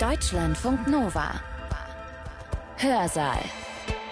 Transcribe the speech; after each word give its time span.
Deutschlandfunk 0.00 0.88
Nova. 0.88 1.40
Hörsaal. 2.76 3.38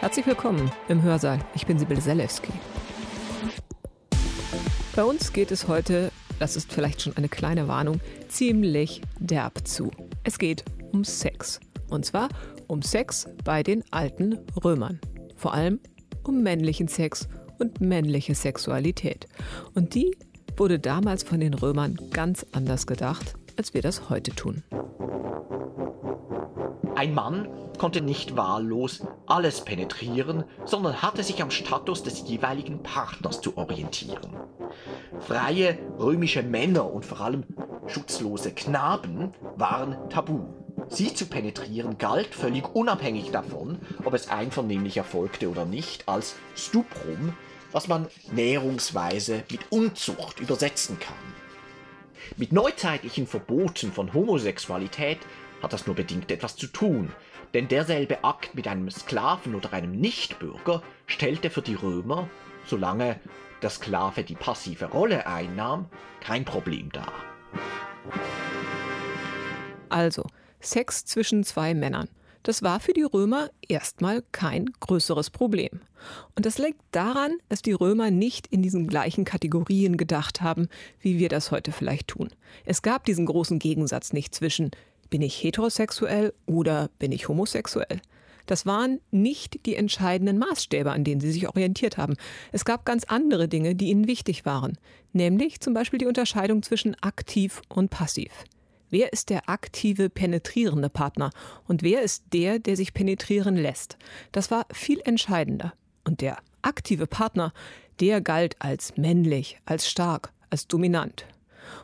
Herzlich 0.01 0.27
willkommen 0.27 0.73
im 0.89 1.03
Hörsaal. 1.03 1.41
Ich 1.55 1.67
bin 1.67 1.79
Sibylle 1.79 2.01
Selewski. 2.01 2.53
Bei 4.97 5.05
uns 5.05 5.35
geht 5.35 5.51
es 5.51 5.69
heute, 5.69 6.11
das 6.39 6.57
ist 6.57 6.73
vielleicht 6.73 7.03
schon 7.03 7.15
eine 7.19 7.29
kleine 7.29 7.69
Warnung, 7.69 8.01
ziemlich 8.29 9.03
derb 9.19 9.69
zu. 9.69 9.91
Es 10.23 10.39
geht 10.39 10.65
um 10.93 11.05
Sex. 11.05 11.61
Und 11.91 12.07
zwar 12.07 12.31
um 12.67 12.81
Sex 12.81 13.29
bei 13.45 13.63
den 13.63 13.85
alten 13.91 14.39
Römern. 14.65 15.01
Vor 15.37 15.53
allem 15.53 15.81
um 16.23 16.43
männlichen 16.43 16.89
Sex 16.89 17.29
und 17.59 17.83
männliche 17.83 18.35
Sexualität. 18.35 19.27
Und 19.75 19.95
die 19.95 20.17
wurde 20.57 20.79
damals 20.79 21.25
von 21.25 21.41
den 21.41 21.53
Römern 21.53 21.99
ganz 22.11 22.47
anders 22.53 22.87
gedacht, 22.87 23.35
als 23.59 23.75
wir 23.75 23.83
das 23.83 24.09
heute 24.09 24.35
tun. 24.35 24.63
Ein 27.05 27.13
Mann 27.13 27.49
konnte 27.77 28.01
nicht 28.01 28.35
wahllos 28.35 29.03
alles 29.27 29.61
penetrieren, 29.61 30.45
sondern 30.65 31.03
hatte 31.03 31.23
sich 31.23 31.43
am 31.43 31.51
Status 31.51 32.03
des 32.03 32.27
jeweiligen 32.27 32.83
Partners 32.83 33.43
zu 33.43 33.59
orientieren. 33.59 34.35
Freie 35.21 35.77
römische 35.99 36.43
Männer 36.43 36.91
und 36.91 37.05
vor 37.05 37.21
allem 37.21 37.45
schutzlose 37.89 38.53
Knaben 38.53 39.35
waren 39.55 39.99
tabu. 40.09 40.47
Sie 40.89 41.13
zu 41.13 41.27
penetrieren 41.27 41.99
galt 41.99 42.35
völlig 42.35 42.75
unabhängig 42.75 43.31
davon, 43.31 43.81
ob 44.07 44.15
es 44.15 44.31
einvernehmlich 44.31 44.97
erfolgte 44.97 45.51
oder 45.51 45.67
nicht, 45.67 46.09
als 46.09 46.37
Stuprum, 46.55 47.35
was 47.71 47.87
man 47.87 48.07
näherungsweise 48.33 49.43
mit 49.51 49.61
Unzucht 49.71 50.41
übersetzen 50.41 50.99
kann. 50.99 51.15
Mit 52.39 52.53
neuzeitlichen 52.53 53.27
Verboten 53.27 53.93
von 53.93 54.15
Homosexualität 54.15 55.19
hat 55.65 55.73
das 55.73 55.87
nur 55.87 55.97
bedingt 55.97 56.31
etwas 56.31 56.57
zu 56.57 56.67
tun, 56.67 57.11
denn 57.55 57.69
derselbe 57.69 58.23
Akt 58.23 58.55
mit 58.55 58.69
einem 58.69 58.91
Sklaven 58.91 59.55
oder 59.55 59.73
einem 59.73 59.93
Nichtbürger 59.93 60.83
stellte 61.07 61.51
für 61.51 61.63
die 61.63 61.75
Römer, 61.75 62.29
solange 62.67 63.19
der 63.63 63.71
Sklave 63.71 64.25
die 64.25 64.35
passive 64.35 64.87
Rolle 64.87 65.27
einnahm, 65.27 65.87
kein 66.21 66.45
Problem 66.45 66.93
dar. 66.93 67.13
Also, 69.89 70.27
Sex 70.61 71.05
zwischen 71.05 71.45
zwei 71.45 71.75
Männern. 71.75 72.09
Das 72.43 72.63
war 72.63 72.79
für 72.79 72.93
die 72.93 73.05
Römer 73.05 73.49
erstmal 73.67 74.23
kein 74.33 74.67
größeres 74.81 75.31
Problem. 75.31 75.81
Und 76.35 76.45
das 76.45 76.59
liegt 76.59 76.83
daran, 76.91 77.39
dass 77.49 77.63
die 77.63 77.73
Römer 77.73 78.11
nicht 78.11 78.47
in 78.49 78.61
diesen 78.61 78.87
gleichen 78.87 79.25
Kategorien 79.25 79.97
gedacht 79.97 80.43
haben, 80.43 80.69
wie 81.01 81.19
wir 81.19 81.31
das 81.31 81.51
heute 81.51 81.73
vielleicht 81.73 82.09
tun. 82.09 82.29
Es 82.67 82.83
gab 82.83 83.07
diesen 83.07 83.25
großen 83.25 83.59
Gegensatz 83.59 84.13
nicht 84.13 84.35
zwischen 84.35 84.73
bin 85.11 85.23
ich 85.23 85.43
heterosexuell 85.43 86.33
oder 86.47 86.91
bin 86.99 87.13
ich 87.13 87.29
homosexuell? 87.29 88.01
Das 88.47 88.67
waren 88.67 89.01
nicht 89.11 89.65
die 89.67 89.75
entscheidenden 89.75 90.39
Maßstäbe, 90.39 90.93
an 90.93 91.05
denen 91.05 91.21
sie 91.21 91.33
sich 91.33 91.49
orientiert 91.49 91.97
haben. 91.97 92.15
Es 92.53 92.65
gab 92.65 92.85
ganz 92.85 93.05
andere 93.05 93.49
Dinge, 93.49 93.75
die 93.75 93.89
ihnen 93.89 94.07
wichtig 94.07 94.45
waren, 94.45 94.77
nämlich 95.13 95.61
zum 95.61 95.73
Beispiel 95.73 95.99
die 95.99 96.07
Unterscheidung 96.07 96.63
zwischen 96.63 96.95
aktiv 97.01 97.63
und 97.69 97.91
passiv. 97.91 98.31
Wer 98.91 99.13
ist 99.13 99.31
der 99.31 99.49
aktive, 99.49 100.11
penetrierende 100.11 100.91
Partner 100.91 101.31
und 101.67 101.83
wer 101.83 102.03
ist 102.03 102.25
der, 102.33 102.59
der 102.59 102.77
sich 102.77 102.93
penetrieren 102.93 103.57
lässt? 103.57 103.97
Das 104.31 104.51
war 104.51 104.67
viel 104.73 105.01
entscheidender. 105.05 105.73
Und 106.05 106.21
der 106.21 106.37
aktive 106.63 107.07
Partner, 107.07 107.53
der 108.01 108.21
galt 108.21 108.57
als 108.61 108.97
männlich, 108.97 109.59
als 109.65 109.89
stark, 109.89 110.33
als 110.51 110.69
dominant. 110.69 111.27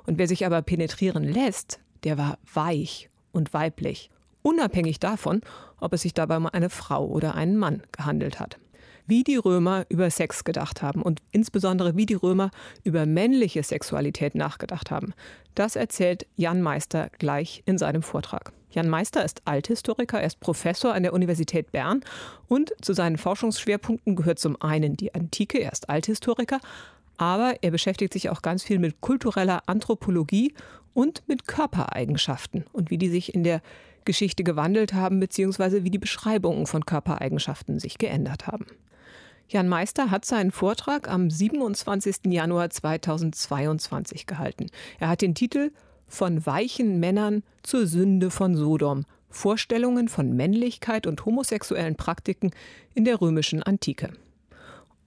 Und 0.07 0.19
wer 0.19 0.29
sich 0.29 0.45
aber 0.45 0.61
penetrieren 0.63 1.25
lässt, 1.25 1.81
der 2.05 2.19
war 2.19 2.39
weich 2.53 3.11
und 3.33 3.53
weiblich, 3.55 4.11
unabhängig 4.43 5.01
davon, 5.01 5.41
ob 5.81 5.93
es 5.93 6.03
sich 6.03 6.15
dabei 6.15 6.37
um 6.37 6.47
eine 6.47 6.71
Frau 6.71 7.07
oder 7.07 7.35
einen 7.35 7.57
Mann 7.57 7.83
gehandelt 7.93 8.41
hat. 8.41 8.59
Wie 9.07 9.25
die 9.25 9.37
Römer 9.37 9.87
über 9.89 10.09
Sex 10.11 10.45
gedacht 10.45 10.83
haben 10.83 11.03
und 11.03 11.21
insbesondere 11.33 11.97
wie 11.97 12.07
die 12.07 12.15
Römer 12.15 12.51
über 12.85 13.07
männliche 13.07 13.63
Sexualität 13.63 14.35
nachgedacht 14.35 14.91
haben, 14.91 15.15
das 15.55 15.75
erzählt 15.75 16.27
Jan 16.37 16.63
Meister 16.63 17.11
gleich 17.19 17.63
in 17.67 17.77
seinem 17.77 18.03
Vortrag. 18.03 18.53
Jan 18.71 18.89
Meister 18.89 19.25
ist 19.25 19.43
Althistoriker, 19.47 20.21
er 20.21 20.29
ist 20.29 20.39
Professor 20.39 20.95
an 20.95 21.03
der 21.03 21.13
Universität 21.13 21.73
Bern 21.73 22.03
und 22.47 22.73
zu 22.81 22.93
seinen 22.93 23.19
Forschungsschwerpunkten 23.19 24.15
gehört 24.15 24.39
zum 24.39 24.61
einen 24.63 24.97
die 24.97 25.13
Antike, 25.13 25.59
er 25.59 25.73
ist 25.73 25.91
Althistoriker, 25.91 26.61
aber 27.17 27.57
er 27.63 27.73
beschäftigt 27.73 28.13
sich 28.13 28.31
auch 28.31 28.43
ganz 28.43 28.63
viel 28.63 28.79
mit 28.79 29.01
kultureller 29.01 29.63
Anthropologie 29.67 30.55
und 30.95 31.23
mit 31.27 31.47
Körpereigenschaften 31.47 32.65
und 32.73 32.91
wie 32.91 32.99
die 32.99 33.09
sich 33.09 33.35
in 33.35 33.45
der 33.45 33.63
Geschichte 34.05 34.45
gewandelt 34.45 34.95
haben, 34.95 35.21
beziehungsweise 35.21 35.85
wie 35.85 35.91
die 35.91 35.99
Beschreibungen 35.99 36.67
von 36.67 36.85
Körpereigenschaften 36.85 37.79
sich 37.79 37.99
geändert 37.99 38.47
haben. 38.47 38.67
Jan 39.49 39.69
Meister 39.69 40.11
hat 40.11 40.25
seinen 40.25 40.53
Vortrag 40.53 41.11
am 41.11 41.29
27. 41.29 42.27
Januar 42.27 42.71
2022 42.71 44.27
gehalten. 44.27 44.67
Er 45.01 45.09
hat 45.09 45.23
den 45.23 45.35
Titel 45.35 45.73
Von 46.07 46.47
weichen 46.47 47.01
Männern 47.01 47.43
zur 47.63 47.87
Sünde 47.87 48.31
von 48.31 48.57
Sodom. 48.57 49.05
Vorstellungen 49.29 50.09
von 50.09 50.35
Männlichkeit 50.35 51.07
und 51.07 51.25
homosexuellen 51.25 51.97
Praktiken 51.97 52.51
in 52.95 53.05
der 53.05 53.21
römischen 53.21 53.63
Antike. 53.63 54.13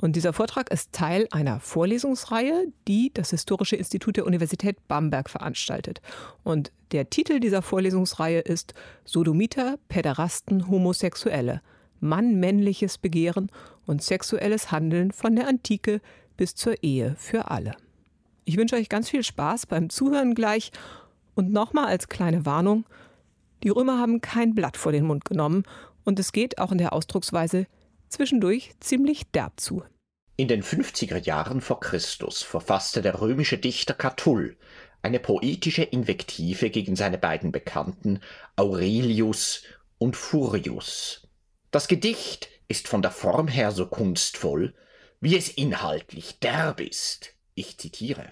Und 0.04 0.18
dieser 0.18 0.34
Vortrag 0.34 0.70
ist 0.70 0.92
Teil 0.92 1.30
einer 1.32 1.62
Vorlesungsreihe, 1.62 2.68
die 2.90 3.10
das 3.14 3.30
Historische 3.30 3.78
Institut 3.78 4.18
der 4.18 4.26
Universität 4.26 4.86
Bamberg 4.90 5.30
veranstaltet. 5.30 6.02
Und 6.44 6.74
der 6.92 7.10
Titel 7.10 7.40
dieser 7.40 7.62
Vorlesungsreihe 7.62 8.42
ist 8.42 8.74
Sodomiter, 9.06 9.78
Päderasten, 9.88 10.68
Homosexuelle. 10.68 11.62
Mann-männliches 12.02 12.98
Begehren 12.98 13.50
und 13.86 14.04
sexuelles 14.04 14.74
Handeln 14.74 15.14
von 15.14 15.38
der 15.38 15.48
Antike 15.48 16.02
bis 16.36 16.54
zur 16.54 16.84
Ehe 16.84 17.16
für 17.18 17.50
alle. 17.50 17.72
Ich 18.44 18.58
wünsche 18.58 18.76
euch 18.76 18.90
ganz 18.90 19.10
viel 19.10 19.24
Spaß 19.24 19.68
beim 19.68 19.90
Zuhören 19.90 20.36
gleich 20.36 20.74
und 21.34 21.54
nochmal 21.54 21.86
als 21.86 22.10
kleine 22.10 22.46
Warnung, 22.46 22.84
die 23.64 23.70
Römer 23.70 24.00
haben 24.00 24.20
kein 24.20 24.54
Blatt 24.54 24.76
vor 24.76 24.92
den 24.92 25.06
Mund 25.06 25.24
genommen 25.24 25.64
und 26.04 26.20
es 26.20 26.34
geht 26.34 26.58
auch 26.58 26.74
in 26.74 26.78
der 26.78 26.92
Ausdrucksweise 26.92 27.68
zwischendurch 28.10 28.74
ziemlich 28.82 29.32
derb 29.32 29.62
zu. 29.62 29.82
In 30.36 30.48
den 30.48 30.64
50er 30.64 31.24
Jahren 31.24 31.62
vor 31.62 31.80
Christus 31.80 32.42
verfasste 32.42 33.04
der 33.04 33.22
römische 33.22 33.60
Dichter 33.60 33.94
Catull 33.94 34.58
eine 35.04 35.20
poetische 35.20 35.84
Invektive 35.84 36.72
gegen 36.72 36.96
seine 36.96 37.20
beiden 37.20 37.52
Bekannten 37.52 38.20
Aurelius 38.56 39.62
und 40.00 40.18
Furius. 40.18 41.28
Das 41.70 41.88
Gedicht 41.88 42.50
ist 42.68 42.88
von 42.88 43.04
der 43.04 43.12
Form 43.12 43.48
her 43.48 43.72
so 43.72 43.86
kunstvoll, 43.86 44.74
wie 45.22 45.38
es 45.38 45.50
inhaltlich 45.50 46.40
derb 46.40 46.80
ist. 46.82 47.36
Ich 47.54 47.78
zitiere. 47.78 48.32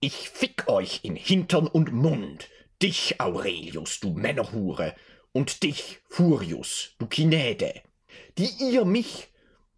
Ich 0.00 0.28
fick 0.28 0.68
euch 0.68 1.00
in 1.04 1.16
Hintern 1.16 1.68
und 1.68 1.90
Mund, 1.90 2.50
dich, 2.82 3.18
Aurelius, 3.18 3.98
du 4.00 4.10
Männerhure, 4.10 4.94
und 5.32 5.62
dich, 5.62 6.00
Furius, 6.10 6.90
du 6.98 7.06
Kinäde, 7.06 7.80
die 8.36 8.50
ihr 8.60 8.84
mich 8.84 9.28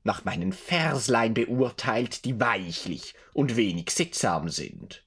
nach 0.05 0.25
meinen 0.25 0.53
Verslein 0.53 1.35
beurteilt, 1.35 2.25
die 2.25 2.41
weichlich 2.41 3.15
und 3.33 3.57
wenig 3.57 3.91
sittsam 3.91 4.49
sind. 4.49 5.03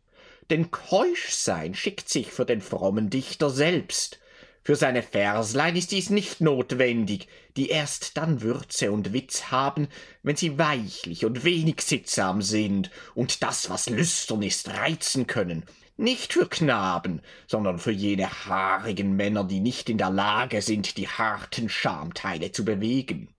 Denn 0.50 0.72
keusch 0.72 1.30
sein 1.30 1.74
schickt 1.74 2.10
sich 2.10 2.32
für 2.32 2.46
den 2.46 2.62
frommen 2.62 3.10
Dichter 3.10 3.50
selbst. 3.50 4.20
Für 4.62 4.76
seine 4.76 5.04
Verslein 5.04 5.76
ist 5.76 5.92
dies 5.92 6.10
nicht 6.10 6.40
notwendig, 6.40 7.28
die 7.58 7.70
erst 7.70 8.18
dann 8.18 8.42
Würze 8.42 8.92
und 8.92 9.12
Witz 9.12 9.52
haben, 9.52 9.88
wenn 10.22 10.36
sie 10.36 10.58
weichlich 10.58 11.26
und 11.26 11.44
wenig 11.44 11.82
sittsam 11.82 12.42
sind 12.42 12.90
und 13.14 13.44
das, 13.44 13.70
was 13.70 13.90
lüstern 13.90 14.42
ist, 14.42 14.70
reizen 14.70 15.28
können. 15.28 15.64
Nicht 15.98 16.34
für 16.34 16.48
Knaben, 16.48 17.22
sondern 17.46 17.78
für 17.78 17.92
jene 17.92 18.30
haarigen 18.46 19.16
Männer, 19.16 19.44
die 19.44 19.60
nicht 19.60 19.90
in 19.90 19.98
der 19.98 20.10
Lage 20.10 20.62
sind, 20.62 20.98
die 20.98 21.08
harten 21.08 21.68
Schamteile 21.68 22.52
zu 22.52 22.64
bewegen 22.64 23.33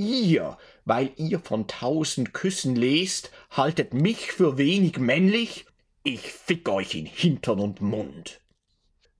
ihr, 0.00 0.58
weil 0.84 1.12
ihr 1.16 1.38
von 1.38 1.68
tausend 1.68 2.34
Küssen 2.34 2.74
lest, 2.74 3.30
haltet 3.50 3.94
mich 3.94 4.32
für 4.32 4.58
wenig 4.58 4.98
männlich? 4.98 5.66
Ich 6.02 6.32
fick 6.32 6.68
euch 6.68 6.94
in 6.94 7.06
Hintern 7.06 7.60
und 7.60 7.80
Mund. 7.80 8.40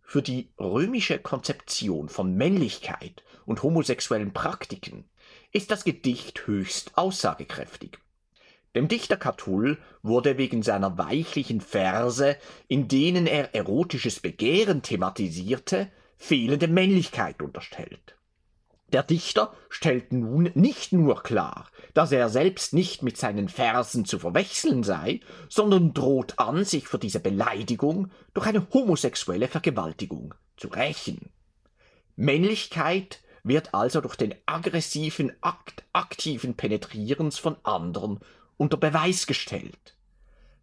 Für 0.02 0.22
die 0.22 0.48
römische 0.58 1.18
Konzeption 1.18 2.08
von 2.08 2.34
Männlichkeit 2.34 3.22
und 3.46 3.62
homosexuellen 3.62 4.32
Praktiken 4.32 5.04
ist 5.52 5.70
das 5.70 5.84
Gedicht 5.84 6.46
höchst 6.46 6.96
aussagekräftig. 6.96 7.98
Dem 8.74 8.88
Dichter 8.88 9.16
Catull 9.16 9.78
wurde 10.02 10.38
wegen 10.38 10.62
seiner 10.62 10.96
weichlichen 10.96 11.60
Verse, 11.60 12.36
in 12.68 12.88
denen 12.88 13.26
er 13.26 13.54
erotisches 13.54 14.20
Begehren 14.20 14.82
thematisierte, 14.82 15.90
fehlende 16.16 16.68
Männlichkeit 16.68 17.42
unterstellt. 17.42 18.16
Der 18.92 19.04
Dichter 19.04 19.54
stellt 19.68 20.12
nun 20.12 20.50
nicht 20.54 20.92
nur 20.92 21.22
klar, 21.22 21.68
dass 21.94 22.10
er 22.10 22.28
selbst 22.28 22.74
nicht 22.74 23.02
mit 23.02 23.16
seinen 23.16 23.48
Versen 23.48 24.04
zu 24.04 24.18
verwechseln 24.18 24.82
sei, 24.82 25.20
sondern 25.48 25.94
droht 25.94 26.38
an, 26.38 26.64
sich 26.64 26.88
für 26.88 26.98
diese 26.98 27.20
Beleidigung 27.20 28.10
durch 28.34 28.46
eine 28.46 28.66
homosexuelle 28.72 29.46
Vergewaltigung 29.46 30.34
zu 30.56 30.68
rächen. 30.68 31.30
Männlichkeit 32.16 33.20
wird 33.44 33.74
also 33.74 34.00
durch 34.00 34.16
den 34.16 34.34
aggressiven 34.46 35.32
Akt 35.40 35.84
aktiven 35.92 36.56
Penetrierens 36.56 37.38
von 37.38 37.56
anderen 37.62 38.20
unter 38.56 38.76
Beweis 38.76 39.26
gestellt. 39.26 39.96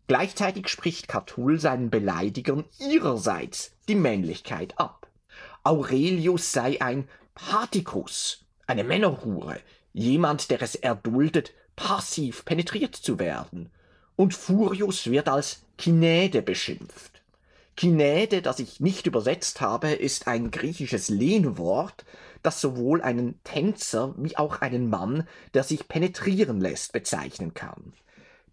Gleichzeitig 0.08 0.68
spricht 0.68 1.08
Catull 1.08 1.60
seinen 1.60 1.90
Beleidigern 1.90 2.66
ihrerseits 2.80 3.76
die 3.88 3.96
Männlichkeit 3.96 4.78
ab. 4.78 5.08
Aurelius 5.64 6.54
sei 6.54 6.82
ein 6.82 7.10
Pathicus, 7.38 8.46
eine 8.66 8.84
Männerhure, 8.84 9.60
jemand, 9.94 10.50
der 10.50 10.60
es 10.64 10.74
erduldet, 10.74 11.54
passiv 11.76 12.44
penetriert 12.46 12.96
zu 12.96 13.20
werden. 13.20 13.70
Und 14.16 14.34
Furius 14.34 15.12
wird 15.12 15.30
als 15.30 15.62
Kinäde 15.78 16.42
beschimpft. 16.42 17.22
Kinäde, 17.76 18.42
das 18.42 18.58
ich 18.58 18.80
nicht 18.80 19.06
übersetzt 19.06 19.62
habe, 19.62 19.92
ist 19.92 20.28
ein 20.28 20.50
griechisches 20.50 21.10
Lehnwort, 21.10 22.06
das 22.42 22.60
sowohl 22.60 23.04
einen 23.04 23.40
Tänzer 23.44 24.16
wie 24.18 24.36
auch 24.36 24.62
einen 24.62 24.90
Mann, 24.90 25.28
der 25.54 25.62
sich 25.62 25.88
penetrieren 25.88 26.60
lässt, 26.60 26.92
bezeichnen 26.92 27.54
kann. 27.54 27.94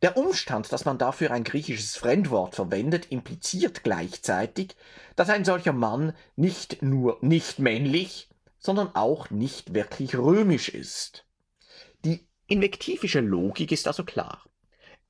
Der 0.02 0.18
Umstand, 0.18 0.70
dass 0.72 0.84
man 0.84 0.98
dafür 0.98 1.30
ein 1.30 1.44
griechisches 1.44 1.96
Fremdwort 1.96 2.54
verwendet, 2.54 3.10
impliziert 3.10 3.82
gleichzeitig, 3.82 4.76
dass 5.16 5.30
ein 5.30 5.46
solcher 5.46 5.72
Mann 5.72 6.12
nicht 6.36 6.82
nur 6.82 7.16
nicht 7.22 7.58
männlich, 7.58 8.28
sondern 8.64 8.94
auch 8.94 9.28
nicht 9.28 9.74
wirklich 9.74 10.16
römisch 10.16 10.70
ist. 10.70 11.26
Die 12.04 12.26
invektivische 12.46 13.20
Logik 13.20 13.70
ist 13.72 13.86
also 13.86 14.04
klar. 14.04 14.42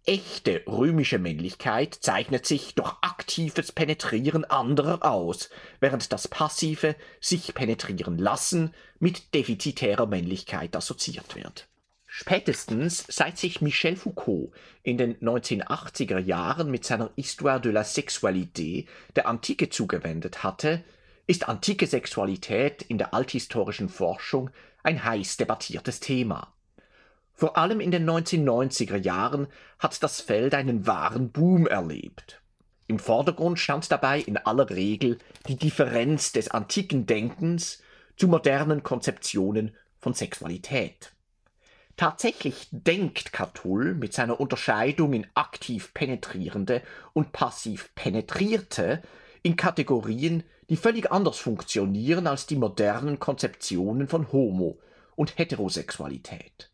Echte 0.04 0.62
römische 0.66 1.18
Männlichkeit 1.18 1.94
zeichnet 1.94 2.46
sich 2.46 2.74
durch 2.74 2.92
aktives 3.00 3.70
Penetrieren 3.70 4.44
anderer 4.44 5.08
aus, 5.08 5.50
während 5.78 6.12
das 6.12 6.26
passive 6.26 6.96
sich 7.20 7.54
penetrieren 7.54 8.18
lassen 8.18 8.74
mit 8.98 9.32
defizitärer 9.34 10.06
Männlichkeit 10.06 10.74
assoziiert 10.74 11.36
wird. 11.36 11.68
Spätestens 12.06 13.04
seit 13.08 13.38
sich 13.38 13.60
Michel 13.60 13.96
Foucault 13.96 14.50
in 14.82 14.98
den 14.98 15.16
1980er 15.20 16.18
Jahren 16.18 16.70
mit 16.70 16.84
seiner 16.84 17.10
Histoire 17.16 17.60
de 17.60 17.72
la 17.72 17.82
Sexualité 17.82 18.86
der 19.16 19.26
Antike 19.26 19.70
zugewendet 19.70 20.42
hatte, 20.42 20.84
ist 21.26 21.48
antike 21.48 21.86
Sexualität 21.86 22.82
in 22.82 22.98
der 22.98 23.14
althistorischen 23.14 23.88
Forschung 23.88 24.50
ein 24.82 25.02
heiß 25.04 25.36
debattiertes 25.38 26.00
Thema. 26.00 26.52
Vor 27.32 27.56
allem 27.56 27.80
in 27.80 27.90
den 27.90 28.08
1990er 28.08 28.96
Jahren 28.96 29.48
hat 29.78 30.02
das 30.02 30.20
Feld 30.20 30.54
einen 30.54 30.86
wahren 30.86 31.32
Boom 31.32 31.66
erlebt. 31.66 32.40
Im 32.86 32.98
Vordergrund 32.98 33.58
stand 33.58 33.90
dabei 33.90 34.20
in 34.20 34.36
aller 34.36 34.70
Regel 34.70 35.18
die 35.48 35.56
Differenz 35.56 36.32
des 36.32 36.50
antiken 36.50 37.06
Denkens 37.06 37.82
zu 38.16 38.28
modernen 38.28 38.82
Konzeptionen 38.82 39.74
von 39.98 40.14
Sexualität. 40.14 41.12
Tatsächlich 41.96 42.68
denkt 42.70 43.32
Catull 43.32 43.94
mit 43.94 44.12
seiner 44.12 44.38
Unterscheidung 44.38 45.12
in 45.12 45.26
aktiv 45.34 45.94
penetrierende 45.94 46.82
und 47.12 47.32
passiv 47.32 47.94
penetrierte 47.94 49.00
in 49.42 49.56
Kategorien, 49.56 50.42
die 50.68 50.76
völlig 50.76 51.12
anders 51.12 51.38
funktionieren 51.38 52.26
als 52.26 52.46
die 52.46 52.56
modernen 52.56 53.18
Konzeptionen 53.18 54.08
von 54.08 54.32
Homo 54.32 54.78
und 55.16 55.38
Heterosexualität. 55.38 56.70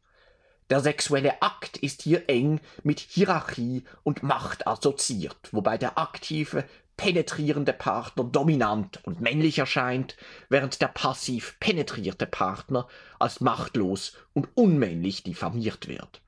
Der 0.70 0.80
sexuelle 0.80 1.42
Akt 1.42 1.78
ist 1.78 2.02
hier 2.02 2.28
eng 2.28 2.60
mit 2.84 3.00
Hierarchie 3.00 3.84
und 4.04 4.22
Macht 4.22 4.68
assoziiert, 4.68 5.52
wobei 5.52 5.76
der 5.76 5.98
aktive, 5.98 6.64
penetrierende 6.96 7.72
Partner 7.72 8.24
dominant 8.24 9.00
und 9.04 9.20
männlich 9.20 9.58
erscheint, 9.58 10.16
während 10.48 10.80
der 10.80 10.88
passiv 10.88 11.56
penetrierte 11.58 12.26
Partner 12.26 12.86
als 13.18 13.40
machtlos 13.40 14.16
und 14.32 14.48
unmännlich 14.54 15.24
diffamiert 15.24 15.88
wird. 15.88 16.20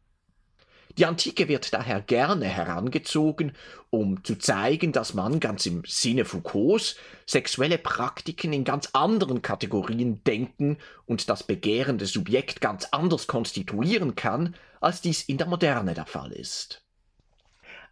Die 0.99 1.07
Antike 1.07 1.49
wird 1.49 1.73
daher 1.73 2.03
gerne 2.03 2.45
herangezogen, 2.47 3.53
um 3.89 4.23
zu 4.25 4.37
zeigen, 4.37 4.93
dass 4.93 5.15
man 5.15 5.41
ganz 5.41 5.65
im 5.65 5.83
Sinne 5.87 6.25
Foucaults 6.25 6.97
sexuelle 7.27 7.79
Praktiken 7.79 8.53
in 8.53 8.65
ganz 8.65 8.91
anderen 8.93 9.41
Kategorien 9.41 10.23
denken 10.25 10.77
und 11.07 11.31
das 11.31 11.45
begehrende 11.45 12.05
Subjekt 12.05 12.61
ganz 12.61 12.89
anders 12.91 13.27
konstituieren 13.27 14.17
kann, 14.17 14.55
als 14.81 15.01
dies 15.01 15.23
in 15.23 15.39
der 15.39 15.47
Moderne 15.47 15.95
der 15.95 16.07
Fall 16.07 16.33
ist. 16.33 16.83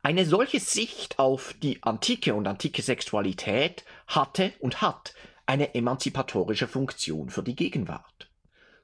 Eine 0.02 0.26
solche 0.26 0.60
Sicht 0.60 1.18
auf 1.18 1.54
die 1.62 1.82
Antike 1.82 2.34
und 2.34 2.46
antike 2.46 2.82
Sexualität 2.82 3.84
hatte 4.06 4.52
und 4.58 4.80
hat 4.80 5.14
eine 5.46 5.74
emanzipatorische 5.74 6.68
Funktion 6.68 7.30
für 7.30 7.42
die 7.42 7.56
Gegenwart. 7.56 8.29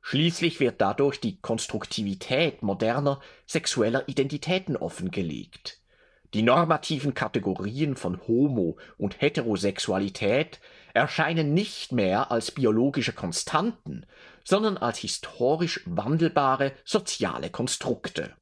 Schließlich 0.08 0.60
wird 0.60 0.80
dadurch 0.80 1.18
die 1.18 1.40
Konstruktivität 1.40 2.62
moderner 2.62 3.18
sexueller 3.44 4.08
Identitäten 4.08 4.76
offengelegt. 4.76 5.80
Die 6.32 6.42
normativen 6.42 7.12
Kategorien 7.12 7.96
von 7.96 8.20
Homo- 8.28 8.78
und 8.98 9.20
Heterosexualität 9.20 10.60
erscheinen 10.94 11.54
nicht 11.54 11.90
mehr 11.90 12.30
als 12.30 12.52
biologische 12.52 13.14
Konstanten, 13.14 14.06
sondern 14.44 14.76
als 14.76 14.98
historisch 14.98 15.80
wandelbare 15.86 16.70
soziale 16.84 17.50
Konstrukte. 17.50 18.32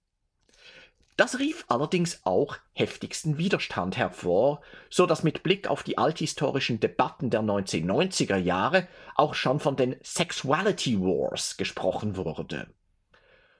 Das 1.16 1.38
rief 1.38 1.64
allerdings 1.69 2.22
auch 2.25 2.56
heftigsten 2.72 3.38
Widerstand 3.38 3.96
hervor, 3.96 4.62
so 4.90 5.06
dass 5.06 5.22
mit 5.22 5.44
Blick 5.44 5.69
auf 5.69 5.84
die 5.84 5.96
althistorischen 5.96 6.81
Debatten 6.81 7.31
der 7.31 7.43
1990er 7.43 8.37
Jahre 8.37 8.88
auch 9.14 9.34
schon 9.34 9.61
von 9.61 9.76
den 9.76 9.94
Sexuality 10.02 11.00
Wars 11.00 11.56
gesprochen 11.56 12.16
wurde. 12.16 12.66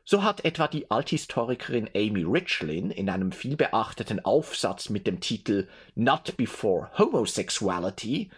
So 0.05 0.25
hat 0.25 0.45
etwa 0.45 0.67
die 0.67 0.91
Althistorikerin 0.91 1.89
Amy 1.95 2.25
Richlin 2.25 2.91
in 2.91 3.09
einem 3.09 3.31
vielbeachteten 3.31 4.25
Aufsatz 4.25 4.91
mit 4.91 5.07
dem 5.07 5.21
Titel 5.21 5.69
Not 5.95 6.37
Before 6.37 6.91
Homosexuality 6.99 8.31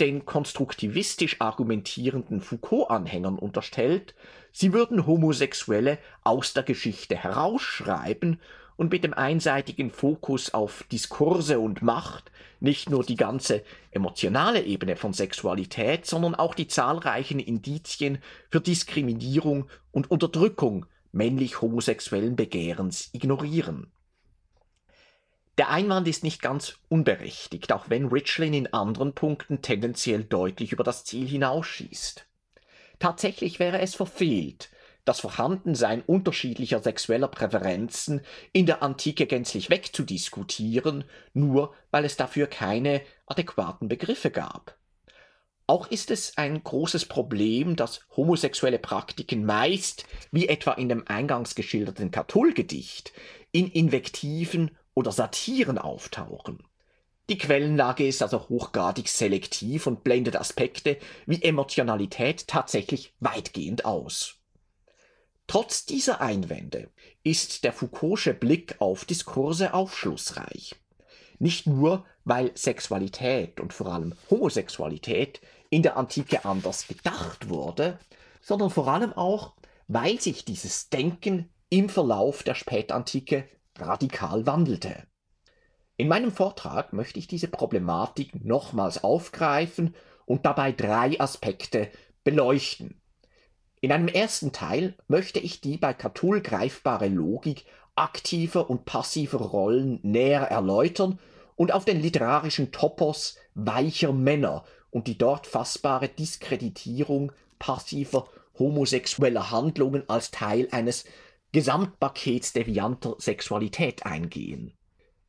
den 0.00 0.26
konstruktivistisch 0.26 1.40
argumentierenden 1.40 2.40
Foucault-Anhängern 2.40 3.38
unterstellt, 3.38 4.14
sie 4.50 4.72
würden 4.72 5.06
Homosexuelle 5.06 5.98
aus 6.24 6.52
der 6.52 6.64
Geschichte 6.64 7.14
herausschreiben 7.14 8.40
und 8.76 8.90
mit 8.90 9.04
dem 9.04 9.14
einseitigen 9.14 9.90
Fokus 9.90 10.52
auf 10.52 10.84
Diskurse 10.90 11.60
und 11.60 11.82
Macht 11.82 12.30
nicht 12.60 12.90
nur 12.90 13.04
die 13.04 13.16
ganze 13.16 13.62
emotionale 13.90 14.62
Ebene 14.62 14.96
von 14.96 15.12
Sexualität, 15.12 16.06
sondern 16.06 16.34
auch 16.34 16.54
die 16.54 16.66
zahlreichen 16.66 17.38
Indizien 17.38 18.18
für 18.50 18.60
Diskriminierung 18.60 19.68
und 19.92 20.10
Unterdrückung 20.10 20.86
männlich 21.12 21.60
homosexuellen 21.60 22.36
Begehrens 22.36 23.10
ignorieren. 23.12 23.92
Der 25.56 25.70
Einwand 25.70 26.08
ist 26.08 26.24
nicht 26.24 26.42
ganz 26.42 26.78
unberechtigt, 26.88 27.72
auch 27.72 27.88
wenn 27.88 28.06
Richlin 28.06 28.54
in 28.54 28.72
anderen 28.72 29.12
Punkten 29.12 29.62
tendenziell 29.62 30.24
deutlich 30.24 30.72
über 30.72 30.82
das 30.82 31.04
Ziel 31.04 31.28
hinausschießt. 31.28 32.26
Tatsächlich 32.98 33.60
wäre 33.60 33.80
es 33.80 33.94
verfehlt, 33.94 34.70
das 35.04 35.20
Vorhandensein 35.20 36.02
unterschiedlicher 36.02 36.82
sexueller 36.82 37.28
Präferenzen 37.28 38.22
in 38.52 38.66
der 38.66 38.82
Antike 38.82 39.26
gänzlich 39.26 39.70
wegzudiskutieren, 39.70 41.04
nur 41.32 41.74
weil 41.90 42.04
es 42.04 42.16
dafür 42.16 42.46
keine 42.46 43.02
adäquaten 43.26 43.88
Begriffe 43.88 44.30
gab. 44.30 44.76
Auch 45.66 45.90
ist 45.90 46.10
es 46.10 46.36
ein 46.36 46.62
großes 46.62 47.06
Problem, 47.06 47.74
dass 47.74 48.02
homosexuelle 48.16 48.78
Praktiken 48.78 49.46
meist, 49.46 50.04
wie 50.30 50.48
etwa 50.48 50.72
in 50.72 50.90
dem 50.90 51.06
eingangs 51.08 51.54
geschilderten 51.54 52.10
Catull-Gedicht, 52.10 53.12
in 53.50 53.70
Invektiven 53.70 54.76
oder 54.92 55.10
Satiren 55.10 55.78
auftauchen. 55.78 56.62
Die 57.30 57.38
Quellenlage 57.38 58.06
ist 58.06 58.20
also 58.22 58.50
hochgradig 58.50 59.08
selektiv 59.08 59.86
und 59.86 60.04
blendet 60.04 60.36
Aspekte 60.36 60.98
wie 61.24 61.42
Emotionalität 61.42 62.46
tatsächlich 62.46 63.14
weitgehend 63.20 63.86
aus. 63.86 64.43
Trotz 65.46 65.84
dieser 65.84 66.20
Einwände 66.20 66.90
ist 67.22 67.64
der 67.64 67.74
Foucault'sche 67.74 68.32
Blick 68.32 68.76
auf 68.80 69.04
Diskurse 69.04 69.74
aufschlussreich. 69.74 70.74
Nicht 71.38 71.66
nur, 71.66 72.04
weil 72.24 72.56
Sexualität 72.56 73.60
und 73.60 73.72
vor 73.72 73.88
allem 73.88 74.14
Homosexualität 74.30 75.40
in 75.70 75.82
der 75.82 75.96
Antike 75.96 76.44
anders 76.44 76.88
gedacht 76.88 77.48
wurde, 77.48 77.98
sondern 78.40 78.70
vor 78.70 78.88
allem 78.88 79.12
auch, 79.12 79.54
weil 79.88 80.20
sich 80.20 80.44
dieses 80.44 80.88
Denken 80.88 81.50
im 81.68 81.88
Verlauf 81.88 82.42
der 82.42 82.54
Spätantike 82.54 83.48
radikal 83.76 84.46
wandelte. 84.46 85.06
In 85.96 86.08
meinem 86.08 86.32
Vortrag 86.32 86.92
möchte 86.92 87.18
ich 87.18 87.26
diese 87.26 87.48
Problematik 87.48 88.44
nochmals 88.44 89.04
aufgreifen 89.04 89.94
und 90.26 90.46
dabei 90.46 90.72
drei 90.72 91.20
Aspekte 91.20 91.90
beleuchten. 92.24 93.00
In 93.84 93.92
einem 93.92 94.08
ersten 94.08 94.50
Teil 94.50 94.94
möchte 95.08 95.38
ich 95.40 95.60
die 95.60 95.76
bei 95.76 95.92
Catull 95.92 96.40
greifbare 96.40 97.08
Logik 97.08 97.66
aktiver 97.94 98.70
und 98.70 98.86
passiver 98.86 99.36
Rollen 99.36 100.00
näher 100.02 100.40
erläutern 100.40 101.18
und 101.54 101.70
auf 101.70 101.84
den 101.84 102.00
literarischen 102.00 102.72
Topos 102.72 103.36
weicher 103.52 104.14
Männer 104.14 104.64
und 104.90 105.06
die 105.06 105.18
dort 105.18 105.46
fassbare 105.46 106.08
Diskreditierung 106.08 107.32
passiver 107.58 108.26
homosexueller 108.58 109.50
Handlungen 109.50 110.08
als 110.08 110.30
Teil 110.30 110.66
eines 110.70 111.04
Gesamtpakets 111.52 112.54
devianter 112.54 113.16
Sexualität 113.18 114.06
eingehen. 114.06 114.72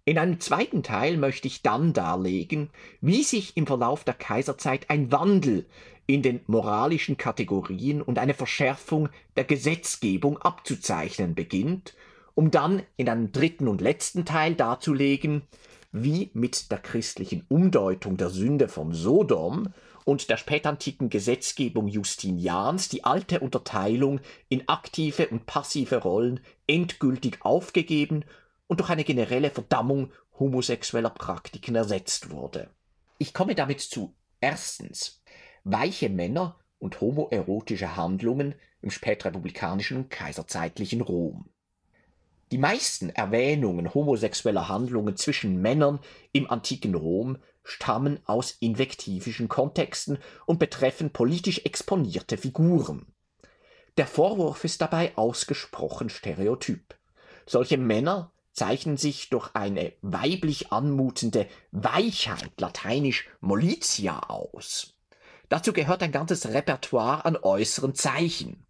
In 0.05 0.17
einem 0.17 0.39
zweiten 0.39 0.81
Teil 0.81 1.17
möchte 1.17 1.47
ich 1.49 1.61
dann 1.61 1.91
darlegen, 1.91 2.69
wie 3.01 3.23
sich 3.23 3.57
im 3.57 3.67
Verlauf 3.67 4.05
der 4.05 4.13
Kaiserzeit 4.13 4.89
ein 4.89 5.11
Wandel 5.11 5.65
in 6.07 6.21
den 6.21 6.41
moralischen 6.47 7.17
Kategorien 7.17 8.01
und 8.01 8.19
eine 8.19 8.33
Verschärfung 8.33 9.09
der 9.35 9.43
Gesetzgebung 9.43 10.37
abzuzeichnen 10.37 11.35
beginnt, 11.35 11.95
um 12.35 12.51
dann 12.51 12.83
in 12.97 13.09
einem 13.09 13.31
dritten 13.31 13.67
und 13.67 13.81
letzten 13.81 14.25
Teil 14.25 14.55
darzulegen, 14.55 15.43
wie 15.91 16.29
mit 16.33 16.71
der 16.71 16.79
christlichen 16.79 17.45
Umdeutung 17.47 18.17
der 18.17 18.29
Sünde 18.29 18.67
von 18.67 18.93
Sodom 18.93 19.69
und 20.03 20.29
der 20.29 20.37
spätantiken 20.37 21.09
Gesetzgebung 21.09 21.87
Justinians 21.87 22.89
die 22.89 23.03
alte 23.03 23.39
Unterteilung 23.39 24.19
in 24.49 24.67
aktive 24.67 25.27
und 25.29 25.45
passive 25.45 25.97
Rollen 25.97 26.41
endgültig 26.67 27.39
aufgegeben 27.41 28.25
und 28.67 28.81
durch 28.81 28.89
eine 28.89 29.03
generelle 29.03 29.49
Verdammung 29.49 30.11
homosexueller 30.37 31.09
Praktiken 31.09 31.75
ersetzt 31.75 32.29
wurde. 32.29 32.69
Ich 33.17 33.33
komme 33.33 33.55
damit 33.55 33.79
zu 33.81 34.13
erstens 34.41 35.21
weiche 35.65 36.09
Männer 36.09 36.55
und 36.79 37.01
homoerotische 37.01 37.95
Handlungen 37.95 38.55
im 38.81 38.91
spätrepublikanischen 38.91 39.97
und 39.97 40.09
kaiserzeitlichen 40.09 41.01
Rom. 41.01 41.49
Die 42.51 42.59
meisten 42.59 43.09
Erwähnungen 43.09 43.93
homosexueller 43.93 44.69
Handlungen 44.69 45.17
zwischen 45.17 45.61
Männern 45.61 45.99
im 46.31 46.49
antiken 46.49 46.93
Rom 46.93 47.39
stammen 47.63 48.19
aus 48.25 48.51
invektivischen 48.59 49.49
Kontexten 49.49 50.19
und 50.45 50.59
betreffen 50.59 51.09
politisch 51.09 51.61
exponierte 51.65 52.37
Figuren. 52.37 53.07
Der 53.97 54.05
Vorwurf 54.05 54.63
ist 54.63 54.81
dabei 54.81 55.17
ausgesprochen 55.17 56.09
stereotyp. 56.09 56.95
Solche 57.47 57.77
Männer 57.77 58.31
zeichnen 58.51 58.97
sich 58.97 59.29
durch 59.29 59.49
eine 59.55 59.93
weiblich 60.01 60.71
anmutende 60.71 61.47
Weichheit, 61.71 62.51
lateinisch 62.59 63.27
Molitia, 63.41 64.19
aus. 64.29 64.94
Dazu 65.49 65.73
gehört 65.73 66.01
ein 66.01 66.11
ganzes 66.11 66.47
Repertoire 66.47 67.25
an 67.25 67.37
äußeren 67.37 67.93
Zeichen. 67.95 68.65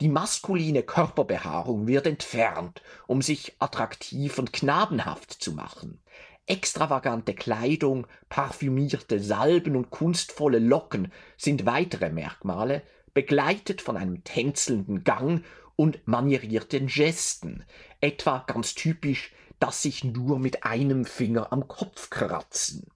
Die 0.00 0.08
maskuline 0.08 0.82
Körperbehaarung 0.82 1.86
wird 1.86 2.06
entfernt, 2.06 2.82
um 3.06 3.20
sich 3.20 3.54
attraktiv 3.58 4.38
und 4.38 4.52
knabenhaft 4.52 5.30
zu 5.32 5.52
machen. 5.52 6.00
Extravagante 6.46 7.34
Kleidung, 7.34 8.06
parfümierte 8.28 9.20
Salben 9.20 9.76
und 9.76 9.90
kunstvolle 9.90 10.58
Locken 10.58 11.12
sind 11.36 11.66
weitere 11.66 12.10
Merkmale, 12.10 12.82
begleitet 13.12 13.82
von 13.82 13.96
einem 13.96 14.24
tänzelnden 14.24 15.04
Gang 15.04 15.44
und 15.76 16.06
manierierten 16.06 16.86
Gesten, 16.86 17.64
etwa 18.00 18.44
ganz 18.46 18.74
typisch, 18.74 19.32
dass 19.58 19.82
sich 19.82 20.02
nur 20.02 20.38
mit 20.38 20.64
einem 20.64 21.04
Finger 21.04 21.52
am 21.52 21.68
Kopf 21.68 22.10
kratzen. 22.10 22.86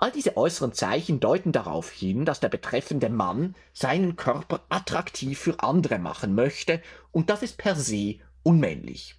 All 0.00 0.12
diese 0.12 0.36
äußeren 0.36 0.72
Zeichen 0.72 1.18
deuten 1.18 1.50
darauf 1.50 1.90
hin, 1.90 2.24
dass 2.24 2.38
der 2.38 2.48
betreffende 2.48 3.08
Mann 3.10 3.56
seinen 3.72 4.14
Körper 4.14 4.64
attraktiv 4.68 5.40
für 5.40 5.60
andere 5.60 5.98
machen 5.98 6.36
möchte, 6.36 6.80
und 7.10 7.30
das 7.30 7.42
ist 7.42 7.58
per 7.58 7.74
se 7.74 8.14
unmännlich. 8.44 9.16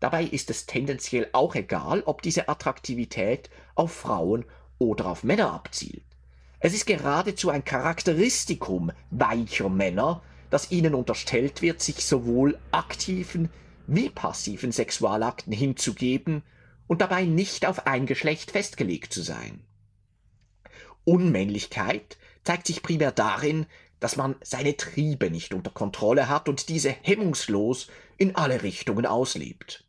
Dabei 0.00 0.24
ist 0.24 0.48
es 0.48 0.64
tendenziell 0.64 1.28
auch 1.32 1.54
egal, 1.54 2.02
ob 2.06 2.22
diese 2.22 2.48
Attraktivität 2.48 3.50
auf 3.74 3.92
Frauen 3.92 4.46
oder 4.78 5.06
auf 5.06 5.22
Männer 5.22 5.52
abzielt. 5.52 6.04
Es 6.60 6.72
ist 6.72 6.86
geradezu 6.86 7.50
ein 7.50 7.66
Charakteristikum 7.66 8.92
weicher 9.10 9.68
Männer, 9.68 10.22
dass 10.48 10.70
ihnen 10.70 10.94
unterstellt 10.94 11.60
wird, 11.60 11.82
sich 11.82 12.06
sowohl 12.06 12.58
aktiven 12.70 13.50
wie 13.86 14.08
passiven 14.08 14.72
Sexualakten 14.72 15.52
hinzugeben 15.52 16.42
und 16.86 17.02
dabei 17.02 17.24
nicht 17.24 17.66
auf 17.66 17.86
ein 17.86 18.06
Geschlecht 18.06 18.50
festgelegt 18.50 19.12
zu 19.12 19.22
sein. 19.22 19.60
Unmännlichkeit 21.06 22.18
zeigt 22.44 22.66
sich 22.66 22.82
primär 22.82 23.12
darin, 23.12 23.64
dass 24.00 24.16
man 24.16 24.36
seine 24.42 24.76
Triebe 24.76 25.30
nicht 25.30 25.54
unter 25.54 25.70
Kontrolle 25.70 26.28
hat 26.28 26.50
und 26.50 26.68
diese 26.68 26.90
hemmungslos 26.90 27.86
in 28.18 28.36
alle 28.36 28.62
Richtungen 28.62 29.06
auslebt. 29.06 29.84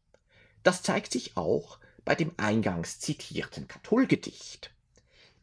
Das 0.64 0.82
zeigt 0.82 1.12
sich 1.12 1.36
auch 1.36 1.80
bei 2.06 2.16
dem 2.16 2.32
eingangs 2.38 3.00
zitierten 3.00 3.68
Katholgedicht. 3.68 4.72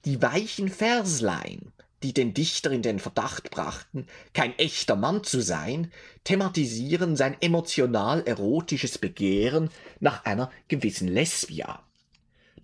Die 0.06 0.22
weichen 0.22 0.70
Verslein 0.70 1.74
die 2.04 2.12
den 2.12 2.34
Dichter 2.34 2.70
in 2.70 2.82
den 2.82 2.98
Verdacht 2.98 3.50
brachten, 3.50 4.06
kein 4.34 4.56
echter 4.58 4.94
Mann 4.94 5.24
zu 5.24 5.40
sein, 5.40 5.90
thematisieren 6.22 7.16
sein 7.16 7.34
emotional-erotisches 7.40 8.98
Begehren 8.98 9.70
nach 10.00 10.26
einer 10.26 10.50
gewissen 10.68 11.08
Lesbia. 11.08 11.82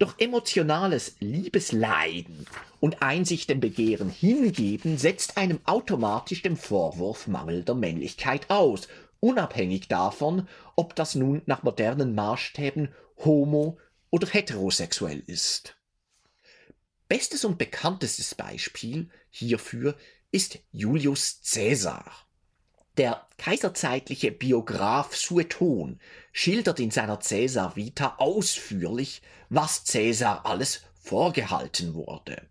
Doch 0.01 0.19
emotionales 0.19 1.17
Liebesleiden 1.21 2.47
und 2.81 3.03
Einsicht 3.03 3.51
dem 3.51 3.61
Begehren 3.61 4.09
hingeben 4.09 4.97
setzt 4.97 5.37
einem 5.37 5.61
automatisch 5.65 6.41
dem 6.41 6.57
Vorwurf 6.57 7.27
mangelnder 7.27 7.75
Männlichkeit 7.75 8.49
aus, 8.49 8.89
unabhängig 9.21 9.89
davon, 9.89 10.49
ob 10.75 10.97
das 10.97 11.17
nun 11.17 11.43
nach 11.45 11.65
modernen 11.65 12.15
Maßstäben 12.15 12.95
homo- 13.27 13.77
oder 14.09 14.27
heterosexuell 14.27 15.23
ist. 15.27 15.77
Bestes 17.07 17.45
und 17.45 17.59
bekanntestes 17.59 18.35
Beispiel 18.35 19.11
hierfür 19.29 19.97
ist 20.31 20.61
Julius 20.73 21.43
Caesar. 21.45 22.11
Der 23.01 23.27
kaiserzeitliche 23.39 24.31
Biograf 24.31 25.17
Sueton 25.17 25.99
schildert 26.33 26.81
in 26.81 26.91
seiner 26.91 27.17
Caesar 27.17 27.75
Vita 27.75 28.17
ausführlich, 28.19 29.23
was 29.49 29.85
Caesar 29.85 30.45
alles 30.45 30.83
vorgehalten 31.01 31.95
wurde. 31.95 32.43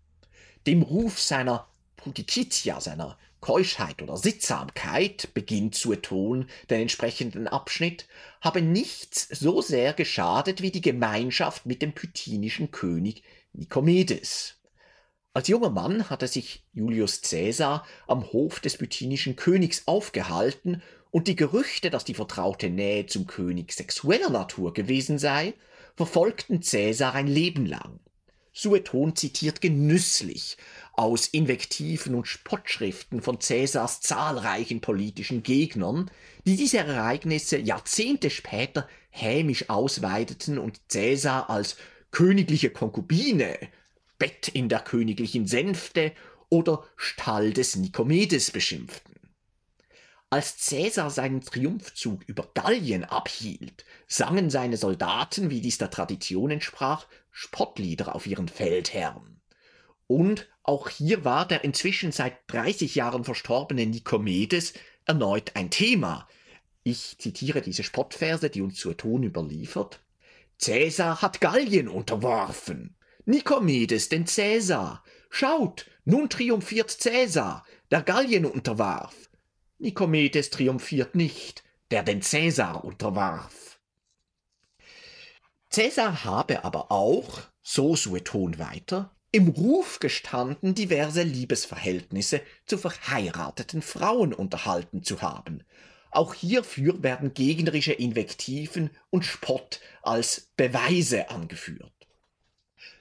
Dem 0.66 0.82
Ruf 0.82 1.20
seiner 1.20 1.68
Pudicitia, 1.94 2.80
seiner 2.80 3.16
Keuschheit 3.38 4.02
oder 4.02 4.16
Sittsamkeit, 4.16 5.32
beginnt 5.34 5.76
Sueton 5.76 6.48
den 6.68 6.80
entsprechenden 6.80 7.46
Abschnitt, 7.46 8.08
habe 8.40 8.60
nichts 8.60 9.28
so 9.28 9.62
sehr 9.62 9.92
geschadet 9.92 10.62
wie 10.62 10.72
die 10.72 10.80
Gemeinschaft 10.80 11.64
mit 11.64 11.80
dem 11.80 11.92
pythionischen 11.92 12.72
König 12.72 13.22
Nikomedes. 13.52 14.59
Als 15.40 15.48
junger 15.48 15.70
Mann 15.70 16.10
hatte 16.10 16.28
sich 16.28 16.66
Julius 16.74 17.22
Caesar 17.22 17.86
am 18.06 18.30
Hof 18.30 18.60
des 18.60 18.76
bythinischen 18.76 19.36
Königs 19.36 19.84
aufgehalten 19.86 20.82
und 21.10 21.28
die 21.28 21.34
Gerüchte, 21.34 21.88
dass 21.88 22.04
die 22.04 22.12
vertraute 22.12 22.68
Nähe 22.68 23.06
zum 23.06 23.26
König 23.26 23.72
sexueller 23.72 24.28
Natur 24.28 24.74
gewesen 24.74 25.18
sei, 25.18 25.54
verfolgten 25.96 26.60
Caesar 26.60 27.14
ein 27.14 27.26
Leben 27.26 27.64
lang. 27.64 28.00
Sueton 28.52 29.16
zitiert 29.16 29.62
genüsslich 29.62 30.58
aus 30.92 31.26
Invektiven 31.26 32.14
und 32.16 32.28
Spottschriften 32.28 33.22
von 33.22 33.38
Caesars 33.38 34.02
zahlreichen 34.02 34.82
politischen 34.82 35.42
Gegnern, 35.42 36.10
die 36.44 36.56
diese 36.56 36.80
Ereignisse 36.80 37.56
Jahrzehnte 37.56 38.28
später 38.28 38.86
hämisch 39.08 39.70
ausweiteten 39.70 40.58
und 40.58 40.86
Caesar 40.90 41.48
als 41.48 41.78
königliche 42.10 42.68
Konkubine, 42.68 43.56
Bett 44.20 44.46
in 44.46 44.68
der 44.68 44.78
königlichen 44.78 45.48
Sänfte 45.48 46.12
oder 46.48 46.84
Stall 46.94 47.52
des 47.52 47.74
Nikomedes 47.74 48.52
beschimpften. 48.52 49.16
Als 50.32 50.64
Caesar 50.68 51.10
seinen 51.10 51.40
Triumphzug 51.40 52.22
über 52.28 52.48
Gallien 52.54 53.02
abhielt, 53.02 53.84
sangen 54.06 54.48
seine 54.48 54.76
Soldaten, 54.76 55.50
wie 55.50 55.60
dies 55.60 55.78
der 55.78 55.90
Tradition 55.90 56.52
entsprach, 56.52 57.08
Spottlieder 57.32 58.14
auf 58.14 58.28
ihren 58.28 58.46
Feldherrn. 58.46 59.40
Und 60.06 60.48
auch 60.62 60.88
hier 60.88 61.24
war 61.24 61.48
der 61.48 61.64
inzwischen 61.64 62.12
seit 62.12 62.36
30 62.46 62.94
Jahren 62.94 63.24
verstorbene 63.24 63.86
Nikomedes 63.86 64.74
erneut 65.04 65.56
ein 65.56 65.70
Thema. 65.70 66.28
Ich 66.84 67.16
zitiere 67.18 67.60
diese 67.60 67.82
Spottverse, 67.82 68.50
die 68.50 68.62
uns 68.62 68.76
zur 68.76 68.96
Ton 68.96 69.24
überliefert. 69.24 70.00
Cäsar 70.58 71.22
hat 71.22 71.40
Gallien 71.40 71.88
unterworfen. 71.88 72.96
Nikomedes 73.24 74.08
den 74.08 74.26
Cäsar. 74.26 75.04
Schaut, 75.28 75.86
nun 76.04 76.28
triumphiert 76.28 76.90
Cäsar, 76.90 77.64
der 77.90 78.02
Gallien 78.02 78.46
unterwarf. 78.46 79.30
Nikomedes 79.78 80.50
triumphiert 80.50 81.14
nicht, 81.14 81.62
der 81.90 82.02
den 82.02 82.22
Cäsar 82.22 82.84
unterwarf. 82.84 83.80
Cäsar 85.70 86.24
habe 86.24 86.64
aber 86.64 86.90
auch, 86.90 87.40
so 87.62 87.94
Sueton 87.94 88.58
weiter, 88.58 89.16
im 89.32 89.48
Ruf 89.48 90.00
gestanden, 90.00 90.74
diverse 90.74 91.22
Liebesverhältnisse 91.22 92.40
zu 92.66 92.78
verheirateten 92.78 93.80
Frauen 93.80 94.34
unterhalten 94.34 95.04
zu 95.04 95.22
haben, 95.22 95.62
auch 96.10 96.34
hierfür 96.34 97.02
werden 97.02 97.34
gegnerische 97.34 97.92
Invektiven 97.92 98.90
und 99.10 99.24
Spott 99.24 99.80
als 100.02 100.50
Beweise 100.56 101.30
angeführt. 101.30 101.99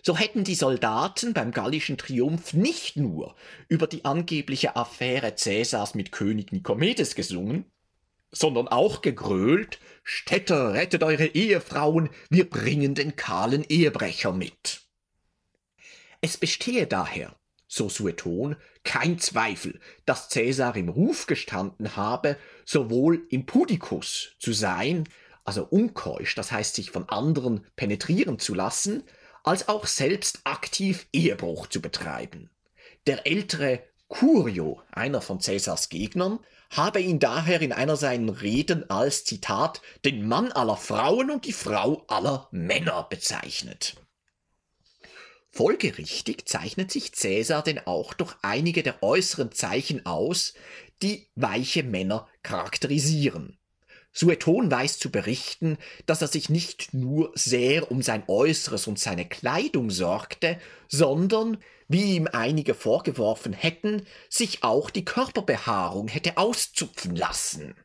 So 0.02 0.18
hätten 0.18 0.44
die 0.44 0.56
Soldaten 0.56 1.34
beim 1.34 1.52
gallischen 1.52 1.98
Triumph 1.98 2.54
nicht 2.54 2.96
nur 2.96 3.36
über 3.68 3.88
die 3.88 4.06
angebliche 4.06 4.76
Affäre 4.76 5.36
Cäsars 5.36 5.96
mit 5.96 6.12
König 6.12 6.52
Nikomedes 6.52 7.16
gesungen, 7.16 7.66
sondern 8.32 8.68
auch 8.68 9.02
gegrölt, 9.02 9.80
Städter, 10.04 10.74
rettet 10.74 11.04
eure 11.04 11.28
Ehefrauen, 11.28 12.10
wir 12.30 12.50
bringen 12.50 12.96
den 12.96 13.16
kahlen 13.16 13.64
Ehebrecher 13.68 14.34
mit. 14.34 14.82
Es 16.22 16.38
bestehe 16.38 16.88
daher, 16.88 17.36
so 17.68 17.90
Sueton, 17.90 18.56
kein 18.84 19.20
Zweifel, 19.20 19.80
dass 20.06 20.30
Cäsar 20.30 20.76
im 20.76 20.90
Ruf 20.90 21.28
gestanden 21.28 21.96
habe, 21.96 22.38
sowohl 22.66 23.26
Impudikus 23.30 24.36
zu 24.40 24.54
sein, 24.54 25.08
also 25.44 25.66
unkeusch, 25.66 26.36
das 26.36 26.52
heißt 26.52 26.76
sich 26.76 26.92
von 26.92 27.08
anderen 27.10 27.66
penetrieren 27.76 28.40
zu 28.40 28.54
lassen, 28.54 29.04
als 29.44 29.68
auch 29.68 29.88
selbst 29.88 30.42
aktiv 30.44 31.08
Ehebruch 31.14 31.68
zu 31.68 31.82
betreiben. 31.82 32.50
Der 33.08 33.26
ältere 33.26 33.84
Curio, 34.08 34.82
einer 34.92 35.22
von 35.22 35.40
Cäsars 35.40 35.90
Gegnern, 35.90 36.40
habe 36.72 37.00
ihn 37.02 37.20
daher 37.20 37.62
in 37.62 37.72
einer 37.72 37.96
seiner 37.96 38.42
Reden 38.42 38.90
als 38.90 39.24
Zitat 39.24 39.82
den 40.06 40.28
Mann 40.28 40.52
aller 40.52 40.78
Frauen 40.78 41.32
und 41.32 41.46
die 41.46 41.54
Frau 41.54 42.04
aller 42.08 42.48
Männer 42.52 43.08
bezeichnet. 43.10 43.96
Folgerichtig 45.52 46.48
zeichnet 46.48 46.92
sich 46.92 47.14
Cäsar 47.14 47.64
denn 47.64 47.80
auch 47.86 48.14
durch 48.14 48.36
einige 48.42 48.84
der 48.84 49.02
äußeren 49.02 49.52
Zeichen 49.52 50.06
aus, 50.06 50.54
die 51.02 51.28
weiche 51.36 51.84
Männer 51.84 52.28
charakterisieren. 52.44 53.59
Sueton 54.12 54.72
weiß 54.72 55.00
zu 55.00 55.12
berichten, 55.12 55.78
dass 56.06 56.22
er 56.22 56.28
sich 56.28 56.50
nicht 56.50 56.94
nur 56.94 57.32
sehr 57.36 57.92
um 57.92 58.02
sein 58.02 58.24
Äußeres 58.28 58.88
und 58.88 59.00
seine 59.00 59.26
Kleidung 59.28 59.92
sorgte, 59.92 60.60
sondern, 60.88 61.58
wie 61.88 62.16
ihm 62.16 62.28
einige 62.32 62.74
vorgeworfen 62.74 63.54
hätten, 63.54 64.06
sich 64.30 64.64
auch 64.64 64.90
die 64.90 65.06
Körperbehaarung 65.06 66.08
hätte 66.08 66.38
auszupfen 66.38 67.16
lassen. 67.16 67.76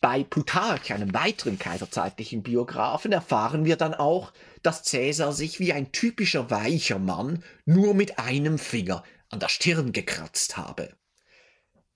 Bei 0.00 0.22
Plutarch, 0.22 0.92
einem 0.92 1.14
weiteren 1.14 1.58
kaiserzeitlichen 1.58 2.42
Biografen, 2.42 3.12
erfahren 3.12 3.64
wir 3.64 3.76
dann 3.76 3.94
auch, 3.94 4.32
dass 4.62 4.82
Cäsar 4.82 5.32
sich 5.32 5.60
wie 5.60 5.72
ein 5.72 5.92
typischer 5.92 6.50
weicher 6.50 6.98
Mann 6.98 7.42
nur 7.64 7.94
mit 7.94 8.18
einem 8.18 8.58
Finger 8.58 9.02
an 9.30 9.40
der 9.40 9.48
Stirn 9.48 9.92
gekratzt 9.92 10.58
habe. 10.58 10.94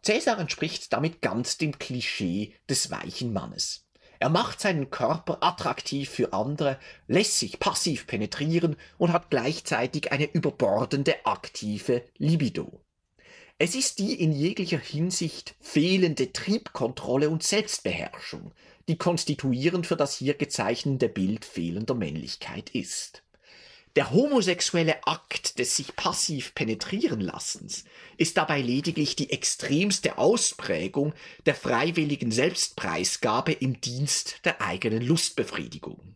Cäsar 0.08 0.38
entspricht 0.38 0.94
damit 0.94 1.20
ganz 1.20 1.58
dem 1.58 1.78
Klischee 1.78 2.54
des 2.66 2.90
weichen 2.90 3.30
Mannes. 3.34 3.84
Er 4.18 4.30
macht 4.30 4.58
seinen 4.58 4.88
Körper 4.88 5.42
attraktiv 5.42 6.08
für 6.08 6.32
andere, 6.32 6.80
lässt 7.08 7.38
sich 7.38 7.60
passiv 7.60 8.06
penetrieren 8.06 8.76
und 8.96 9.12
hat 9.12 9.28
gleichzeitig 9.28 10.10
eine 10.10 10.24
überbordende 10.24 11.26
aktive 11.26 12.04
Libido. 12.16 12.82
Es 13.58 13.74
ist 13.74 13.98
die 13.98 14.18
in 14.18 14.32
jeglicher 14.32 14.78
Hinsicht 14.78 15.56
fehlende 15.60 16.32
Triebkontrolle 16.32 17.28
und 17.28 17.42
Selbstbeherrschung, 17.42 18.52
die 18.88 18.96
konstituierend 18.96 19.86
für 19.86 19.96
das 19.96 20.16
hier 20.16 20.32
gezeichnete 20.32 21.10
Bild 21.10 21.44
fehlender 21.44 21.94
Männlichkeit 21.94 22.70
ist. 22.70 23.24
Der 23.98 24.12
homosexuelle 24.12 25.04
Akt 25.08 25.58
des 25.58 25.74
sich 25.74 25.96
passiv 25.96 26.54
penetrieren 26.54 27.20
Lassens 27.20 27.82
ist 28.16 28.36
dabei 28.36 28.60
lediglich 28.60 29.16
die 29.16 29.30
extremste 29.30 30.18
Ausprägung 30.18 31.14
der 31.46 31.56
freiwilligen 31.56 32.30
Selbstpreisgabe 32.30 33.50
im 33.50 33.80
Dienst 33.80 34.38
der 34.44 34.62
eigenen 34.62 35.02
Lustbefriedigung. 35.02 36.14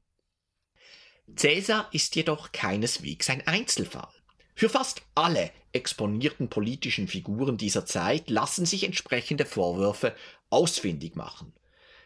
Cäsar 1.35 1.89
ist 1.91 2.15
jedoch 2.15 2.53
keineswegs 2.53 3.29
ein 3.29 3.45
Einzelfall. 3.49 4.15
Für 4.55 4.69
fast 4.69 5.03
alle 5.17 5.51
exponierten 5.73 6.49
politischen 6.51 7.09
Figuren 7.09 7.57
dieser 7.57 7.85
Zeit 7.85 8.31
lassen 8.31 8.65
sich 8.65 8.85
entsprechende 8.85 9.45
Vorwürfe 9.45 10.15
ausfindig 10.51 11.17
machen. 11.17 11.53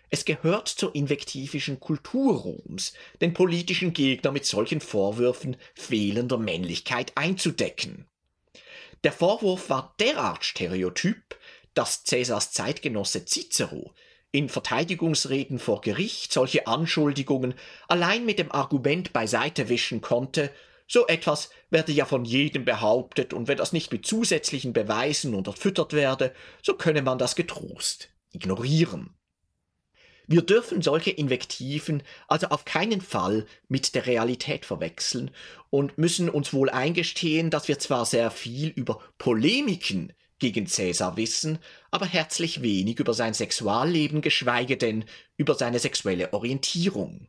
Es 0.09 0.25
gehört 0.25 0.69
zur 0.69 0.95
invektivischen 0.95 1.81
Kultur 1.81 2.37
Roms, 2.37 2.93
den 3.21 3.35
politischen 3.35 3.93
Gegner 3.93 4.31
mit 4.31 4.47
solchen 4.47 4.81
Vorwürfen 4.81 5.57
fehlender 5.75 6.39
Männlichkeit 6.39 7.13
einzudecken. 7.17 8.07
Der 9.03 9.13
Vorwurf 9.13 9.69
war 9.69 9.95
derart 9.99 10.45
stereotyp, 10.45 11.37
dass 11.75 12.05
Caesars 12.05 12.53
Zeitgenosse 12.53 13.25
Cicero 13.25 13.95
in 14.31 14.49
Verteidigungsreden 14.49 15.59
vor 15.59 15.81
Gericht 15.81 16.33
solche 16.33 16.67
Anschuldigungen 16.67 17.55
allein 17.89 18.25
mit 18.25 18.39
dem 18.39 18.53
Argument 18.53 19.13
beiseite 19.13 19.69
wischen 19.69 20.01
konnte, 20.01 20.51
so 20.89 21.07
etwas 21.09 21.51
werde 21.71 21.93
ja 21.93 22.05
von 22.05 22.25
jedem 22.25 22.65
behauptet, 22.65 23.35
und 23.35 23.49
wenn 23.49 23.59
das 23.59 23.73
nicht 23.73 23.91
mit 23.91 24.07
zusätzlichen 24.07 24.73
Beweisen 24.73 25.35
unterfüttert 25.35 25.93
werde, 25.95 26.33
so 26.63 26.75
könne 26.75 27.03
man 27.03 27.19
das 27.19 27.35
getrost 27.35 28.11
ignorieren. 28.31 29.16
Wir 30.27 30.43
dürfen 30.43 30.83
solche 30.83 31.11
Invektiven 31.11 32.03
also 32.27 32.49
auf 32.49 32.65
keinen 32.65 33.01
Fall 33.01 33.47
mit 33.69 33.95
der 33.95 34.07
Realität 34.07 34.65
verwechseln 34.65 35.31
und 35.71 35.99
müssen 35.99 36.29
uns 36.29 36.53
wohl 36.53 36.69
eingestehen, 36.69 37.51
dass 37.51 37.69
wir 37.69 37.79
zwar 37.79 38.07
sehr 38.07 38.31
viel 38.31 38.69
über 38.69 39.01
Polemiken 39.19 40.13
gegen 40.39 40.67
Cäsar 40.67 41.17
wissen, 41.17 41.59
aber 41.91 42.07
herzlich 42.07 42.61
wenig 42.61 42.99
über 42.99 43.15
sein 43.15 43.35
Sexualleben, 43.35 44.21
geschweige 44.21 44.77
denn 44.77 45.05
über 45.37 45.55
seine 45.55 45.79
sexuelle 45.79 46.33
Orientierung. 46.33 47.29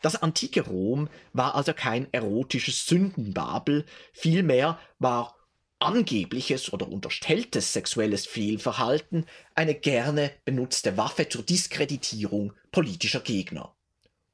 Das 0.00 0.22
antike 0.22 0.62
Rom 0.62 1.08
war 1.32 1.54
also 1.54 1.74
kein 1.74 2.12
erotisches 2.12 2.86
Sündenbabel, 2.86 3.84
vielmehr 4.12 4.78
war 4.98 5.37
angebliches 5.80 6.72
oder 6.72 6.88
unterstelltes 6.88 7.72
sexuelles 7.72 8.26
Fehlverhalten 8.26 9.26
eine 9.54 9.74
gerne 9.74 10.32
benutzte 10.44 10.96
Waffe 10.96 11.28
zur 11.28 11.42
Diskreditierung 11.42 12.52
politischer 12.72 13.20
Gegner. 13.20 13.74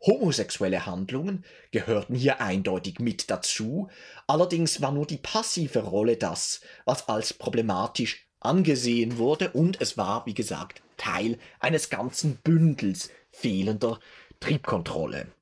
Homosexuelle 0.06 0.84
Handlungen 0.84 1.44
gehörten 1.70 2.14
hier 2.14 2.40
eindeutig 2.40 2.98
mit 2.98 3.30
dazu, 3.30 3.88
allerdings 4.26 4.82
war 4.82 4.92
nur 4.92 5.06
die 5.06 5.16
passive 5.16 5.80
Rolle 5.80 6.16
das, 6.16 6.60
was 6.84 7.08
als 7.08 7.32
problematisch 7.32 8.28
angesehen 8.40 9.16
wurde, 9.16 9.50
und 9.52 9.80
es 9.80 9.96
war, 9.96 10.26
wie 10.26 10.34
gesagt, 10.34 10.82
Teil 10.98 11.38
eines 11.58 11.88
ganzen 11.88 12.36
Bündels 12.36 13.10
fehlender 13.30 13.98
Triebkontrolle. 14.40 15.32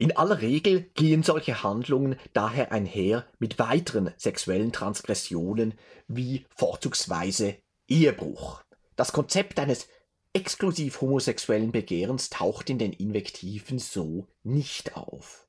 In 0.00 0.16
aller 0.16 0.40
Regel 0.40 0.82
gehen 0.94 1.24
solche 1.24 1.64
Handlungen 1.64 2.20
daher 2.32 2.70
einher 2.70 3.26
mit 3.40 3.58
weiteren 3.58 4.14
sexuellen 4.16 4.70
Transgressionen 4.70 5.74
wie 6.06 6.46
vorzugsweise 6.54 7.56
Ehebruch. 7.88 8.62
Das 8.94 9.12
Konzept 9.12 9.58
eines 9.58 9.88
exklusiv 10.32 11.00
homosexuellen 11.00 11.72
Begehrens 11.72 12.30
taucht 12.30 12.70
in 12.70 12.78
den 12.78 12.92
Invektiven 12.92 13.80
so 13.80 14.28
nicht 14.44 14.96
auf. 14.96 15.48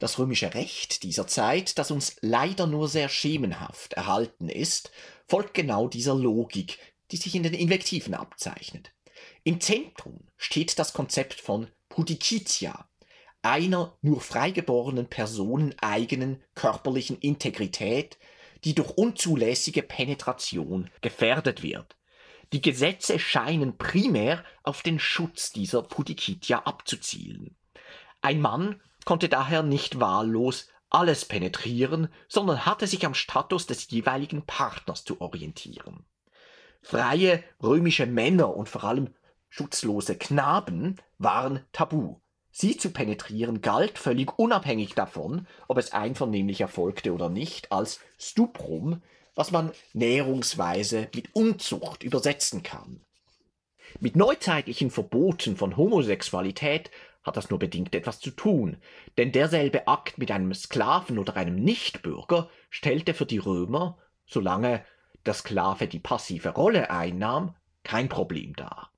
Das 0.00 0.18
römische 0.18 0.52
Recht 0.54 1.04
dieser 1.04 1.28
Zeit, 1.28 1.78
das 1.78 1.92
uns 1.92 2.16
leider 2.22 2.66
nur 2.66 2.88
sehr 2.88 3.08
schemenhaft 3.08 3.92
erhalten 3.92 4.48
ist, 4.48 4.90
folgt 5.28 5.54
genau 5.54 5.86
dieser 5.86 6.16
Logik, 6.16 6.80
die 7.12 7.18
sich 7.18 7.36
in 7.36 7.44
den 7.44 7.54
Invektiven 7.54 8.14
abzeichnet. 8.14 8.92
Im 9.44 9.60
Zentrum 9.60 10.26
steht 10.36 10.76
das 10.80 10.92
Konzept 10.92 11.40
von 11.40 11.68
Pudikitia, 11.88 12.88
einer 13.44 13.96
nur 14.00 14.20
freigeborenen 14.20 15.06
Personen 15.06 15.74
eigenen 15.80 16.42
körperlichen 16.54 17.18
Integrität, 17.18 18.18
die 18.64 18.74
durch 18.74 18.90
unzulässige 18.90 19.82
Penetration 19.82 20.90
gefährdet 21.02 21.62
wird. 21.62 21.96
Die 22.52 22.62
Gesetze 22.62 23.18
scheinen 23.18 23.76
primär 23.76 24.44
auf 24.62 24.82
den 24.82 24.98
Schutz 24.98 25.52
dieser 25.52 25.82
Pudicitia 25.82 26.60
abzuzielen. 26.60 27.56
Ein 28.22 28.40
Mann 28.40 28.80
konnte 29.04 29.28
daher 29.28 29.62
nicht 29.62 30.00
wahllos 30.00 30.68
alles 30.88 31.24
penetrieren, 31.24 32.08
sondern 32.28 32.64
hatte 32.64 32.86
sich 32.86 33.04
am 33.04 33.14
Status 33.14 33.66
des 33.66 33.90
jeweiligen 33.90 34.46
Partners 34.46 35.04
zu 35.04 35.20
orientieren. 35.20 36.06
Freie 36.80 37.42
römische 37.62 38.06
Männer 38.06 38.54
und 38.54 38.68
vor 38.68 38.84
allem 38.84 39.12
schutzlose 39.48 40.16
Knaben 40.16 40.96
waren 41.18 41.64
tabu. 41.72 42.20
Sie 42.56 42.76
zu 42.76 42.90
penetrieren 42.90 43.62
galt, 43.62 43.98
völlig 43.98 44.38
unabhängig 44.38 44.94
davon, 44.94 45.48
ob 45.66 45.76
es 45.76 45.92
einvernehmlich 45.92 46.60
erfolgte 46.60 47.12
oder 47.12 47.28
nicht, 47.28 47.72
als 47.72 47.98
Stuprum, 48.16 49.02
was 49.34 49.50
man 49.50 49.72
näherungsweise 49.92 51.08
mit 51.12 51.34
Unzucht 51.34 52.04
übersetzen 52.04 52.62
kann. 52.62 53.00
Mit 53.98 54.14
neuzeitlichen 54.14 54.92
Verboten 54.92 55.56
von 55.56 55.76
Homosexualität 55.76 56.92
hat 57.24 57.36
das 57.36 57.50
nur 57.50 57.58
bedingt 57.58 57.92
etwas 57.92 58.20
zu 58.20 58.30
tun, 58.30 58.76
denn 59.18 59.32
derselbe 59.32 59.88
Akt 59.88 60.18
mit 60.18 60.30
einem 60.30 60.54
Sklaven 60.54 61.18
oder 61.18 61.34
einem 61.34 61.56
Nichtbürger 61.56 62.48
stellte 62.70 63.14
für 63.14 63.26
die 63.26 63.38
Römer, 63.38 63.98
solange 64.26 64.84
der 65.26 65.34
Sklave 65.34 65.88
die 65.88 65.98
passive 65.98 66.50
Rolle 66.50 66.88
einnahm, 66.92 67.56
kein 67.82 68.08
Problem 68.08 68.54
dar. 68.54 68.92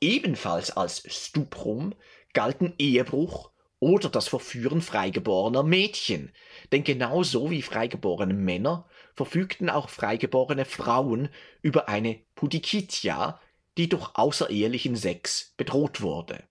Ebenfalls 0.00 0.70
als 0.70 1.02
Stuprum 1.12 1.92
galten 2.34 2.74
Ehebruch 2.78 3.50
oder 3.80 4.08
das 4.08 4.28
Verführen 4.28 4.80
freigeborener 4.80 5.62
Mädchen. 5.62 6.32
Denn 6.72 6.84
genauso 6.84 7.50
wie 7.50 7.62
freigeborene 7.62 8.34
Männer 8.34 8.86
verfügten 9.14 9.70
auch 9.70 9.88
freigeborene 9.88 10.64
Frauen 10.64 11.28
über 11.62 11.88
eine 11.88 12.20
Pudicitia, 12.34 13.40
die 13.76 13.88
durch 13.88 14.10
außerehelichen 14.14 14.96
Sex 14.96 15.54
bedroht 15.56 16.00
wurde. 16.00 16.42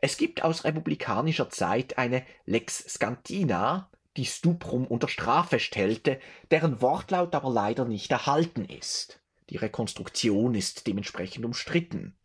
Es 0.00 0.16
gibt 0.16 0.44
aus 0.44 0.64
republikanischer 0.64 1.48
Zeit 1.48 1.98
eine 1.98 2.24
Lex 2.44 2.78
Scantina, 2.78 3.90
die 4.16 4.26
Stuprum 4.26 4.86
unter 4.86 5.08
Strafe 5.08 5.58
stellte, 5.58 6.20
deren 6.50 6.80
Wortlaut 6.80 7.34
aber 7.34 7.50
leider 7.50 7.84
nicht 7.84 8.10
erhalten 8.10 8.64
ist. 8.64 9.20
Die 9.50 9.56
Rekonstruktion 9.56 10.54
ist 10.54 10.86
dementsprechend 10.86 11.44
umstritten. 11.44 12.16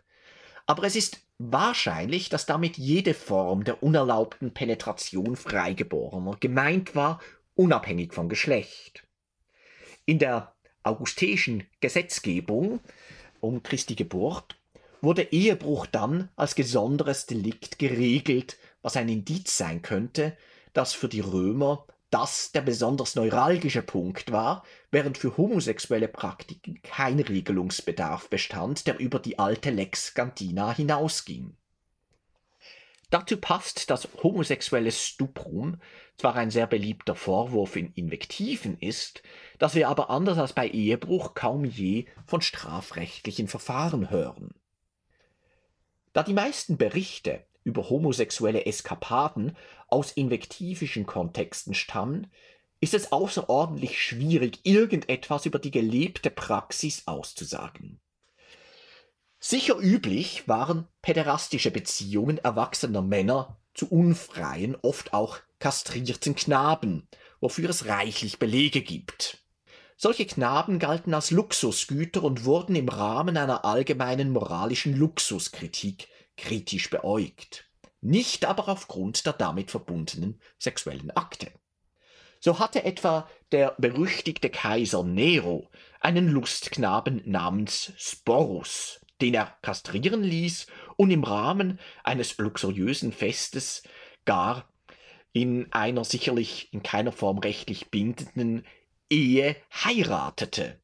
Aber 0.66 0.84
es 0.84 0.96
ist 0.96 1.20
wahrscheinlich, 1.50 2.30
dass 2.30 2.46
damit 2.46 2.78
jede 2.78 3.14
Form 3.14 3.64
der 3.64 3.82
unerlaubten 3.82 4.54
Penetration 4.54 5.36
Freigeborener 5.36 6.38
gemeint 6.40 6.96
war, 6.96 7.20
unabhängig 7.56 8.14
vom 8.14 8.30
Geschlecht. 8.30 9.04
In 10.06 10.20
der 10.20 10.54
augusteischen 10.84 11.66
Gesetzgebung 11.80 12.80
um 13.40 13.64
Christi 13.64 13.96
Geburt 13.96 14.60
wurde 15.02 15.24
Ehebruch 15.32 15.88
dann 15.88 16.30
als 16.36 16.56
gesonderes 16.56 17.26
Delikt 17.26 17.80
geregelt, 17.80 18.58
was 18.82 18.96
ein 18.96 19.10
Indiz 19.10 19.58
sein 19.58 19.82
könnte, 19.82 20.38
dass 20.74 20.94
für 20.94 21.10
die 21.10 21.22
Römer 21.22 21.86
das 22.12 22.52
der 22.52 22.62
besonders 22.62 23.16
neuralgische 23.16 23.82
Punkt 23.82 24.32
war, 24.32 24.64
während 24.92 25.18
für 25.18 25.38
homosexuelle 25.38 26.08
Praktiken 26.08 26.82
kein 26.84 27.20
Regelungsbedarf 27.20 28.30
bestand, 28.30 28.86
der 28.86 29.00
über 29.00 29.18
die 29.18 29.40
alte 29.40 29.72
Lex 29.72 30.14
Gantina 30.14 30.74
hinausging. 30.74 31.56
Dazu 33.10 33.36
passt, 33.36 33.90
dass 33.90 34.08
homosexuelles 34.24 35.06
Stuprum 35.06 35.82
zwar 36.18 36.36
ein 36.36 36.50
sehr 36.50 36.68
beliebter 36.68 37.16
Vorwurf 37.16 37.76
in 37.76 37.92
Invektiven 37.94 38.78
ist, 38.78 39.22
dass 39.60 39.76
wir 39.76 39.90
aber 39.90 40.10
anders 40.10 40.38
als 40.38 40.54
bei 40.54 40.68
Ehebruch 40.68 41.34
kaum 41.34 41.66
je 41.66 42.06
von 42.26 42.42
strafrechtlichen 42.42 43.50
Verfahren 43.50 44.10
hören. 44.10 44.54
Da 46.14 46.24
die 46.24 46.34
meisten 46.34 46.78
Berichte 46.78 47.46
über 47.64 47.90
homosexuelle 47.90 48.66
Eskapaden 48.66 49.56
aus 49.88 50.12
invektivischen 50.12 51.06
Kontexten 51.06 51.74
stammen, 51.74 52.28
ist 52.80 52.94
es 52.94 53.12
außerordentlich 53.12 54.02
schwierig, 54.02 54.60
irgendetwas 54.64 55.46
über 55.46 55.60
die 55.60 55.72
gelebte 55.72 56.32
Praxis 56.32 57.04
auszusagen. 57.06 58.00
Sicher 59.40 59.78
üblich 59.78 60.48
waren 60.48 60.88
päderastische 61.02 61.72
Beziehungen 61.72 62.38
erwachsener 62.40 63.02
Männer 63.02 63.58
zu 63.74 63.88
unfreien, 63.90 64.76
oft 64.82 65.14
auch 65.14 65.40
kastrierten 65.60 66.36
Knaben, 66.36 67.08
wofür 67.40 67.70
es 67.70 67.88
reichlich 67.88 68.40
Belege 68.40 68.82
gibt. 68.82 69.40
Solche 69.98 70.26
Knaben 70.26 70.80
galten 70.80 71.14
als 71.14 71.30
Luxusgüter 71.30 72.24
und 72.24 72.46
wurden 72.46 72.76
im 72.76 72.90
Rahmen 72.90 73.38
einer 73.38 73.66
allgemeinen 73.66 74.32
moralischen 74.32 74.96
Luxuskritik 74.96 76.08
kritisch 76.38 76.90
beäugt, 76.90 77.70
nicht 78.02 78.46
aber 78.46 78.68
aufgrund 78.70 79.26
der 79.26 79.34
damit 79.34 79.72
verbundenen 79.72 80.40
sexuellen 80.58 81.12
Akte. 81.12 81.52
So 82.40 82.58
hatte 82.58 82.84
etwa 82.84 83.30
der 83.52 83.76
berüchtigte 83.78 84.50
Kaiser 84.50 85.04
Nero 85.04 85.70
einen 86.00 86.28
Lustknaben 86.28 87.22
namens 87.26 87.94
Sporus, 87.98 89.00
den 89.22 89.36
er 89.36 89.56
kastrieren 89.62 90.24
ließ 90.24 90.66
und 90.98 91.12
im 91.12 91.24
Rahmen 91.24 91.80
eines 92.04 92.38
luxuriösen 92.38 93.12
Festes 93.12 93.84
gar 94.26 94.68
in 95.34 95.72
einer 95.72 96.04
sicherlich 96.04 96.74
in 96.74 96.82
keiner 96.82 97.12
Form 97.12 97.38
rechtlich 97.38 97.92
bindenden 97.92 98.66
Ehe 99.10 99.56
heiratete. 99.72 100.82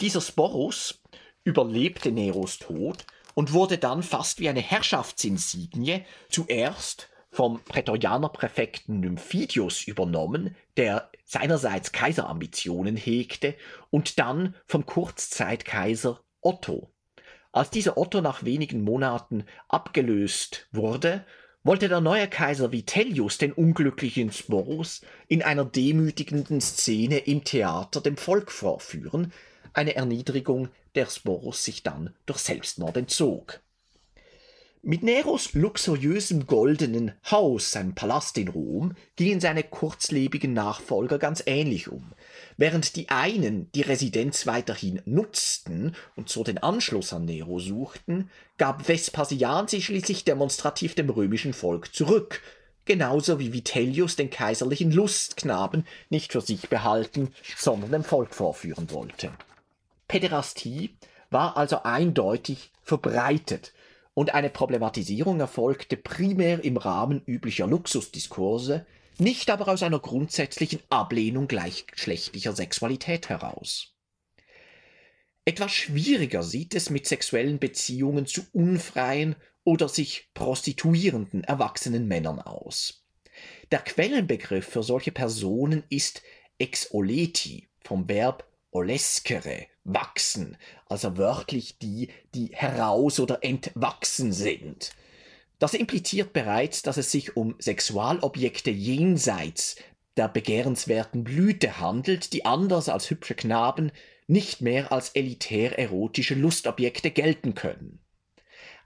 Dieser 0.00 0.20
Sporus 0.20 1.02
überlebte 1.44 2.12
Neros 2.12 2.58
Tod 2.58 3.06
und 3.36 3.52
wurde 3.52 3.76
dann 3.76 4.02
fast 4.02 4.40
wie 4.40 4.48
eine 4.48 4.62
Herrschaftsinsignie 4.62 6.06
zuerst 6.30 7.10
vom 7.30 7.60
Prätorianerpräfekten 7.62 8.98
Nymphidius 8.98 9.84
übernommen, 9.84 10.56
der 10.78 11.10
seinerseits 11.26 11.92
Kaiserambitionen 11.92 12.96
hegte, 12.96 13.54
und 13.90 14.18
dann 14.18 14.54
vom 14.64 14.86
Kurzzeitkaiser 14.86 16.18
Otto. 16.40 16.90
Als 17.52 17.68
dieser 17.68 17.98
Otto 17.98 18.22
nach 18.22 18.42
wenigen 18.42 18.82
Monaten 18.82 19.44
abgelöst 19.68 20.66
wurde, 20.72 21.26
wollte 21.62 21.88
der 21.88 22.00
neue 22.00 22.28
Kaiser 22.28 22.72
Vitellius 22.72 23.36
den 23.36 23.52
unglücklichen 23.52 24.32
Sporus 24.32 25.02
in 25.28 25.42
einer 25.42 25.66
demütigenden 25.66 26.62
Szene 26.62 27.18
im 27.18 27.44
Theater 27.44 28.00
dem 28.00 28.16
Volk 28.16 28.50
vorführen, 28.50 29.30
eine 29.76 29.96
Erniedrigung, 29.96 30.68
der 30.94 31.06
Sporus 31.06 31.64
sich 31.64 31.82
dann 31.82 32.14
durch 32.26 32.38
Selbstmord 32.38 32.96
entzog. 32.96 33.60
Mit 34.88 35.02
Neros 35.02 35.52
luxuriösem 35.54 36.46
goldenen 36.46 37.10
Haus, 37.28 37.72
seinem 37.72 37.96
Palast 37.96 38.38
in 38.38 38.46
Rom, 38.46 38.94
gingen 39.16 39.40
seine 39.40 39.64
kurzlebigen 39.64 40.52
Nachfolger 40.52 41.18
ganz 41.18 41.42
ähnlich 41.44 41.88
um. 41.88 42.12
Während 42.56 42.94
die 42.94 43.08
einen 43.08 43.68
die 43.72 43.82
Residenz 43.82 44.46
weiterhin 44.46 45.02
nutzten 45.04 45.96
und 46.14 46.28
so 46.28 46.44
den 46.44 46.58
Anschluss 46.58 47.12
an 47.12 47.24
Nero 47.24 47.58
suchten, 47.58 48.30
gab 48.58 48.86
Vespasian 48.86 49.66
sich 49.66 49.86
schließlich 49.86 50.22
demonstrativ 50.22 50.94
dem 50.94 51.10
römischen 51.10 51.52
Volk 51.52 51.92
zurück, 51.92 52.40
genauso 52.84 53.40
wie 53.40 53.52
Vitellius 53.52 54.14
den 54.14 54.30
kaiserlichen 54.30 54.92
Lustknaben 54.92 55.84
nicht 56.10 56.30
für 56.30 56.42
sich 56.42 56.68
behalten, 56.68 57.34
sondern 57.56 57.90
dem 57.90 58.04
Volk 58.04 58.36
vorführen 58.36 58.88
wollte. 58.92 59.32
Päderastie 60.08 60.96
war 61.30 61.56
also 61.56 61.82
eindeutig 61.82 62.72
verbreitet 62.82 63.72
und 64.14 64.34
eine 64.34 64.50
Problematisierung 64.50 65.40
erfolgte 65.40 65.96
primär 65.96 66.64
im 66.64 66.76
Rahmen 66.76 67.22
üblicher 67.26 67.66
Luxusdiskurse, 67.66 68.86
nicht 69.18 69.50
aber 69.50 69.68
aus 69.68 69.82
einer 69.82 69.98
grundsätzlichen 69.98 70.80
Ablehnung 70.88 71.48
gleichgeschlechtlicher 71.48 72.54
Sexualität 72.54 73.28
heraus. 73.28 73.94
Etwas 75.44 75.72
schwieriger 75.72 76.42
sieht 76.42 76.74
es 76.74 76.90
mit 76.90 77.06
sexuellen 77.06 77.58
Beziehungen 77.58 78.26
zu 78.26 78.42
unfreien 78.52 79.36
oder 79.64 79.88
sich 79.88 80.30
prostituierenden 80.34 81.44
erwachsenen 81.44 82.08
Männern 82.08 82.40
aus. 82.40 83.04
Der 83.70 83.80
Quellenbegriff 83.80 84.66
für 84.66 84.82
solche 84.82 85.12
Personen 85.12 85.84
ist 85.88 86.22
exoleti 86.58 87.68
vom 87.80 88.08
Verb 88.08 88.48
oleskere, 88.70 89.66
wachsen, 89.84 90.56
also 90.88 91.16
wörtlich 91.16 91.78
die, 91.78 92.08
die 92.34 92.50
heraus 92.52 93.20
oder 93.20 93.42
entwachsen 93.42 94.32
sind. 94.32 94.92
Das 95.58 95.74
impliziert 95.74 96.32
bereits, 96.32 96.82
dass 96.82 96.96
es 96.96 97.10
sich 97.10 97.36
um 97.36 97.54
Sexualobjekte 97.58 98.70
jenseits 98.70 99.76
der 100.16 100.28
begehrenswerten 100.28 101.24
Blüte 101.24 101.80
handelt, 101.80 102.32
die 102.32 102.44
anders 102.44 102.88
als 102.88 103.10
hübsche 103.10 103.34
Knaben 103.34 103.92
nicht 104.26 104.60
mehr 104.60 104.92
als 104.92 105.10
elitär 105.10 105.78
erotische 105.78 106.34
Lustobjekte 106.34 107.10
gelten 107.10 107.54
können. 107.54 108.00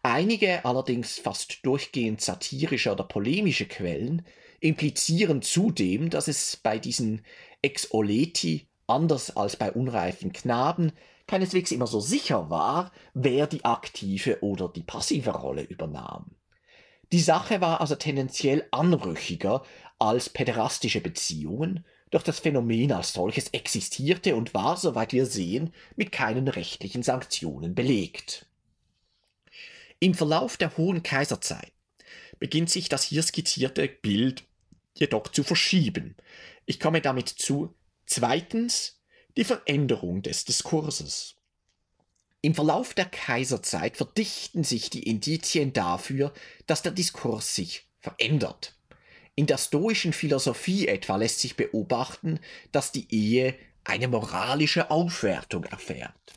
Einige 0.03 0.65
allerdings 0.65 1.19
fast 1.19 1.65
durchgehend 1.65 2.21
satirische 2.21 2.93
oder 2.93 3.05
polemische 3.05 3.67
Quellen 3.67 4.25
implizieren 4.61 5.43
zudem, 5.43 6.11
dass 6.11 6.29
es 6.29 6.57
bei 6.57 6.79
diesen 6.79 7.25
Exoleti 7.63 8.70
anders 8.91 9.37
als 9.37 9.57
bei 9.57 9.73
unreifen 9.73 10.33
Knaben, 10.33 10.93
keineswegs 11.27 11.71
immer 11.71 11.87
so 11.87 12.01
sicher 12.01 12.51
war, 12.51 12.93
wer 13.15 13.47
die 13.47 13.65
aktive 13.65 14.43
oder 14.43 14.69
die 14.69 14.83
passive 14.83 15.31
Rolle 15.31 15.63
übernahm. 15.63 16.33
Die 17.13 17.21
Sache 17.21 17.61
war 17.61 17.81
also 17.81 17.97
tendenziell 17.97 18.67
anrüchiger 18.71 19.65
als 19.99 20.29
päderastische 20.29 21.01
Beziehungen, 21.01 21.85
doch 22.11 22.23
das 22.23 22.41
Phänomen 22.41 22.93
als 22.93 23.13
solches 23.13 23.49
existierte 23.49 24.35
und 24.35 24.55
war, 24.55 24.77
soweit 24.77 25.13
wir 25.13 25.27
sehen, 25.27 25.73
mit 25.97 26.13
keinen 26.13 26.49
rechtlichen 26.49 27.03
Sanktionen 27.03 27.75
belegt. 27.75 28.47
Im 30.01 30.15
Verlauf 30.15 30.57
der 30.57 30.77
Hohen 30.77 31.03
Kaiserzeit 31.03 31.73
beginnt 32.39 32.71
sich 32.71 32.89
das 32.89 33.05
hier 33.05 33.23
skizzierte 33.23 33.87
Bild 33.87 34.45
jedoch 34.97 35.29
zu 35.29 35.45
verschieben. 35.45 36.17
Ich 36.67 36.81
komme 36.81 37.01
damit 37.01 37.29
zu 37.29 37.75
Zweitens 38.13 39.01
die 39.37 39.45
Veränderung 39.45 40.23
des 40.23 40.45
Diskurses. 40.45 41.37
Im 42.41 42.57
Verlauf 42.57 42.93
der 42.93 43.05
Kaiserzeit 43.05 43.97
verdichten 43.97 44.65
sich 44.65 44.91
die 44.91 45.05
Indizien 45.05 45.73
dafür, 45.73 46.33
dass 46.67 46.83
der 46.83 46.91
Diskurs 46.91 47.55
sich 47.55 47.87
verändert. 48.01 48.75
In 49.37 49.47
der 49.47 49.59
stoischen 49.59 50.13
Philosophie 50.13 50.89
etwa 50.89 51.15
lässt 51.19 51.39
sich 51.39 51.55
beobachten, 51.55 52.41
dass 52.73 52.91
die 52.91 53.07
Ehe 53.15 53.55
eine 53.85 54.09
moralische 54.09 54.91
Aufwertung 54.91 55.63
erfährt. 55.63 56.33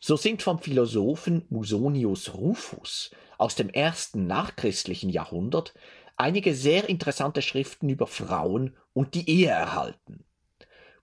So 0.00 0.18
sind 0.18 0.42
vom 0.42 0.58
Philosophen 0.58 1.46
Musonius 1.48 2.34
Rufus 2.34 3.12
aus 3.38 3.54
dem 3.54 3.70
ersten 3.70 4.26
nachchristlichen 4.26 5.08
Jahrhundert 5.08 5.72
einige 6.18 6.54
sehr 6.54 6.86
interessante 6.90 7.40
Schriften 7.40 7.88
über 7.88 8.06
Frauen 8.06 8.76
und 8.92 9.14
die 9.14 9.26
Ehe 9.26 9.48
erhalten. 9.48 10.26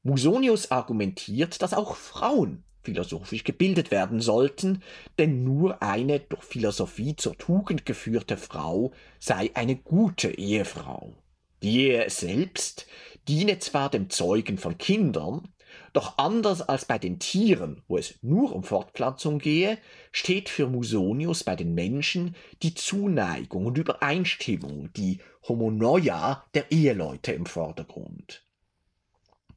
Musonius 0.06 0.70
argumentiert, 0.70 1.64
dass 1.64 1.74
auch 1.74 1.96
Frauen 1.96 2.64
philosophisch 2.84 3.44
gebildet 3.44 3.90
werden 3.90 4.22
sollten, 4.22 4.84
denn 5.18 5.44
nur 5.44 5.82
eine 5.82 6.20
durch 6.20 6.44
Philosophie 6.44 7.16
zur 7.16 7.36
Tugend 7.40 7.88
geführte 7.88 8.38
Frau 8.38 8.92
sei 9.20 9.50
eine 9.56 9.76
gute 9.76 10.30
Ehefrau. 10.30 11.16
Die 11.64 11.88
Ehe 11.88 12.08
selbst 12.12 12.86
diene 13.28 13.58
zwar 13.58 13.90
dem 13.90 14.12
Zeugen 14.12 14.60
von 14.60 14.78
Kindern, 14.78 15.48
doch 15.92 16.20
anders 16.20 16.62
als 16.62 16.86
bei 16.86 17.00
den 17.00 17.18
Tieren, 17.18 17.82
wo 17.88 17.98
es 17.98 18.20
nur 18.22 18.54
um 18.54 18.64
Fortpflanzung 18.64 19.40
gehe, 19.40 19.80
steht 20.12 20.50
für 20.50 20.68
Musonius 20.68 21.44
bei 21.44 21.56
den 21.56 21.74
Menschen 21.74 22.36
die 22.62 22.76
Zuneigung 22.76 23.66
und 23.66 23.80
Übereinstimmung, 23.80 24.94
die 24.94 25.18
Homonoia 25.48 26.46
der 26.54 26.72
Eheleute 26.72 27.32
im 27.32 27.48
Vordergrund. 27.48 28.45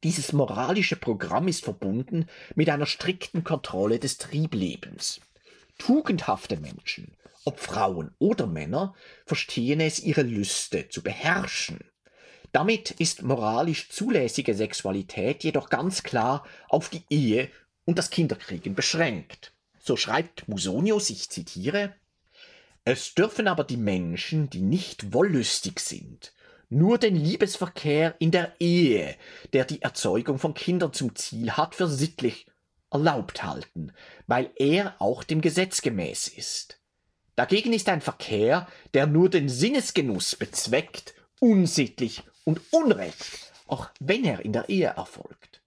Dieses 0.03 0.31
moralische 0.31 0.95
Programm 0.95 1.47
ist 1.49 1.63
verbunden 1.63 2.27
mit 2.55 2.69
einer 2.69 2.85
strikten 2.85 3.43
Kontrolle 3.43 3.99
des 3.99 4.17
Trieblebens. 4.17 5.19
Tugendhafte 5.77 6.57
Menschen, 6.57 7.15
ob 7.43 7.59
Frauen 7.59 8.11
oder 8.17 8.47
Männer, 8.47 8.95
verstehen 9.25 9.81
es, 9.81 9.99
ihre 9.99 10.21
Lüste 10.21 10.87
zu 10.87 11.01
beherrschen. 11.01 11.79
Damit 12.51 12.91
ist 12.91 13.23
moralisch 13.23 13.89
zulässige 13.89 14.55
Sexualität 14.55 15.43
jedoch 15.43 15.69
ganz 15.69 16.03
klar 16.03 16.45
auf 16.69 16.89
die 16.89 17.03
Ehe 17.09 17.49
und 17.85 17.97
das 17.97 18.09
Kinderkriegen 18.09 18.75
beschränkt. 18.75 19.53
So 19.79 19.97
schreibt 19.97 20.47
Musonius, 20.47 21.09
ich 21.09 21.29
zitiere, 21.29 21.93
es 22.85 23.13
dürfen 23.13 23.47
aber 23.47 23.63
die 23.65 23.77
Menschen, 23.77 24.49
die 24.49 24.61
nicht 24.61 25.13
wollüstig 25.13 25.79
sind, 25.79 26.33
nur 26.69 26.97
den 26.97 27.15
Liebesverkehr 27.15 28.15
in 28.19 28.31
der 28.31 28.53
Ehe, 28.59 29.15
der 29.53 29.65
die 29.65 29.81
Erzeugung 29.81 30.37
von 30.37 30.53
Kindern 30.53 30.93
zum 30.93 31.15
Ziel 31.15 31.51
hat, 31.51 31.75
für 31.75 31.87
sittlich 31.87 32.45
erlaubt 32.91 33.43
halten, 33.43 33.91
weil 34.27 34.51
er 34.55 34.95
auch 34.99 35.23
dem 35.23 35.41
Gesetz 35.41 35.81
gemäß 35.81 36.27
ist. 36.27 36.79
Dagegen 37.35 37.73
ist 37.73 37.89
ein 37.89 38.01
Verkehr, 38.01 38.67
der 38.93 39.07
nur 39.07 39.29
den 39.29 39.49
Sinnesgenuss 39.49 40.35
bezweckt, 40.35 41.13
unsittlich 41.39 42.23
und 42.43 42.61
Unrecht, 42.71 43.51
auch 43.67 43.89
wenn 43.99 44.25
er 44.25 44.43
in 44.43 44.53
der 44.53 44.69
Ehe 44.69 44.87
erfolgt. 44.87 45.61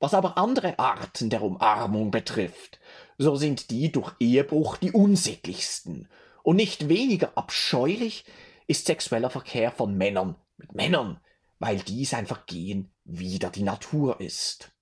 Was 0.00 0.14
aber 0.14 0.36
andere 0.36 0.78
Arten 0.78 1.30
der 1.30 1.42
Umarmung 1.42 2.10
betrifft, 2.10 2.80
so 3.18 3.36
sind 3.36 3.70
die 3.70 3.92
durch 3.92 4.12
Ehebruch 4.18 4.76
die 4.76 4.90
unsittlichsten, 4.90 6.08
und 6.42 6.56
nicht 6.56 6.88
weniger 6.88 7.32
abscheulich 7.36 8.24
ist 8.66 8.86
sexueller 8.86 9.30
Verkehr 9.30 9.70
von 9.70 9.96
Männern 9.96 10.34
mit 10.56 10.74
Männern, 10.74 11.20
weil 11.58 11.78
dies 11.78 12.14
ein 12.14 12.26
Vergehen 12.26 12.92
wider 13.04 13.50
die 13.50 13.62
Natur 13.62 14.20
ist. 14.20 14.72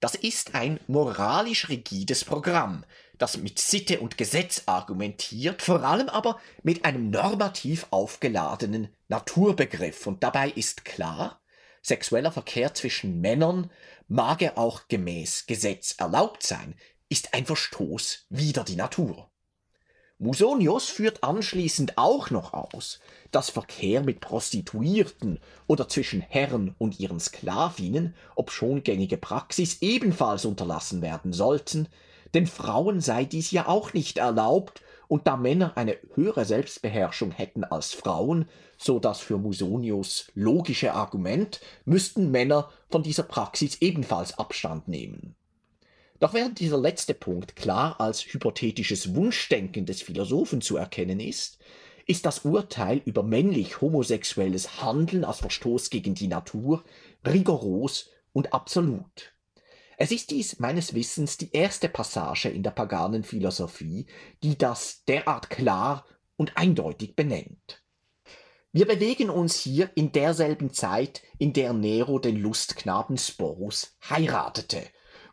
Das 0.00 0.14
ist 0.14 0.54
ein 0.54 0.80
moralisch 0.86 1.68
rigides 1.70 2.24
Programm, 2.24 2.84
das 3.16 3.38
mit 3.38 3.58
Sitte 3.58 4.00
und 4.00 4.18
Gesetz 4.18 4.64
argumentiert, 4.66 5.62
vor 5.62 5.82
allem 5.82 6.08
aber 6.08 6.40
mit 6.62 6.84
einem 6.84 7.08
normativ 7.10 7.86
aufgeladenen 7.90 8.94
Naturbegriff. 9.08 10.06
Und 10.06 10.22
dabei 10.22 10.50
ist 10.50 10.84
klar, 10.84 11.40
sexueller 11.80 12.32
Verkehr 12.32 12.74
zwischen 12.74 13.20
Männern 13.20 13.70
mag 14.08 14.42
er 14.42 14.58
auch 14.58 14.88
gemäß 14.88 15.46
Gesetz 15.46 15.94
erlaubt 15.96 16.42
sein, 16.42 16.74
ist 17.08 17.32
ein 17.32 17.46
Verstoß 17.46 18.26
wider 18.28 18.64
die 18.64 18.76
Natur. 18.76 19.30
Musonius 20.18 20.88
führt 20.88 21.24
anschließend 21.24 21.98
auch 21.98 22.30
noch 22.30 22.52
aus, 22.52 23.00
dass 23.32 23.50
Verkehr 23.50 24.00
mit 24.00 24.20
Prostituierten 24.20 25.40
oder 25.66 25.88
zwischen 25.88 26.20
Herren 26.20 26.76
und 26.78 27.00
ihren 27.00 27.18
Sklavinnen, 27.18 28.14
obschon 28.36 28.84
gängige 28.84 29.16
Praxis, 29.16 29.82
ebenfalls 29.82 30.44
unterlassen 30.44 31.02
werden 31.02 31.32
sollten, 31.32 31.88
denn 32.32 32.46
Frauen 32.46 33.00
sei 33.00 33.24
dies 33.24 33.50
ja 33.50 33.66
auch 33.66 33.92
nicht 33.92 34.18
erlaubt, 34.18 34.82
und 35.08 35.26
da 35.26 35.36
Männer 35.36 35.76
eine 35.76 35.98
höhere 36.14 36.44
Selbstbeherrschung 36.44 37.30
hätten 37.30 37.64
als 37.64 37.92
Frauen, 37.92 38.48
so 38.78 38.98
das 38.98 39.20
für 39.20 39.36
Musonius 39.36 40.30
logische 40.34 40.94
Argument, 40.94 41.60
müssten 41.84 42.30
Männer 42.30 42.70
von 42.88 43.02
dieser 43.02 43.24
Praxis 43.24 43.80
ebenfalls 43.80 44.38
Abstand 44.38 44.88
nehmen. 44.88 45.36
Doch 46.24 46.32
während 46.32 46.58
dieser 46.58 46.78
letzte 46.78 47.12
Punkt 47.12 47.54
klar 47.54 48.00
als 48.00 48.22
hypothetisches 48.22 49.14
Wunschdenken 49.14 49.84
des 49.84 50.00
Philosophen 50.00 50.62
zu 50.62 50.78
erkennen 50.78 51.20
ist, 51.20 51.58
ist 52.06 52.24
das 52.24 52.46
Urteil 52.46 53.02
über 53.04 53.22
männlich 53.22 53.82
homosexuelles 53.82 54.80
Handeln 54.80 55.26
als 55.26 55.40
Verstoß 55.40 55.90
gegen 55.90 56.14
die 56.14 56.28
Natur 56.28 56.82
rigoros 57.26 58.08
und 58.32 58.54
absolut. 58.54 59.34
Es 59.98 60.12
ist 60.12 60.30
dies 60.30 60.58
meines 60.58 60.94
Wissens 60.94 61.36
die 61.36 61.52
erste 61.52 61.90
Passage 61.90 62.48
in 62.48 62.62
der 62.62 62.70
paganen 62.70 63.22
Philosophie, 63.22 64.06
die 64.42 64.56
das 64.56 65.04
derart 65.04 65.50
klar 65.50 66.06
und 66.38 66.56
eindeutig 66.56 67.16
benennt. 67.16 67.82
Wir 68.72 68.86
bewegen 68.86 69.28
uns 69.28 69.60
hier 69.60 69.90
in 69.94 70.10
derselben 70.10 70.72
Zeit, 70.72 71.20
in 71.36 71.52
der 71.52 71.74
Nero 71.74 72.18
den 72.18 72.36
Lustknaben 72.36 73.18
Sporus 73.18 73.98
heiratete 74.08 74.84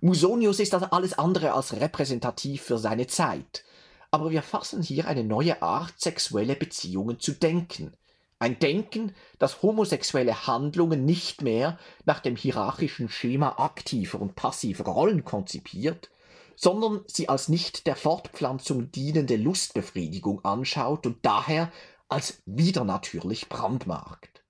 Musonius 0.03 0.59
ist 0.59 0.73
das 0.73 0.81
alles 0.81 1.13
andere 1.13 1.53
als 1.53 1.79
repräsentativ 1.79 2.63
für 2.63 2.79
seine 2.79 3.05
Zeit. 3.05 3.63
Aber 4.09 4.31
wir 4.31 4.41
fassen 4.41 4.81
hier 4.81 5.07
eine 5.07 5.23
neue 5.23 5.61
Art, 5.61 5.93
sexuelle 5.97 6.55
Beziehungen 6.55 7.19
zu 7.19 7.33
denken. 7.33 7.93
Ein 8.39 8.57
Denken, 8.57 9.13
das 9.37 9.61
homosexuelle 9.61 10.47
Handlungen 10.47 11.05
nicht 11.05 11.43
mehr 11.43 11.77
nach 12.05 12.19
dem 12.19 12.35
hierarchischen 12.35 13.09
Schema 13.09 13.59
aktiver 13.59 14.19
und 14.19 14.35
passiver 14.35 14.85
Rollen 14.85 15.23
konzipiert, 15.23 16.09
sondern 16.55 17.01
sie 17.05 17.29
als 17.29 17.47
nicht 17.47 17.85
der 17.85 17.95
Fortpflanzung 17.95 18.91
dienende 18.91 19.35
Lustbefriedigung 19.35 20.43
anschaut 20.43 21.05
und 21.05 21.19
daher 21.21 21.71
als 22.09 22.41
widernatürlich 22.47 23.49
brandmarkt. 23.49 24.43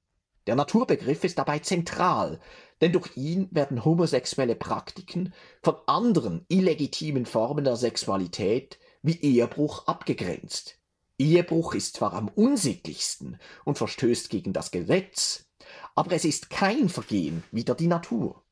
Der 0.47 0.55
Naturbegriff 0.55 1.25
ist 1.25 1.37
dabei 1.37 1.59
zentral, 1.59 2.39
denn 2.81 2.91
durch 2.91 3.15
ihn 3.15 3.47
werden 3.51 3.85
homosexuelle 3.85 4.55
Praktiken 4.55 5.33
von 5.61 5.75
anderen 5.85 6.45
illegitimen 6.49 7.25
Formen 7.25 7.63
der 7.63 7.75
Sexualität 7.75 8.79
wie 9.03 9.19
Ehebruch 9.21 9.87
abgegrenzt. 9.87 10.79
Ehebruch 11.17 11.75
ist 11.75 11.97
zwar 11.97 12.13
am 12.13 12.27
unsittlichsten 12.29 13.39
und 13.63 13.77
verstößt 13.77 14.29
gegen 14.29 14.53
das 14.53 14.71
Gesetz, 14.71 15.45
aber 15.93 16.13
es 16.13 16.25
ist 16.25 16.49
kein 16.49 16.89
Vergehen 16.89 17.43
wider 17.51 17.75
die 17.75 17.87
Natur. 17.87 18.43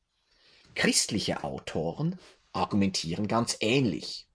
Christliche 0.76 1.42
Autoren 1.42 2.18
argumentieren 2.52 3.26
ganz 3.26 3.56
ähnlich. 3.60 4.29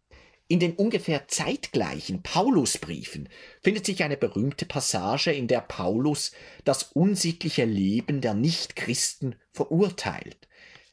In 0.48 0.60
den 0.60 0.76
ungefähr 0.76 1.28
zeitgleichen 1.28 2.22
Paulusbriefen 2.22 3.30
findet 3.62 3.86
sich 3.86 4.04
eine 4.04 4.16
berühmte 4.16 4.66
Passage, 4.66 5.32
in 5.32 5.48
der 5.48 5.62
Paulus 5.62 6.34
das 6.64 6.84
unsittliche 6.84 7.66
Leben 7.66 8.22
der 8.22 8.36
Nichtchristen 8.36 9.36
verurteilt. 9.52 10.48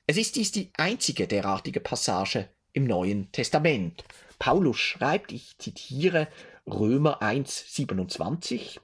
Es 0.07 0.17
ist 0.17 0.37
dies 0.37 0.53
die 0.53 0.71
einzige 0.79 1.27
derartige 1.27 1.81
Passage 1.81 2.49
im 2.73 2.85
Neuen 2.85 3.31
Testament. 3.33 4.05
Paulus 4.39 4.79
schreibt, 4.79 5.33
ich 5.33 5.59
zitiere 5.59 6.29
Römer 6.67 7.21
1, 7.21 7.75
27, 7.75 8.81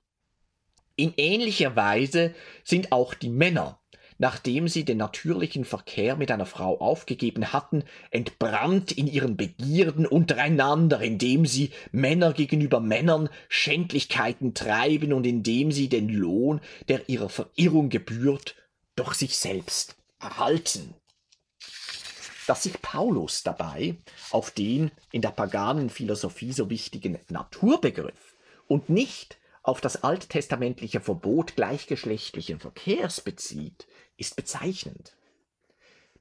in 0.98 1.14
ähnlicher 1.16 1.76
Weise 1.76 2.34
sind 2.64 2.90
auch 2.90 3.14
die 3.14 3.28
Männer 3.28 3.77
nachdem 4.18 4.68
sie 4.68 4.84
den 4.84 4.98
natürlichen 4.98 5.64
Verkehr 5.64 6.16
mit 6.16 6.30
einer 6.30 6.46
Frau 6.46 6.78
aufgegeben 6.80 7.52
hatten, 7.52 7.84
entbrannt 8.10 8.92
in 8.92 9.06
ihren 9.06 9.36
Begierden 9.36 10.06
untereinander, 10.06 11.00
indem 11.00 11.46
sie 11.46 11.70
Männer 11.92 12.32
gegenüber 12.32 12.80
Männern 12.80 13.28
Schändlichkeiten 13.48 14.54
treiben 14.54 15.12
und 15.12 15.24
indem 15.24 15.72
sie 15.72 15.88
den 15.88 16.08
Lohn, 16.08 16.60
der 16.88 17.08
ihrer 17.08 17.28
Verirrung 17.28 17.88
gebührt, 17.88 18.56
durch 18.96 19.14
sich 19.14 19.36
selbst 19.36 19.96
erhalten. 20.20 20.94
Dass 22.48 22.64
sich 22.64 22.80
Paulus 22.82 23.42
dabei 23.42 23.96
auf 24.30 24.50
den 24.50 24.90
in 25.12 25.22
der 25.22 25.30
paganen 25.30 25.90
Philosophie 25.90 26.52
so 26.52 26.70
wichtigen 26.70 27.18
Naturbegriff 27.28 28.34
und 28.66 28.88
nicht 28.88 29.38
auf 29.62 29.82
das 29.82 30.02
alttestamentliche 30.02 31.00
Verbot 31.00 31.54
gleichgeschlechtlichen 31.54 32.58
Verkehrs 32.58 33.20
bezieht, 33.20 33.86
ist 34.18 34.36
bezeichnend. 34.36 35.16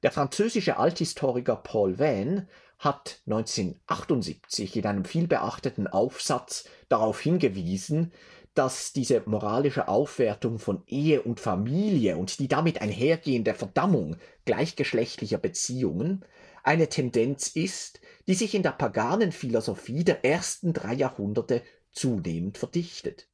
Der 0.02 0.12
französische 0.12 0.78
Althistoriker 0.78 1.56
Paul 1.56 1.98
Venn 1.98 2.48
hat 2.78 3.20
1978 3.26 4.76
in 4.76 4.86
einem 4.86 5.04
vielbeachteten 5.04 5.88
Aufsatz 5.88 6.64
darauf 6.88 7.20
hingewiesen, 7.20 8.12
dass 8.54 8.92
diese 8.92 9.22
moralische 9.26 9.88
Aufwertung 9.88 10.58
von 10.58 10.82
Ehe 10.86 11.22
und 11.22 11.40
Familie 11.40 12.16
und 12.16 12.38
die 12.38 12.48
damit 12.48 12.80
einhergehende 12.80 13.54
Verdammung 13.54 14.16
gleichgeschlechtlicher 14.46 15.38
Beziehungen 15.38 16.24
eine 16.62 16.88
Tendenz 16.88 17.48
ist, 17.48 18.00
die 18.26 18.34
sich 18.34 18.54
in 18.54 18.62
der 18.62 18.72
paganen 18.72 19.32
Philosophie 19.32 20.04
der 20.04 20.24
ersten 20.24 20.72
drei 20.72 20.94
Jahrhunderte 20.94 21.62
zunehmend 21.92 22.58
verdichtet. 22.58 23.28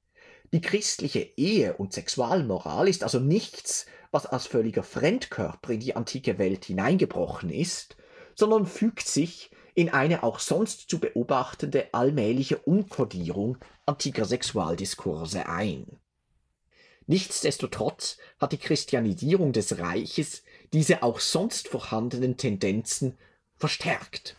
Die 0.55 0.61
christliche 0.61 1.19
Ehe- 1.19 1.77
und 1.79 1.93
Sexualmoral 1.93 2.87
ist 2.87 3.03
also 3.03 3.19
nichts, 3.19 3.87
was 4.13 4.25
als 4.25 4.47
völliger 4.47 4.85
Fremdkörper 4.85 5.73
in 5.73 5.81
die 5.81 5.97
antike 5.97 6.39
Welt 6.39 6.67
hineingebrochen 6.67 7.51
ist, 7.51 7.97
sondern 8.37 8.65
fügt 8.65 9.09
sich 9.09 9.51
in 9.75 9.91
eine 9.91 10.23
auch 10.23 10.39
sonst 10.39 10.89
zu 10.89 11.01
beobachtende 11.01 11.93
allmähliche 11.93 12.59
Umkodierung 12.59 13.59
antiker 13.85 14.27
Sexualdiskurse 14.27 15.49
ein. 15.49 15.99
Nichtsdestotrotz 17.09 18.19
hat 18.39 18.53
die 18.53 18.59
Christianisierung 18.59 19.53
des 19.53 19.81
Reiches 19.81 20.45
diese 20.73 21.03
auch 21.03 21.19
sonst 21.19 21.67
vorhandenen 21.67 22.37
Tendenzen 22.37 23.19
verstärkt. 23.57 24.37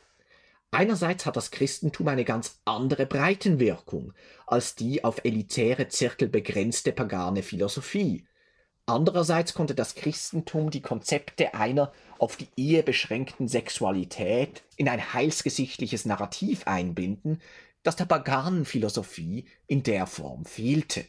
Einerseits 0.71 1.25
hat 1.25 1.37
das 1.37 1.51
Christentum 1.51 2.07
eine 2.07 2.25
ganz 2.25 2.59
andere 2.65 3.05
Breitenwirkung 3.05 4.13
als 4.45 4.75
die 4.75 5.03
auf 5.03 5.23
elitäre 5.23 5.87
Zirkel 5.87 6.27
begrenzte 6.27 6.91
pagane 6.91 7.43
Philosophie. 7.43 8.27
Andererseits 8.85 9.53
konnte 9.53 9.73
das 9.73 9.95
Christentum 9.95 10.69
die 10.69 10.81
Konzepte 10.81 11.55
einer 11.55 11.91
auf 12.19 12.35
die 12.35 12.49
Ehe 12.55 12.83
beschränkten 12.83 13.47
Sexualität 13.47 14.63
in 14.75 14.87
ein 14.87 15.13
heilsgesichtliches 15.13 16.05
Narrativ 16.05 16.67
einbinden, 16.67 17.41
das 17.81 17.95
der 17.95 18.05
paganen 18.05 18.65
Philosophie 18.65 19.45
in 19.65 19.81
der 19.81 20.05
Form 20.05 20.45
fehlte. 20.45 21.05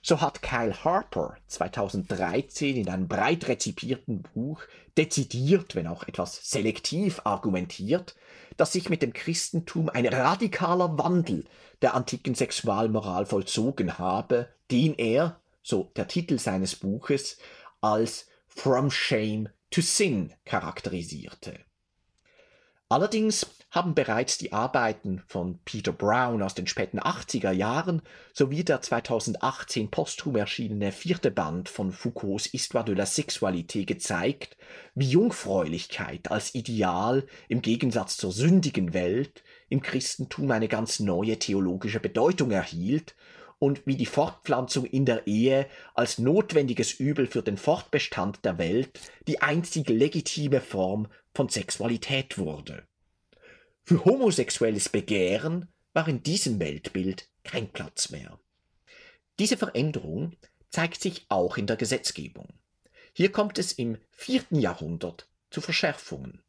So 0.00 0.20
hat 0.20 0.42
Kyle 0.42 0.84
Harper 0.84 1.36
2013 1.48 2.76
in 2.76 2.88
einem 2.88 3.08
breit 3.08 3.48
rezipierten 3.48 4.22
Buch 4.22 4.62
dezidiert, 4.96 5.74
wenn 5.74 5.86
auch 5.86 6.06
etwas 6.06 6.50
selektiv 6.50 7.20
argumentiert, 7.24 8.14
dass 8.58 8.72
sich 8.72 8.90
mit 8.90 9.00
dem 9.00 9.14
Christentum 9.14 9.88
ein 9.88 10.04
radikaler 10.04 10.98
Wandel 10.98 11.46
der 11.80 11.94
antiken 11.94 12.34
Sexualmoral 12.34 13.24
vollzogen 13.24 13.98
habe, 13.98 14.48
den 14.70 14.94
er, 14.94 15.40
so 15.62 15.90
der 15.96 16.08
Titel 16.08 16.38
seines 16.38 16.76
Buches, 16.76 17.38
als 17.80 18.26
From 18.46 18.90
Shame 18.90 19.48
to 19.70 19.80
Sin 19.80 20.34
charakterisierte. 20.44 21.67
Allerdings 22.90 23.46
haben 23.70 23.94
bereits 23.94 24.38
die 24.38 24.54
Arbeiten 24.54 25.22
von 25.26 25.58
Peter 25.66 25.92
Brown 25.92 26.42
aus 26.42 26.54
den 26.54 26.66
späten 26.66 26.98
80er 26.98 27.50
Jahren 27.50 28.00
sowie 28.32 28.64
der 28.64 28.80
2018 28.80 29.90
posthum 29.90 30.36
erschienene 30.36 30.90
vierte 30.90 31.30
Band 31.30 31.68
von 31.68 31.92
Foucaults 31.92 32.46
Histoire 32.46 32.86
de 32.86 32.94
la 32.94 33.04
Sexualité 33.04 33.84
gezeigt, 33.84 34.56
wie 34.94 35.10
Jungfräulichkeit 35.10 36.30
als 36.30 36.54
Ideal 36.54 37.26
im 37.48 37.60
Gegensatz 37.60 38.16
zur 38.16 38.32
sündigen 38.32 38.94
Welt 38.94 39.42
im 39.68 39.82
Christentum 39.82 40.50
eine 40.50 40.68
ganz 40.68 40.98
neue 40.98 41.38
theologische 41.38 42.00
Bedeutung 42.00 42.52
erhielt 42.52 43.14
und 43.58 43.86
wie 43.86 43.96
die 43.96 44.06
Fortpflanzung 44.06 44.84
in 44.84 45.04
der 45.04 45.26
Ehe 45.26 45.68
als 45.94 46.18
notwendiges 46.18 46.92
Übel 46.94 47.26
für 47.26 47.42
den 47.42 47.56
Fortbestand 47.56 48.44
der 48.44 48.58
Welt 48.58 49.00
die 49.26 49.42
einzig 49.42 49.88
legitime 49.88 50.60
Form 50.60 51.08
von 51.34 51.48
Sexualität 51.48 52.38
wurde. 52.38 52.86
Für 53.84 54.04
homosexuelles 54.04 54.88
Begehren 54.88 55.68
war 55.92 56.06
in 56.08 56.22
diesem 56.22 56.60
Weltbild 56.60 57.28
kein 57.42 57.68
Platz 57.68 58.10
mehr. 58.10 58.38
Diese 59.38 59.56
Veränderung 59.56 60.36
zeigt 60.70 61.00
sich 61.00 61.26
auch 61.28 61.56
in 61.56 61.66
der 61.66 61.76
Gesetzgebung. 61.76 62.48
Hier 63.12 63.32
kommt 63.32 63.58
es 63.58 63.72
im 63.72 63.98
vierten 64.10 64.60
Jahrhundert 64.60 65.28
zu 65.50 65.60
Verschärfungen. 65.60 66.42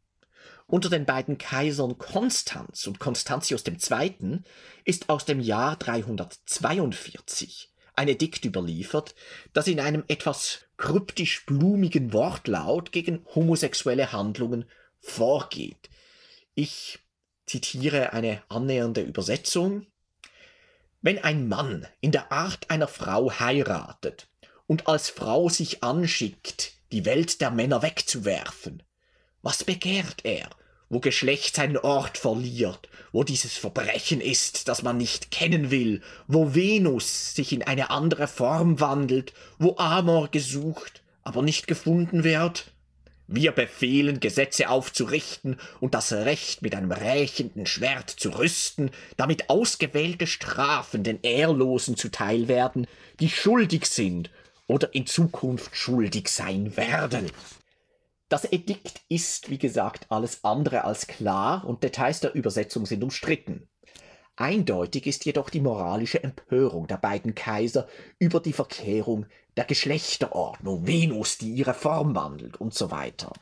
Unter 0.70 0.90
den 0.90 1.06
beiden 1.06 1.40
Kaisern 1.40 1.98
Konstanz 1.98 2.86
und 2.86 3.00
Konstantius 3.00 3.64
II. 3.66 4.42
ist 4.86 5.10
aus 5.10 5.26
dem 5.26 5.40
Jahr 5.40 5.76
342 5.78 7.74
ein 7.96 8.08
Edikt 8.08 8.46
überliefert, 8.46 9.16
das 9.52 9.66
in 9.66 9.80
einem 9.80 10.04
etwas 10.08 10.60
kryptisch 10.78 11.44
blumigen 11.48 12.14
Wortlaut 12.14 12.92
gegen 12.92 13.26
homosexuelle 13.34 14.12
Handlungen 14.12 14.70
vorgeht. 15.00 15.90
Ich 16.54 17.00
zitiere 17.48 18.14
eine 18.14 18.44
annähernde 18.48 19.02
Übersetzung. 19.02 19.88
Wenn 21.02 21.18
ein 21.18 21.48
Mann 21.48 21.88
in 22.00 22.12
der 22.12 22.32
Art 22.32 22.70
einer 22.70 22.88
Frau 22.88 23.32
heiratet 23.32 24.30
und 24.68 24.88
als 24.88 25.10
Frau 25.10 25.50
sich 25.50 25.84
anschickt, 25.84 26.74
die 26.92 27.06
Welt 27.06 27.42
der 27.42 27.50
Männer 27.50 27.82
wegzuwerfen, 27.82 28.84
was 29.42 29.64
begehrt 29.64 30.26
er, 30.26 30.50
wo 30.90 31.00
Geschlecht 31.00 31.56
seinen 31.56 31.78
Ort 31.78 32.18
verliert, 32.18 32.90
wo 33.12 33.24
dieses 33.24 33.58
Verbrechen 33.58 34.22
ist, 34.22 34.68
das 34.68 34.84
man 34.84 34.98
nicht 34.98 35.32
kennen 35.32 35.72
will, 35.72 36.02
wo 36.28 36.56
Venus 36.56 37.36
sich 37.36 37.54
in 37.54 37.64
eine 37.64 37.90
andere 37.90 38.28
Form 38.28 38.80
wandelt, 38.80 39.34
wo 39.58 39.78
Amor 39.78 40.30
gesucht, 40.30 41.02
aber 41.24 41.42
nicht 41.42 41.68
gefunden 41.68 42.24
wird? 42.24 42.72
Wir 43.32 43.52
befehlen, 43.52 44.20
Gesetze 44.20 44.70
aufzurichten 44.70 45.58
und 45.80 45.94
das 45.94 46.12
Recht 46.12 46.64
mit 46.64 46.74
einem 46.74 46.92
rächenden 46.92 47.68
Schwert 47.68 48.10
zu 48.10 48.30
rüsten, 48.30 48.90
damit 49.18 49.52
ausgewählte 49.52 50.26
Strafen 50.26 51.04
den 51.04 51.22
Ehrlosen 51.22 51.96
zuteil 51.96 52.48
werden, 52.48 52.88
die 53.20 53.30
schuldig 53.30 53.86
sind 53.86 54.32
oder 54.66 54.96
in 54.96 55.06
Zukunft 55.06 55.76
schuldig 55.76 56.30
sein 56.30 56.76
werden. 56.76 57.30
Das 58.30 58.46
Edikt 58.46 59.02
ist, 59.10 59.50
wie 59.50 59.58
gesagt, 59.58 60.06
alles 60.10 60.44
andere 60.44 60.84
als 60.84 61.08
klar 61.08 61.66
und 61.66 61.82
Details 61.84 62.20
der 62.20 62.36
Übersetzung 62.36 62.86
sind 62.86 63.04
umstritten. 63.04 63.68
Eindeutig 64.36 65.08
ist 65.08 65.26
jedoch 65.26 65.50
die 65.50 65.60
moralische 65.60 66.24
Empörung 66.24 66.86
der 66.86 66.98
beiden 66.98 67.34
Kaiser 67.34 67.88
über 68.20 68.40
die 68.40 68.54
Verkehrung 68.54 69.26
der 69.58 69.66
Geschlechterordnung, 69.66 70.86
Venus, 70.86 71.40
die 71.40 71.52
ihre 71.56 71.74
Form 71.74 72.16
wandelt 72.16 72.62
und 72.62 72.76
so 72.76 72.92
weiter. 72.92 73.34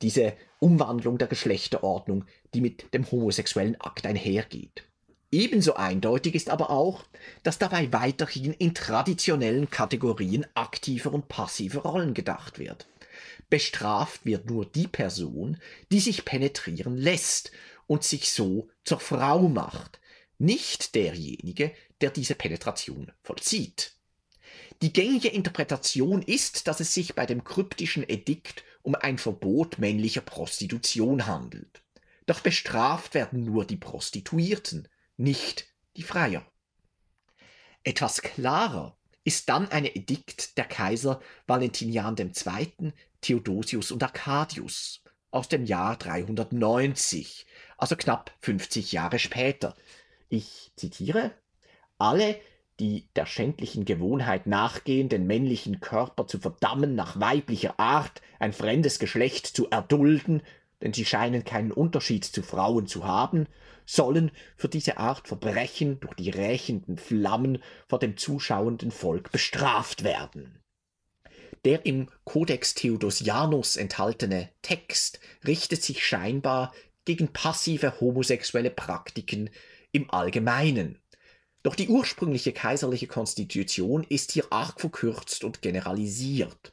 Diese 0.00 0.32
Umwandlung 0.58 1.18
der 1.18 1.28
Geschlechterordnung, 1.28 2.24
die 2.54 2.62
mit 2.62 2.94
dem 2.94 3.08
homosexuellen 3.10 3.78
Akt 3.78 4.06
einhergeht. 4.06 4.84
Ebenso 5.30 5.74
eindeutig 5.74 6.34
ist 6.34 6.48
aber 6.48 6.70
auch, 6.70 7.04
dass 7.42 7.58
dabei 7.58 7.92
weiterhin 7.92 8.54
in 8.54 8.72
traditionellen 8.72 9.68
Kategorien 9.68 10.46
aktiver 10.54 11.12
und 11.12 11.28
passiver 11.28 11.82
Rollen 11.82 12.14
gedacht 12.14 12.58
wird. 12.58 12.86
Bestraft 13.50 14.24
wird 14.24 14.46
nur 14.46 14.66
die 14.66 14.88
Person, 14.88 15.58
die 15.92 16.00
sich 16.00 16.24
penetrieren 16.24 16.96
lässt 16.96 17.52
und 17.86 18.04
sich 18.04 18.30
so 18.30 18.68
zur 18.84 19.00
Frau 19.00 19.48
macht, 19.48 20.00
nicht 20.38 20.94
derjenige, 20.94 21.72
der 22.00 22.10
diese 22.10 22.34
Penetration 22.34 23.12
vollzieht. 23.22 23.92
Die 24.82 24.92
gängige 24.92 25.28
Interpretation 25.28 26.22
ist, 26.22 26.66
dass 26.66 26.80
es 26.80 26.92
sich 26.92 27.14
bei 27.14 27.26
dem 27.26 27.44
kryptischen 27.44 28.08
Edikt 28.08 28.64
um 28.82 28.94
ein 28.94 29.18
Verbot 29.18 29.78
männlicher 29.78 30.20
Prostitution 30.20 31.26
handelt. 31.26 31.82
Doch 32.26 32.40
bestraft 32.40 33.14
werden 33.14 33.44
nur 33.44 33.64
die 33.64 33.76
Prostituierten, 33.76 34.88
nicht 35.16 35.66
die 35.96 36.02
Freier. 36.02 36.44
Etwas 37.82 38.22
klarer 38.22 38.98
ist 39.24 39.48
dann 39.48 39.68
ein 39.68 39.86
Edikt 39.86 40.58
der 40.58 40.64
Kaiser 40.64 41.20
Valentinian 41.46 42.16
II., 42.16 42.92
Theodosius 43.24 43.90
und 43.90 44.02
Arcadius 44.02 45.02
aus 45.30 45.48
dem 45.48 45.64
Jahr 45.64 45.96
390, 45.96 47.46
also 47.78 47.96
knapp 47.96 48.30
50 48.40 48.92
Jahre 48.92 49.18
später, 49.18 49.74
ich 50.28 50.72
zitiere, 50.76 51.32
alle, 51.96 52.36
die 52.80 53.08
der 53.16 53.24
schändlichen 53.24 53.86
Gewohnheit 53.86 54.46
nachgehen, 54.46 55.08
den 55.08 55.26
männlichen 55.26 55.80
Körper 55.80 56.26
zu 56.26 56.38
verdammen, 56.38 56.94
nach 56.94 57.18
weiblicher 57.18 57.80
Art 57.80 58.20
ein 58.40 58.52
fremdes 58.52 58.98
Geschlecht 58.98 59.46
zu 59.46 59.70
erdulden, 59.70 60.42
denn 60.82 60.92
sie 60.92 61.06
scheinen 61.06 61.44
keinen 61.44 61.72
Unterschied 61.72 62.24
zu 62.24 62.42
Frauen 62.42 62.86
zu 62.86 63.06
haben, 63.06 63.46
sollen 63.86 64.32
für 64.56 64.68
diese 64.68 64.98
Art 64.98 65.28
Verbrechen 65.28 65.98
durch 66.00 66.14
die 66.14 66.30
rächenden 66.30 66.98
Flammen 66.98 67.62
vor 67.88 67.98
dem 67.98 68.18
zuschauenden 68.18 68.90
Volk 68.90 69.32
bestraft 69.32 70.04
werden. 70.04 70.58
Der 71.64 71.86
im 71.86 72.08
Codex 72.24 72.74
Theodosianus 72.74 73.76
enthaltene 73.76 74.50
Text 74.62 75.18
richtet 75.46 75.82
sich 75.82 76.04
scheinbar 76.04 76.74
gegen 77.04 77.28
passive 77.28 78.00
homosexuelle 78.00 78.70
Praktiken 78.70 79.50
im 79.92 80.10
Allgemeinen. 80.10 80.98
Doch 81.62 81.74
die 81.74 81.88
ursprüngliche 81.88 82.52
kaiserliche 82.52 83.06
Konstitution 83.06 84.04
ist 84.06 84.32
hier 84.32 84.46
arg 84.50 84.80
verkürzt 84.80 85.44
und 85.44 85.62
generalisiert. 85.62 86.72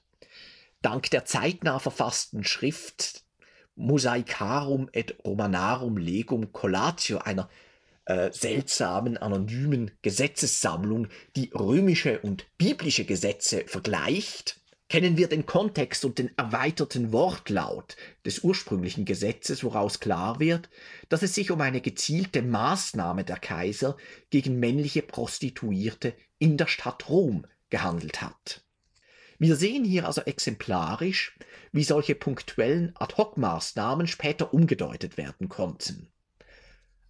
Dank 0.82 1.10
der 1.12 1.26
zeitnah 1.26 1.80
verfassten 1.80 2.44
Schrift 2.44 3.24
Mosaicarum 3.76 4.90
et 4.92 5.16
Romanarum 5.24 5.98
Legum 5.98 6.52
Collatio, 6.52 7.20
einer 7.20 7.50
äh, 8.06 8.32
seltsamen, 8.34 9.18
anonymen 9.18 9.92
Gesetzessammlung, 10.02 11.08
die 11.36 11.52
römische 11.54 12.20
und 12.20 12.46
biblische 12.58 13.06
Gesetze 13.06 13.64
vergleicht, 13.68 14.61
kennen 14.92 15.16
wir 15.16 15.30
den 15.30 15.46
Kontext 15.46 16.04
und 16.04 16.20
den 16.20 16.38
erweiterten 16.38 17.14
Wortlaut 17.14 17.96
des 18.26 18.40
ursprünglichen 18.44 19.06
Gesetzes, 19.06 19.64
woraus 19.64 20.02
klar 20.02 20.42
wird, 20.42 20.70
dass 21.08 21.24
es 21.24 21.34
sich 21.34 21.50
um 21.50 21.62
eine 21.62 21.80
gezielte 21.80 22.42
Maßnahme 22.42 23.24
der 23.24 23.38
Kaiser 23.38 23.96
gegen 24.32 24.60
männliche 24.60 25.02
Prostituierte 25.02 26.14
in 26.40 26.58
der 26.58 26.68
Stadt 26.68 27.08
Rom 27.08 27.46
gehandelt 27.70 28.22
hat. 28.22 28.66
Wir 29.40 29.56
sehen 29.56 29.86
hier 29.86 30.08
also 30.08 30.24
exemplarisch, 30.24 31.38
wie 31.72 31.86
solche 31.86 32.14
punktuellen 32.14 32.92
Ad-hoc-Maßnahmen 32.96 34.08
später 34.08 34.54
umgedeutet 34.54 35.16
werden 35.16 35.48
konnten. 35.48 36.12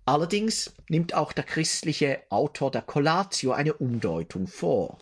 Allerdings 0.05 0.75
nimmt 0.87 1.15
auch 1.15 1.33
der 1.33 1.45
christliche 1.45 2.21
Autor 2.29 2.69
der 2.69 2.83
Collatio 2.83 3.53
eine 3.53 3.73
Umdeutung 3.73 4.45
vor 4.45 4.99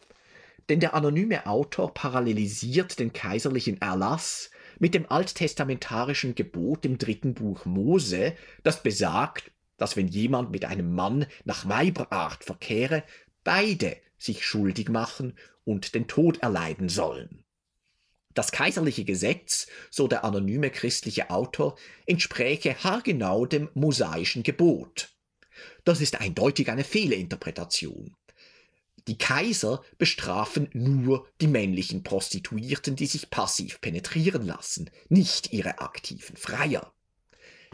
denn 0.70 0.80
der 0.80 0.94
anonyme 0.94 1.46
Autor 1.48 1.94
parallelisiert 1.94 3.00
den 3.00 3.12
kaiserlichen 3.12 3.82
Erlass 3.82 4.52
mit 4.78 4.94
dem 4.94 5.12
alttestamentarischen 5.12 6.36
Gebot 6.36 6.86
im 6.86 6.98
dritten 6.98 7.34
Buch 7.34 7.66
Mose, 7.66 8.36
das 8.64 8.82
besagt, 8.82 9.52
dass 9.78 9.98
wenn 9.98 10.08
jemand 10.08 10.52
mit 10.52 10.66
einem 10.66 10.94
Mann 10.94 11.26
nach 11.44 11.68
Weiberart 11.68 12.44
verkehre, 12.44 13.04
beide 13.44 13.98
sich 14.18 14.46
schuldig 14.46 14.90
machen 14.90 15.38
und 15.64 15.96
den 15.96 16.08
Tod 16.08 16.40
erleiden 16.40 16.90
sollen. 16.90 17.44
Das 18.36 18.52
kaiserliche 18.52 19.06
Gesetz, 19.06 19.68
so 19.90 20.08
der 20.08 20.24
anonyme 20.24 20.70
christliche 20.70 21.30
Autor, 21.30 21.78
entspräche 22.06 22.76
haargenau 22.84 23.46
dem 23.46 23.70
mosaischen 23.74 24.44
Gebot. 24.44 25.10
Das 25.84 26.00
ist 26.00 26.22
eindeutig 26.22 26.70
eine 26.70 26.84
Fehlinterpretation. 26.84 28.16
Die 29.10 29.18
Kaiser 29.18 29.82
bestrafen 29.98 30.70
nur 30.72 31.26
die 31.42 31.48
männlichen 31.48 32.04
Prostituierten, 32.04 32.96
die 32.96 33.08
sich 33.08 33.32
passiv 33.32 33.82
penetrieren 33.82 34.46
lassen, 34.46 34.92
nicht 35.10 35.52
ihre 35.52 35.80
aktiven 35.80 36.38
Freier. 36.38 36.94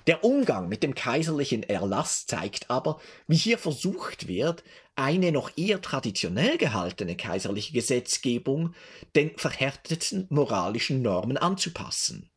Der 0.08 0.24
Umgang 0.24 0.70
mit 0.70 0.82
dem 0.82 0.96
kaiserlichen 0.96 1.64
Erlass 1.64 2.26
zeigt 2.26 2.70
aber, 2.70 3.02
wie 3.28 3.36
hier 3.36 3.58
versucht 3.58 4.30
wird, 4.30 4.64
eine 4.96 5.34
noch 5.34 5.52
eher 5.58 5.82
traditionell 5.82 6.58
gehaltene 6.58 7.18
kaiserliche 7.18 7.74
Gesetzgebung 7.74 8.74
den 9.18 9.38
verhärteten 9.38 10.28
moralischen 10.30 11.02
Normen 11.02 11.36
anzupassen. 11.36 12.30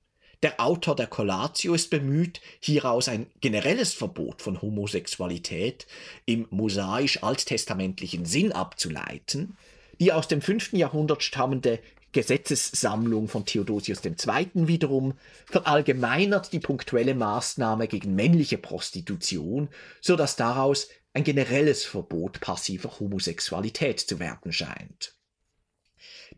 Der 0.43 0.61
Autor 0.61 0.95
der 0.95 1.09
Collatio 1.09 1.75
ist 1.75 1.91
bemüht, 1.91 2.41
hieraus 2.61 3.09
ein 3.09 3.27
generelles 3.41 3.93
Verbot 3.93 4.41
von 4.41 4.63
Homosexualität 4.63 5.89
im 6.27 6.47
mosaisch-alttestamentlichen 6.51 8.25
Sinn 8.25 8.53
abzuleiten. 8.53 9.57
Die 9.99 10.13
aus 10.13 10.29
dem 10.29 10.41
5. 10.41 10.75
Jahrhundert 10.75 11.25
stammende 11.25 11.81
Gesetzessammlung 12.13 13.27
von 13.29 13.45
Theodosius 13.47 14.01
II. 14.05 14.69
wiederum 14.69 15.15
verallgemeinert 15.47 16.53
die 16.53 16.61
punktuelle 16.61 17.15
Maßnahme 17.15 17.89
gegen 17.89 18.15
männliche 18.15 18.59
Prostitution, 18.59 19.69
so 20.01 20.15
dass 20.15 20.37
daraus 20.37 20.89
ein 21.15 21.25
generelles 21.25 21.85
Verbot 21.85 22.41
passiver 22.41 23.01
Homosexualität 23.01 23.99
zu 23.99 24.21
werden 24.21 24.53
scheint. 24.53 25.18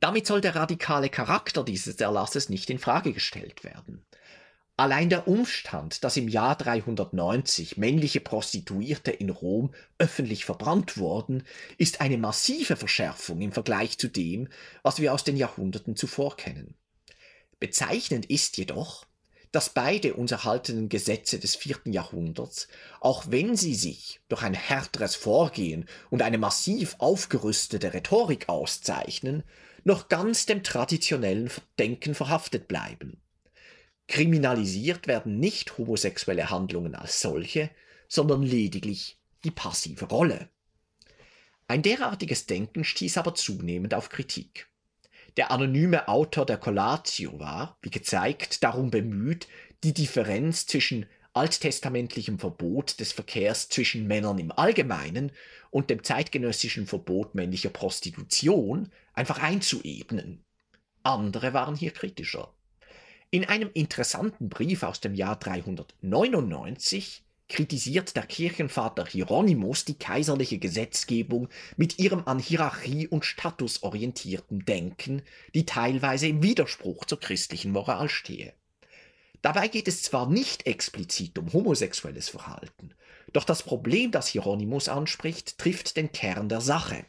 Damit 0.01 0.26
soll 0.26 0.40
der 0.40 0.57
radikale 0.57 1.11
Charakter 1.11 1.62
dieses 1.62 1.96
Erlasses 1.96 2.48
nicht 2.48 2.70
in 2.70 2.78
Frage 2.78 3.12
gestellt 3.12 3.64
werden. 3.64 4.05
Allein 4.78 5.11
der 5.11 5.28
Umstand, 5.28 6.05
dass 6.05 6.16
im 6.16 6.26
Jahr 6.26 6.57
390 6.57 7.76
männliche 7.76 8.20
Prostituierte 8.20 9.11
in 9.11 9.28
Rom 9.28 9.74
öffentlich 9.98 10.46
verbrannt 10.46 10.96
wurden, 10.96 11.44
ist 11.76 12.01
eine 12.01 12.16
massive 12.16 12.76
Verschärfung 12.76 13.42
im 13.42 13.53
Vergleich 13.53 13.98
zu 13.98 14.09
dem, 14.09 14.48
was 14.82 14.98
wir 14.98 15.12
aus 15.12 15.22
den 15.22 15.36
Jahrhunderten 15.36 15.96
zuvor 15.96 16.34
kennen. 16.38 16.76
Bezeichnend 17.59 18.24
ist 18.30 18.57
jedoch, 18.57 19.05
dass 19.53 19.68
beide 19.68 20.14
uns 20.14 20.32
erhaltenen 20.32 20.88
Gesetze 20.88 21.38
des 21.38 21.57
vierten 21.57 21.92
Jahrhunderts, 21.92 22.68
auch 23.01 23.24
wenn 23.28 23.57
sie 23.57 23.74
sich 23.74 24.20
durch 24.30 24.42
ein 24.42 24.55
härteres 24.55 25.14
Vorgehen 25.14 25.86
und 26.09 26.22
eine 26.22 26.38
massiv 26.38 26.96
aufgerüstete 27.01 27.92
Rhetorik 27.92 28.48
auszeichnen, 28.48 29.42
noch 29.84 30.08
ganz 30.08 30.46
dem 30.46 30.62
traditionellen 30.62 31.50
Denken 31.78 32.14
verhaftet 32.14 32.68
bleiben. 32.68 33.20
Kriminalisiert 34.08 35.06
werden 35.06 35.38
nicht 35.38 35.78
homosexuelle 35.78 36.50
Handlungen 36.50 36.94
als 36.94 37.20
solche, 37.20 37.70
sondern 38.08 38.42
lediglich 38.42 39.18
die 39.44 39.52
passive 39.52 40.06
Rolle. 40.06 40.48
Ein 41.68 41.82
derartiges 41.82 42.46
Denken 42.46 42.82
stieß 42.82 43.18
aber 43.18 43.34
zunehmend 43.36 43.94
auf 43.94 44.08
Kritik. 44.08 44.66
Der 45.36 45.52
anonyme 45.52 46.08
Autor 46.08 46.44
der 46.44 46.58
Collatio 46.58 47.38
war, 47.38 47.78
wie 47.82 47.90
gezeigt, 47.90 48.64
darum 48.64 48.90
bemüht, 48.90 49.46
die 49.84 49.94
Differenz 49.94 50.66
zwischen 50.66 51.06
alttestamentlichem 51.32 52.40
Verbot 52.40 52.98
des 52.98 53.12
Verkehrs 53.12 53.68
zwischen 53.68 54.08
Männern 54.08 54.38
im 54.38 54.50
Allgemeinen 54.50 55.30
und 55.70 55.88
dem 55.88 56.02
zeitgenössischen 56.02 56.88
Verbot 56.88 57.36
männlicher 57.36 57.70
Prostitution 57.70 58.90
einfach 59.20 59.42
einzuebnen. 59.42 60.42
Andere 61.02 61.52
waren 61.52 61.76
hier 61.76 61.90
kritischer. 61.92 62.54
In 63.30 63.44
einem 63.44 63.70
interessanten 63.74 64.48
Brief 64.48 64.82
aus 64.82 65.00
dem 65.00 65.14
Jahr 65.14 65.38
399 65.38 67.22
kritisiert 67.48 68.16
der 68.16 68.24
Kirchenvater 68.24 69.04
Hieronymus 69.04 69.84
die 69.84 69.98
kaiserliche 69.98 70.58
Gesetzgebung 70.58 71.48
mit 71.76 71.98
ihrem 71.98 72.22
an 72.26 72.38
Hierarchie 72.38 73.08
und 73.08 73.26
Status 73.26 73.82
orientierten 73.82 74.64
Denken, 74.64 75.22
die 75.54 75.66
teilweise 75.66 76.26
im 76.26 76.42
Widerspruch 76.42 77.04
zur 77.04 77.20
christlichen 77.20 77.72
Moral 77.72 78.08
stehe. 78.08 78.54
Dabei 79.42 79.68
geht 79.68 79.88
es 79.88 80.02
zwar 80.02 80.30
nicht 80.30 80.66
explizit 80.66 81.38
um 81.38 81.52
homosexuelles 81.52 82.30
Verhalten, 82.30 82.94
doch 83.34 83.44
das 83.44 83.62
Problem, 83.62 84.12
das 84.12 84.28
Hieronymus 84.28 84.88
anspricht, 84.88 85.58
trifft 85.58 85.96
den 85.96 86.10
Kern 86.10 86.48
der 86.48 86.60
Sache. 86.62 87.04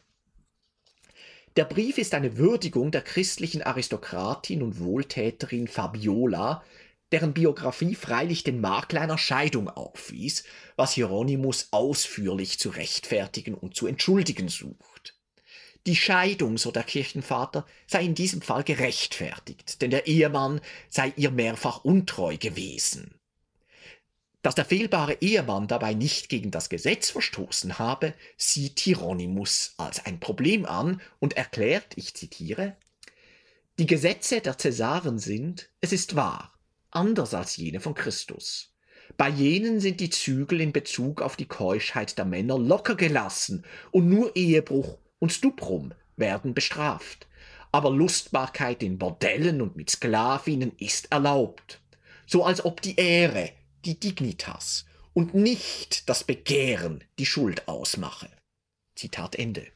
Der 1.56 1.64
Brief 1.66 1.98
ist 1.98 2.14
eine 2.14 2.38
Würdigung 2.38 2.90
der 2.90 3.02
christlichen 3.02 3.62
Aristokratin 3.62 4.62
und 4.62 4.80
Wohltäterin 4.80 5.68
Fabiola, 5.68 6.64
deren 7.12 7.34
Biografie 7.34 7.94
freilich 7.94 8.42
den 8.42 8.62
Makel 8.62 8.98
einer 8.98 9.18
Scheidung 9.18 9.68
aufwies, 9.68 10.44
was 10.76 10.94
Hieronymus 10.94 11.68
ausführlich 11.70 12.58
zu 12.58 12.70
rechtfertigen 12.70 13.52
und 13.52 13.76
zu 13.76 13.86
entschuldigen 13.86 14.48
sucht. 14.48 15.18
Die 15.84 15.96
Scheidung, 15.96 16.56
so 16.56 16.70
der 16.70 16.84
Kirchenvater, 16.84 17.66
sei 17.86 18.04
in 18.04 18.14
diesem 18.14 18.40
Fall 18.40 18.64
gerechtfertigt, 18.64 19.82
denn 19.82 19.90
der 19.90 20.06
Ehemann 20.06 20.62
sei 20.88 21.12
ihr 21.16 21.32
mehrfach 21.32 21.84
untreu 21.84 22.38
gewesen. 22.38 23.14
Dass 24.42 24.56
der 24.56 24.64
fehlbare 24.64 25.18
Ehemann 25.20 25.68
dabei 25.68 25.94
nicht 25.94 26.28
gegen 26.28 26.50
das 26.50 26.68
Gesetz 26.68 27.10
verstoßen 27.10 27.78
habe, 27.78 28.12
sieht 28.36 28.80
Hieronymus 28.80 29.74
als 29.76 30.04
ein 30.04 30.18
Problem 30.18 30.66
an 30.66 31.00
und 31.20 31.36
erklärt, 31.36 31.92
ich 31.94 32.14
zitiere, 32.14 32.76
Die 33.78 33.86
Gesetze 33.86 34.40
der 34.40 34.58
Cäsaren 34.58 35.20
sind, 35.20 35.70
es 35.80 35.92
ist 35.92 36.16
wahr, 36.16 36.52
anders 36.90 37.34
als 37.34 37.56
jene 37.56 37.80
von 37.80 37.94
Christus. 37.94 38.72
Bei 39.16 39.28
jenen 39.28 39.78
sind 39.78 40.00
die 40.00 40.10
Zügel 40.10 40.60
in 40.60 40.72
Bezug 40.72 41.22
auf 41.22 41.36
die 41.36 41.46
Keuschheit 41.46 42.18
der 42.18 42.24
Männer 42.24 42.58
locker 42.58 42.96
gelassen 42.96 43.64
und 43.92 44.08
nur 44.08 44.34
Ehebruch 44.34 44.98
und 45.20 45.32
Stuprum 45.32 45.94
werden 46.16 46.52
bestraft. 46.52 47.28
Aber 47.70 47.90
Lustbarkeit 47.90 48.82
in 48.82 48.98
Bordellen 48.98 49.62
und 49.62 49.76
mit 49.76 49.90
Sklavinnen 49.90 50.72
ist 50.78 51.12
erlaubt. 51.12 51.80
So 52.26 52.44
als 52.44 52.64
ob 52.64 52.82
die 52.82 52.96
Ehre, 52.96 53.50
die 53.84 53.98
Dignitas 53.98 54.86
und 55.12 55.34
nicht 55.34 56.08
das 56.08 56.24
Begehren 56.24 57.04
die 57.18 57.26
Schuld 57.26 57.68
ausmache. 57.68 58.30
Zitat 58.94 59.36
Ende. 59.36 59.66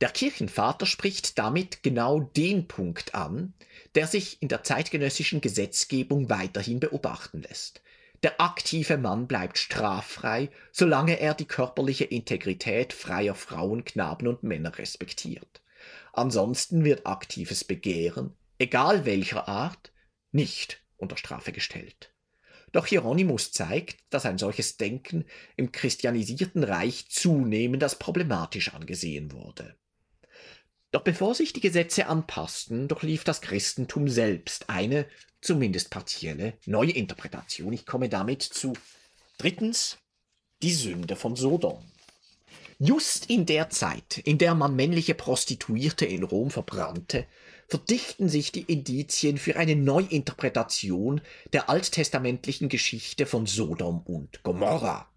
Der 0.00 0.10
Kirchenvater 0.10 0.86
spricht 0.86 1.38
damit 1.38 1.82
genau 1.82 2.20
den 2.20 2.68
Punkt 2.68 3.14
an, 3.14 3.54
der 3.94 4.06
sich 4.06 4.40
in 4.40 4.48
der 4.48 4.62
zeitgenössischen 4.62 5.40
Gesetzgebung 5.40 6.30
weiterhin 6.30 6.78
beobachten 6.78 7.42
lässt. 7.42 7.82
Der 8.22 8.40
aktive 8.40 8.96
Mann 8.96 9.26
bleibt 9.26 9.58
straffrei, 9.58 10.50
solange 10.72 11.20
er 11.20 11.34
die 11.34 11.46
körperliche 11.46 12.04
Integrität 12.04 12.92
freier 12.92 13.34
Frauen, 13.34 13.84
Knaben 13.84 14.26
und 14.28 14.42
Männer 14.42 14.76
respektiert. 14.78 15.62
Ansonsten 16.12 16.84
wird 16.84 17.06
aktives 17.06 17.64
Begehren, 17.64 18.36
egal 18.58 19.04
welcher 19.04 19.48
Art, 19.48 19.92
nicht 20.32 20.82
unter 20.98 21.16
Strafe 21.16 21.52
gestellt. 21.52 22.12
Doch 22.72 22.86
Hieronymus 22.86 23.50
zeigt, 23.52 23.96
dass 24.10 24.26
ein 24.26 24.36
solches 24.36 24.76
Denken 24.76 25.24
im 25.56 25.72
christianisierten 25.72 26.64
Reich 26.64 27.08
zunehmend 27.08 27.82
als 27.82 27.98
problematisch 27.98 28.74
angesehen 28.74 29.32
wurde. 29.32 29.74
Doch 30.90 31.02
bevor 31.02 31.34
sich 31.34 31.52
die 31.52 31.60
Gesetze 31.60 32.06
anpassten, 32.06 32.88
durchlief 32.88 33.24
das 33.24 33.40
Christentum 33.40 34.08
selbst 34.08 34.68
eine, 34.68 35.06
zumindest 35.40 35.90
partielle, 35.90 36.54
neue 36.66 36.92
Interpretation. 36.92 37.72
Ich 37.72 37.86
komme 37.86 38.08
damit 38.08 38.42
zu 38.42 38.74
drittens 39.38 39.98
die 40.62 40.72
Sünde 40.72 41.14
von 41.14 41.36
Sodom. 41.36 41.84
Just 42.78 43.28
in 43.28 43.44
der 43.44 43.70
Zeit, 43.70 44.18
in 44.18 44.38
der 44.38 44.54
man 44.54 44.76
männliche 44.76 45.14
Prostituierte 45.14 46.06
in 46.06 46.22
Rom 46.22 46.50
verbrannte, 46.50 47.26
verdichten 47.68 48.30
sich 48.30 48.50
die 48.50 48.62
Indizien 48.62 49.36
für 49.36 49.56
eine 49.56 49.76
Neuinterpretation 49.76 51.20
der 51.52 51.68
alttestamentlichen 51.68 52.70
Geschichte 52.70 53.26
von 53.26 53.46
Sodom 53.46 54.00
und 54.00 54.42
Gomorra. 54.42 55.08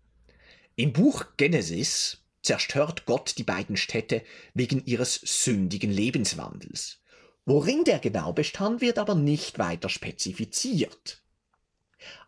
Im 0.75 0.91
Buch 0.91 1.25
Genesis 1.37 2.25
zerstört 2.41 3.05
Gott 3.05 3.35
die 3.37 3.43
beiden 3.43 3.77
Städte 3.77 4.21
wegen 4.53 4.85
ihres 4.85 5.15
sündigen 5.15 5.91
Lebenswandels. 5.91 6.99
Worin 7.45 7.85
der 7.85 7.99
genau 7.99 8.33
bestand, 8.33 8.81
wird 8.81 8.99
aber 8.99 9.15
nicht 9.15 9.57
weiter 9.57 9.89
spezifiziert. 9.89 11.23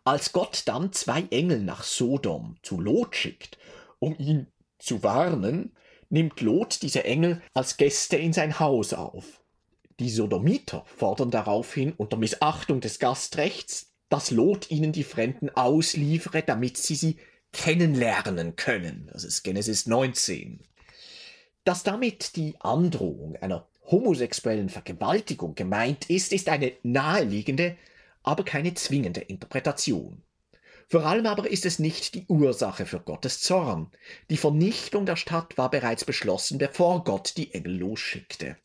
Als 0.04 0.32
Gott 0.32 0.62
dann 0.66 0.92
zwei 0.92 1.22
Engel 1.30 1.60
nach 1.60 1.82
Sodom 1.82 2.56
zu 2.62 2.80
Lot 2.80 3.14
schickt, 3.14 3.58
um 3.98 4.16
ihn 4.18 4.46
zu 4.78 5.02
warnen, 5.02 5.76
nimmt 6.08 6.40
Lot 6.40 6.80
diese 6.82 7.04
Engel 7.04 7.42
als 7.52 7.76
Gäste 7.76 8.16
in 8.16 8.32
sein 8.32 8.58
Haus 8.58 8.92
auf. 8.92 9.43
Die 10.00 10.10
Sodomiter 10.10 10.84
fordern 10.86 11.30
daraufhin 11.30 11.92
unter 11.92 12.16
Missachtung 12.16 12.80
des 12.80 12.98
Gastrechts, 12.98 13.92
dass 14.08 14.30
Lot 14.30 14.70
ihnen 14.70 14.92
die 14.92 15.04
Fremden 15.04 15.50
ausliefere, 15.50 16.42
damit 16.42 16.76
sie 16.76 16.96
sie 16.96 17.16
kennenlernen 17.52 18.56
können. 18.56 19.08
Das 19.12 19.22
ist 19.22 19.44
Genesis 19.44 19.86
19. 19.86 20.60
Dass 21.62 21.84
damit 21.84 22.34
die 22.36 22.56
Androhung 22.60 23.36
einer 23.36 23.68
homosexuellen 23.90 24.68
Vergewaltigung 24.68 25.54
gemeint 25.54 26.10
ist, 26.10 26.32
ist 26.32 26.48
eine 26.48 26.72
naheliegende, 26.82 27.76
aber 28.22 28.44
keine 28.44 28.74
zwingende 28.74 29.20
Interpretation. 29.20 30.22
Vor 30.88 31.06
allem 31.06 31.26
aber 31.26 31.48
ist 31.48 31.64
es 31.64 31.78
nicht 31.78 32.14
die 32.14 32.26
Ursache 32.26 32.84
für 32.84 33.00
Gottes 33.00 33.40
Zorn. 33.40 33.90
Die 34.28 34.36
Vernichtung 34.36 35.06
der 35.06 35.16
Stadt 35.16 35.56
war 35.56 35.70
bereits 35.70 36.04
beschlossen, 36.04 36.58
bevor 36.58 37.04
Gott 37.04 37.34
die 37.36 37.54
Engel 37.54 37.78
losschickte. 37.78 38.56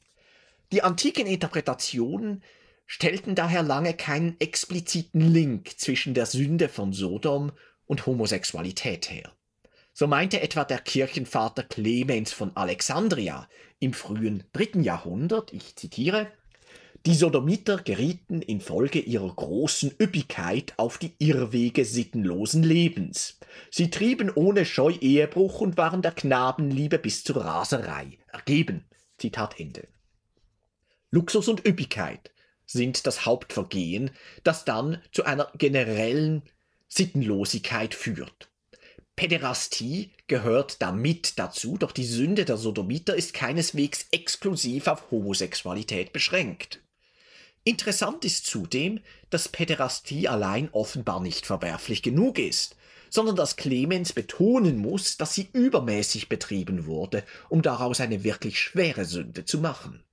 Die 0.71 0.83
antiken 0.83 1.25
Interpretationen 1.25 2.43
stellten 2.85 3.33
daher 3.33 3.63
lange 3.63 3.95
keinen 3.95 4.39
expliziten 4.39 5.21
Link 5.21 5.79
zwischen 5.79 6.13
der 6.13 6.27
Sünde 6.27 6.69
von 6.69 6.93
Sodom 6.93 7.51
und 7.85 8.05
Homosexualität 8.05 9.09
her. 9.09 9.31
So 9.93 10.05
meinte 10.05 10.41
etwa 10.41 10.63
der 10.63 10.79
Kirchenvater 10.79 11.63
Clemens 11.63 12.31
von 12.31 12.55
Alexandria 12.55 13.49
im 13.79 13.93
frühen 13.93 14.43
dritten 14.53 14.83
Jahrhundert, 14.83 15.53
ich 15.53 15.75
zitiere, 15.75 16.31
die 17.05 17.15
Sodomiter 17.15 17.77
gerieten 17.77 18.41
infolge 18.41 18.99
ihrer 18.99 19.33
großen 19.33 19.95
Üppigkeit 19.99 20.73
auf 20.77 20.97
die 20.97 21.13
Irrwege 21.17 21.85
sittenlosen 21.85 22.61
Lebens. 22.61 23.39
Sie 23.71 23.89
trieben 23.89 24.29
ohne 24.33 24.65
Scheu 24.65 24.93
Ehebruch 24.99 25.61
und 25.61 25.77
waren 25.77 26.01
der 26.01 26.11
Knabenliebe 26.11 26.99
bis 26.99 27.23
zur 27.23 27.37
Raserei 27.37 28.17
ergeben. 28.27 28.85
Zitat 29.17 29.59
Ende. 29.59 29.87
Luxus 31.11 31.47
und 31.47 31.65
Üppigkeit 31.65 32.31
sind 32.65 33.07
das 33.07 33.25
Hauptvergehen, 33.25 34.11
das 34.43 34.63
dann 34.63 35.01
zu 35.11 35.23
einer 35.25 35.51
generellen 35.57 36.43
Sittenlosigkeit 36.87 37.95
führt. 37.95 38.49
Päderastie 39.15 40.11
gehört 40.27 40.81
damit 40.81 41.39
dazu, 41.39 41.77
doch 41.77 41.91
die 41.91 42.05
Sünde 42.05 42.45
der 42.45 42.57
Sodomiter 42.57 43.15
ist 43.15 43.33
keineswegs 43.33 44.05
exklusiv 44.11 44.87
auf 44.87 45.11
Homosexualität 45.11 46.13
beschränkt. 46.13 46.81
Interessant 47.63 48.23
ist 48.23 48.45
zudem, 48.45 49.01
dass 49.29 49.49
Päderastie 49.49 50.27
allein 50.27 50.69
offenbar 50.71 51.19
nicht 51.19 51.45
verwerflich 51.45 52.01
genug 52.01 52.39
ist, 52.39 52.77
sondern 53.09 53.35
dass 53.35 53.57
Clemens 53.57 54.13
betonen 54.13 54.77
muss, 54.77 55.17
dass 55.17 55.33
sie 55.33 55.49
übermäßig 55.51 56.29
betrieben 56.29 56.85
wurde, 56.85 57.23
um 57.49 57.61
daraus 57.61 57.99
eine 57.99 58.23
wirklich 58.23 58.59
schwere 58.59 59.05
Sünde 59.05 59.43
zu 59.43 59.57
machen. 59.57 60.03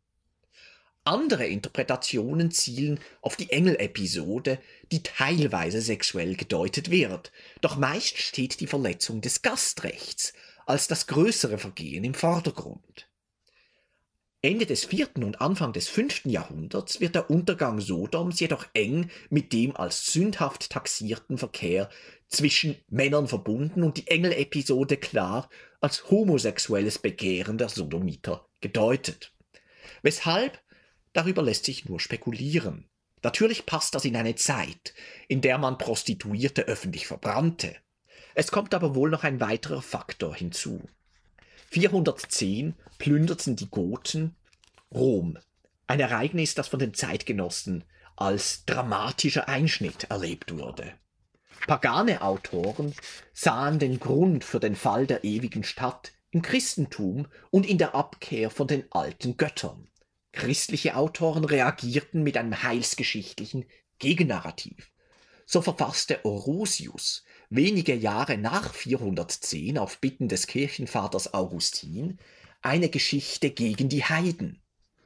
Andere 1.07 1.47
Interpretationen 1.47 2.51
zielen 2.51 2.99
auf 3.21 3.37
die 3.37 3.51
Engelepisode, 3.51 4.59
die 4.91 5.05
teilweise 5.05 5.81
sexuell 5.81 6.35
gedeutet 6.35 6.91
wird, 6.91 7.31
doch 7.61 7.77
meist 7.77 8.19
steht 8.19 8.59
die 8.59 8.67
Verletzung 8.67 9.21
des 9.21 9.41
Gastrechts 9.41 10.33
als 10.67 10.89
das 10.89 11.07
größere 11.07 11.59
Vergehen 11.59 12.03
im 12.03 12.15
Vordergrund. 12.15 13.09
Ende 14.43 14.67
des 14.67 14.85
vierten 14.85 15.23
und 15.23 15.41
Anfang 15.41 15.73
des 15.73 15.89
fünften 15.89 16.29
Jahrhunderts 16.29 17.01
wird 17.01 17.15
der 17.15 17.31
Untergang 17.31 17.81
Sodoms 17.81 18.41
jedoch 18.41 18.67
eng 18.75 19.09
mit 19.31 19.53
dem 19.53 19.77
als 19.77 20.13
sündhaft 20.13 20.71
taxierten 20.71 21.39
Verkehr 21.39 21.89
zwischen 22.27 22.77
Männern 22.89 23.29
verbunden 23.29 23.85
und 23.85 23.97
die 23.97 24.09
Engelepisode 24.09 24.97
klar 24.97 25.49
als 25.81 26.11
homosexuelles 26.11 26.99
Begehren 26.99 27.59
der 27.59 27.69
Sodomiter 27.69 28.49
gedeutet. 28.61 29.33
Weshalb 30.03 30.61
Darüber 31.17 31.43
lässt 31.43 31.64
sich 31.64 31.87
nur 31.87 31.99
spekulieren. 31.99 32.85
Natürlich 33.23 33.64
passt 33.64 33.95
das 33.95 34.05
in 34.05 34.17
eine 34.17 34.35
Zeit, 34.35 34.93
in 35.29 35.41
der 35.41 35.57
man 35.57 35.79
Prostituierte 35.79 36.64
öffentlich 36.64 37.07
verbrannte. 37.07 37.75
Es 38.35 38.51
kommt 38.51 38.75
aber 38.75 38.95
wohl 38.95 39.09
noch 39.09 39.25
ein 39.25 39.41
weiterer 39.41 39.81
Faktor 39.81 40.35
hinzu. 40.35 40.87
410 41.71 42.75
plünderten 42.99 43.57
die 43.57 43.71
Goten 43.71 44.37
Rom, 44.93 45.39
ein 45.87 46.01
Ereignis, 46.01 46.55
das 46.55 46.69
von 46.69 46.81
den 46.81 46.93
Zeitgenossen 46.93 47.85
als 48.17 48.67
dramatischer 48.67 49.49
Einschnitt 49.49 50.11
erlebt 50.11 50.59
wurde. 50.59 50.93
Pagane 51.67 52.21
Autoren 52.21 52.95
sahen 53.33 53.79
den 53.79 54.01
Grund 54.01 54.45
für 54.45 54.61
den 54.61 54.77
Fall 54.77 55.07
der 55.07 55.25
ewigen 55.25 55.64
Stadt 55.64 56.12
im 56.31 56.43
Christentum 56.43 57.27
und 57.51 57.64
in 57.64 57.79
der 57.79 57.95
Abkehr 57.95 58.51
von 58.51 58.69
den 58.69 58.85
alten 58.93 59.39
Göttern. 59.39 59.89
Christliche 60.37 60.97
Autoren 60.97 61.45
reagierten 61.45 62.22
mit 62.22 62.37
einem 62.37 62.62
heilsgeschichtlichen 62.62 63.64
Gegennarrativ. 63.99 64.93
So 65.47 65.62
verfasste 65.62 66.24
Orosius 66.24 67.24
wenige 67.51 67.95
Jahre 67.95 68.37
nach 68.37 68.74
410 68.74 69.78
auf 69.78 69.99
Bitten 69.99 70.28
des 70.28 70.47
Kirchenvaters 70.47 71.34
Augustin 71.34 72.18
eine 72.62 72.91
Geschichte 72.91 73.51
gegen 73.51 73.89
die 73.89 74.05
Heiden. 74.05 74.61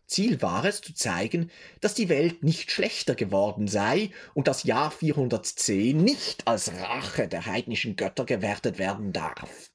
Ziel 0.06 0.42
war 0.42 0.64
es 0.64 0.80
zu 0.80 0.92
zeigen, 0.94 1.50
dass 1.80 1.94
die 1.94 2.08
Welt 2.08 2.42
nicht 2.42 2.72
schlechter 2.72 3.14
geworden 3.14 3.68
sei 3.68 4.10
und 4.34 4.48
das 4.48 4.64
Jahr 4.64 4.90
410 4.90 5.96
nicht 5.96 6.48
als 6.48 6.72
Rache 6.72 7.28
der 7.28 7.46
heidnischen 7.46 7.94
Götter 7.94 8.24
gewertet 8.24 8.78
werden 8.78 9.12
darf. 9.12 9.70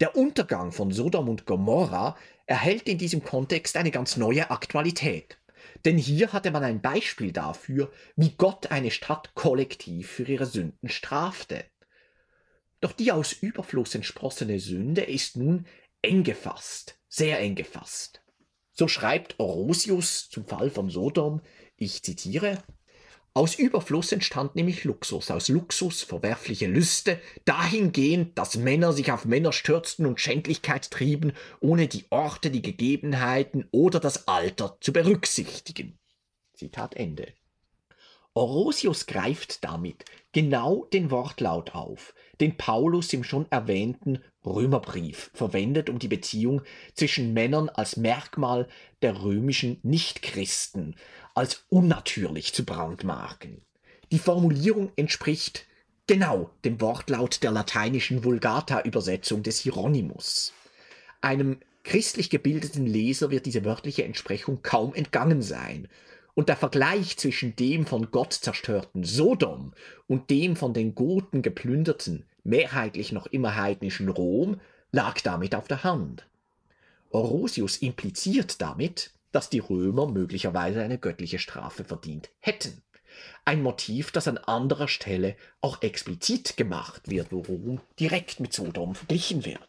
Der 0.00 0.14
Untergang 0.14 0.72
von 0.72 0.92
Sodom 0.92 1.28
und 1.28 1.46
Gomorra 1.46 2.16
erhält 2.44 2.88
in 2.88 2.98
diesem 2.98 3.22
Kontext 3.22 3.76
eine 3.76 3.90
ganz 3.90 4.16
neue 4.16 4.50
Aktualität. 4.50 5.38
Denn 5.84 5.96
hier 5.96 6.32
hatte 6.32 6.50
man 6.50 6.62
ein 6.62 6.82
Beispiel 6.82 7.32
dafür, 7.32 7.90
wie 8.14 8.30
Gott 8.36 8.70
eine 8.70 8.90
Stadt 8.90 9.34
kollektiv 9.34 10.10
für 10.10 10.24
ihre 10.24 10.46
Sünden 10.46 10.88
strafte. 10.88 11.64
Doch 12.80 12.92
die 12.92 13.10
aus 13.10 13.32
Überfluss 13.32 13.94
entsprossene 13.94 14.60
Sünde 14.60 15.02
ist 15.02 15.36
nun 15.36 15.66
eng 16.02 16.24
gefasst, 16.24 16.98
sehr 17.08 17.40
eng 17.40 17.54
gefasst. 17.54 18.22
So 18.72 18.88
schreibt 18.88 19.40
Orosius 19.40 20.28
zum 20.28 20.44
Fall 20.46 20.68
von 20.68 20.90
Sodom, 20.90 21.40
ich 21.76 22.02
zitiere, 22.02 22.62
aus 23.36 23.54
Überfluss 23.54 24.12
entstand 24.12 24.56
nämlich 24.56 24.84
Luxus, 24.84 25.30
aus 25.30 25.48
Luxus 25.48 26.02
verwerfliche 26.02 26.66
Lüste, 26.68 27.20
dahingehend, 27.44 28.38
dass 28.38 28.56
Männer 28.56 28.94
sich 28.94 29.12
auf 29.12 29.26
Männer 29.26 29.52
stürzten 29.52 30.06
und 30.06 30.18
Schändlichkeit 30.18 30.90
trieben, 30.90 31.34
ohne 31.60 31.86
die 31.86 32.06
Orte, 32.08 32.50
die 32.50 32.62
Gegebenheiten 32.62 33.68
oder 33.72 34.00
das 34.00 34.26
Alter 34.26 34.78
zu 34.80 34.90
berücksichtigen. 34.90 35.98
Zitat 36.54 36.94
Ende. 36.94 37.34
Orosius 38.32 39.04
greift 39.04 39.64
damit 39.64 40.06
genau 40.32 40.86
den 40.86 41.10
Wortlaut 41.10 41.74
auf, 41.74 42.14
den 42.40 42.56
Paulus 42.56 43.12
im 43.12 43.22
schon 43.22 43.50
erwähnten 43.50 44.22
Römerbrief 44.46 45.30
verwendet, 45.34 45.90
um 45.90 45.98
die 45.98 46.08
Beziehung 46.08 46.62
zwischen 46.94 47.34
Männern 47.34 47.68
als 47.68 47.98
Merkmal 47.98 48.66
der 49.02 49.22
römischen 49.22 49.78
Nichtchristen 49.82 50.96
als 51.36 51.64
unnatürlich 51.68 52.54
zu 52.54 52.64
brandmarken. 52.64 53.60
Die 54.10 54.18
Formulierung 54.18 54.90
entspricht 54.96 55.66
genau 56.06 56.50
dem 56.64 56.80
Wortlaut 56.80 57.42
der 57.42 57.50
lateinischen 57.50 58.24
Vulgata-Übersetzung 58.24 59.42
des 59.42 59.58
Hieronymus. 59.58 60.54
Einem 61.20 61.58
christlich 61.84 62.30
gebildeten 62.30 62.86
Leser 62.86 63.30
wird 63.30 63.46
diese 63.46 63.64
wörtliche 63.64 64.04
Entsprechung 64.04 64.62
kaum 64.62 64.94
entgangen 64.94 65.42
sein, 65.42 65.88
und 66.34 66.50
der 66.50 66.56
Vergleich 66.56 67.16
zwischen 67.16 67.56
dem 67.56 67.86
von 67.86 68.10
Gott 68.10 68.34
zerstörten 68.34 69.04
Sodom 69.04 69.72
und 70.06 70.28
dem 70.28 70.54
von 70.54 70.74
den 70.74 70.94
Goten 70.94 71.40
geplünderten, 71.40 72.26
mehrheitlich 72.44 73.10
noch 73.10 73.26
immer 73.26 73.56
heidnischen 73.56 74.10
Rom 74.10 74.60
lag 74.92 75.20
damit 75.22 75.54
auf 75.54 75.66
der 75.66 75.82
Hand. 75.82 76.26
Orosius 77.10 77.78
impliziert 77.78 78.60
damit, 78.60 79.12
dass 79.36 79.50
die 79.50 79.58
Römer 79.58 80.06
möglicherweise 80.06 80.82
eine 80.82 80.96
göttliche 80.96 81.38
Strafe 81.38 81.84
verdient 81.84 82.30
hätten. 82.40 82.82
Ein 83.44 83.62
Motiv, 83.62 84.10
das 84.10 84.28
an 84.28 84.38
anderer 84.38 84.88
Stelle 84.88 85.36
auch 85.60 85.82
explizit 85.82 86.56
gemacht 86.56 87.02
wird, 87.10 87.32
wo 87.32 87.40
Rom 87.40 87.82
direkt 88.00 88.40
mit 88.40 88.54
Sodom 88.54 88.94
verglichen 88.94 89.44
wird. 89.44 89.68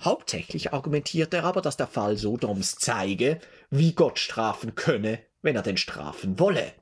Hauptsächlich 0.00 0.72
argumentiert 0.72 1.32
er 1.34 1.44
aber, 1.44 1.62
dass 1.62 1.76
der 1.76 1.86
Fall 1.86 2.16
Sodoms 2.16 2.74
zeige, 2.74 3.38
wie 3.70 3.92
Gott 3.92 4.18
strafen 4.18 4.74
könne, 4.74 5.20
wenn 5.40 5.54
er 5.54 5.62
denn 5.62 5.76
strafen 5.76 6.40
wolle. 6.40 6.72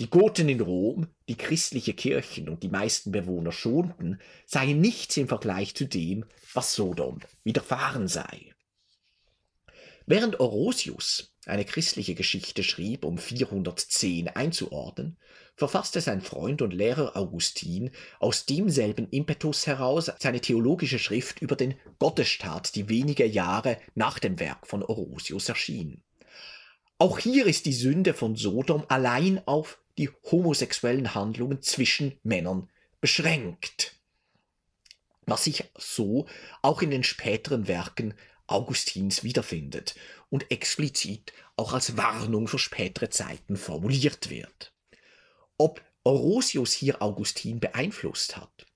Die 0.00 0.10
Goten 0.10 0.48
in 0.48 0.60
Rom, 0.60 1.06
die 1.28 1.36
christliche 1.36 1.94
Kirchen 1.94 2.48
und 2.48 2.64
die 2.64 2.68
meisten 2.68 3.12
Bewohner 3.12 3.52
schonten, 3.52 4.20
seien 4.44 4.80
nichts 4.80 5.16
im 5.16 5.28
Vergleich 5.28 5.76
zu 5.76 5.86
dem, 5.86 6.24
was 6.52 6.74
Sodom 6.74 7.20
widerfahren 7.44 8.08
sei. 8.08 8.54
Während 10.06 10.40
Orosius 10.40 11.29
eine 11.50 11.64
christliche 11.64 12.14
Geschichte 12.14 12.62
schrieb, 12.62 13.04
um 13.04 13.18
410 13.18 14.28
einzuordnen, 14.28 15.16
verfasste 15.56 16.00
sein 16.00 16.22
Freund 16.22 16.62
und 16.62 16.72
Lehrer 16.72 17.16
Augustin 17.16 17.90
aus 18.18 18.46
demselben 18.46 19.08
Impetus 19.10 19.66
heraus 19.66 20.10
seine 20.18 20.40
theologische 20.40 20.98
Schrift 20.98 21.42
über 21.42 21.56
den 21.56 21.74
Gottesstaat, 21.98 22.74
die 22.74 22.88
wenige 22.88 23.26
Jahre 23.26 23.78
nach 23.94 24.18
dem 24.18 24.40
Werk 24.40 24.66
von 24.66 24.82
Orosius 24.82 25.48
erschien. 25.48 26.02
Auch 26.98 27.18
hier 27.18 27.46
ist 27.46 27.66
die 27.66 27.72
Sünde 27.72 28.14
von 28.14 28.36
Sodom 28.36 28.84
allein 28.88 29.46
auf 29.46 29.78
die 29.98 30.10
homosexuellen 30.30 31.14
Handlungen 31.14 31.62
zwischen 31.62 32.18
Männern 32.22 32.68
beschränkt. 33.00 33.96
Was 35.26 35.44
sich 35.44 35.64
so 35.76 36.26
auch 36.62 36.82
in 36.82 36.90
den 36.90 37.04
späteren 37.04 37.68
Werken 37.68 38.14
Augustins 38.50 39.22
wiederfindet 39.24 39.94
und 40.28 40.50
explizit 40.50 41.32
auch 41.56 41.72
als 41.72 41.96
Warnung 41.96 42.48
für 42.48 42.58
spätere 42.58 43.10
Zeiten 43.10 43.56
formuliert 43.56 44.30
wird. 44.30 44.72
Ob 45.58 45.82
Orosius 46.04 46.72
hier 46.72 47.02
Augustin 47.02 47.60
beeinflusst 47.60 48.36
hat 48.36 48.66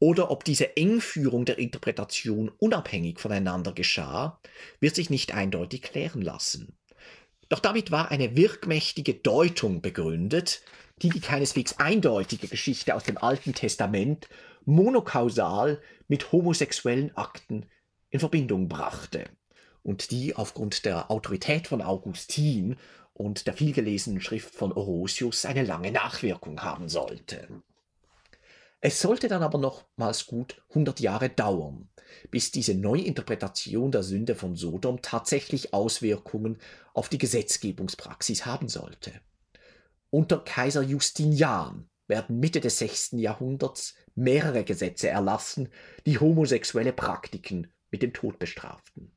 oder 0.00 0.30
ob 0.30 0.44
diese 0.44 0.76
Engführung 0.76 1.44
der 1.44 1.58
Interpretation 1.58 2.50
unabhängig 2.58 3.20
voneinander 3.20 3.72
geschah, 3.72 4.40
wird 4.80 4.96
sich 4.96 5.08
nicht 5.08 5.32
eindeutig 5.32 5.82
klären 5.82 6.22
lassen. 6.22 6.76
Doch 7.48 7.60
damit 7.60 7.90
war 7.90 8.10
eine 8.10 8.34
wirkmächtige 8.34 9.14
Deutung 9.14 9.80
begründet, 9.82 10.62
die 11.02 11.10
die 11.10 11.20
keineswegs 11.20 11.78
eindeutige 11.78 12.48
Geschichte 12.48 12.94
aus 12.94 13.04
dem 13.04 13.18
Alten 13.18 13.54
Testament 13.54 14.28
monokausal 14.64 15.80
mit 16.08 16.32
homosexuellen 16.32 17.16
Akten 17.16 17.66
in 18.12 18.20
Verbindung 18.20 18.68
brachte 18.68 19.24
und 19.82 20.10
die 20.10 20.36
aufgrund 20.36 20.84
der 20.84 21.10
Autorität 21.10 21.66
von 21.66 21.82
Augustin 21.82 22.76
und 23.14 23.46
der 23.46 23.54
vielgelesenen 23.54 24.20
Schrift 24.20 24.54
von 24.54 24.70
Orosius 24.70 25.44
eine 25.46 25.64
lange 25.64 25.90
Nachwirkung 25.90 26.62
haben 26.62 26.88
sollte. 26.88 27.48
Es 28.80 29.00
sollte 29.00 29.28
dann 29.28 29.42
aber 29.42 29.58
nochmals 29.58 30.26
gut 30.26 30.62
100 30.70 31.00
Jahre 31.00 31.30
dauern, 31.30 31.88
bis 32.30 32.50
diese 32.50 32.74
Neuinterpretation 32.74 33.90
der 33.90 34.02
Sünde 34.02 34.34
von 34.34 34.56
Sodom 34.56 35.00
tatsächlich 35.00 35.72
Auswirkungen 35.72 36.58
auf 36.92 37.08
die 37.08 37.18
Gesetzgebungspraxis 37.18 38.44
haben 38.44 38.68
sollte. 38.68 39.12
Unter 40.10 40.40
Kaiser 40.40 40.82
Justinian 40.82 41.88
werden 42.08 42.40
Mitte 42.40 42.60
des 42.60 42.78
6. 42.78 43.12
Jahrhunderts 43.12 43.94
mehrere 44.14 44.64
Gesetze 44.64 45.08
erlassen, 45.08 45.70
die 46.04 46.18
homosexuelle 46.18 46.92
Praktiken 46.92 47.72
mit 47.92 48.02
dem 48.02 48.12
Tod 48.12 48.40
bestraften. 48.40 49.12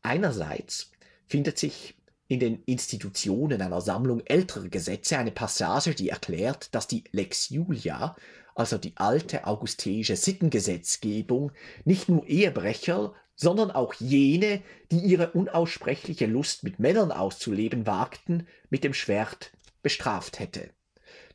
Einerseits 0.00 0.90
findet 1.26 1.58
sich 1.58 1.96
in 2.28 2.40
den 2.40 2.62
Institutionen 2.64 3.60
einer 3.60 3.82
Sammlung 3.82 4.22
älterer 4.24 4.68
Gesetze 4.68 5.18
eine 5.18 5.32
Passage, 5.32 5.94
die 5.94 6.08
erklärt, 6.08 6.74
dass 6.74 6.86
die 6.86 7.04
Lex 7.12 7.50
Julia 7.50 8.16
also 8.58 8.76
die 8.76 8.96
alte 8.96 9.46
augusteische 9.46 10.16
Sittengesetzgebung, 10.16 11.52
nicht 11.84 12.08
nur 12.08 12.26
Ehebrecher, 12.26 13.14
sondern 13.36 13.70
auch 13.70 13.94
jene, 13.94 14.62
die 14.90 14.98
ihre 14.98 15.30
unaussprechliche 15.30 16.26
Lust 16.26 16.64
mit 16.64 16.80
Männern 16.80 17.12
auszuleben 17.12 17.86
wagten, 17.86 18.48
mit 18.68 18.82
dem 18.82 18.94
Schwert 18.94 19.52
bestraft 19.80 20.40
hätte. 20.40 20.70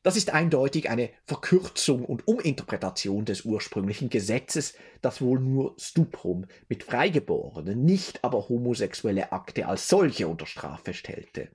Das 0.04 0.18
ist 0.18 0.32
eindeutig 0.32 0.90
eine 0.90 1.10
Verkürzung 1.24 2.04
und 2.04 2.28
Uminterpretation 2.28 3.24
des 3.24 3.46
ursprünglichen 3.46 4.10
Gesetzes, 4.10 4.74
das 5.02 5.22
wohl 5.22 5.40
nur 5.40 5.76
Stuprum 5.80 6.46
mit 6.68 6.84
Freigeborenen, 6.84 7.86
nicht 7.86 8.22
aber 8.22 8.50
homosexuelle 8.50 9.32
Akte 9.32 9.66
als 9.66 9.88
solche 9.88 10.28
unter 10.28 10.46
Strafe 10.46 10.94
stellte. 10.94 11.50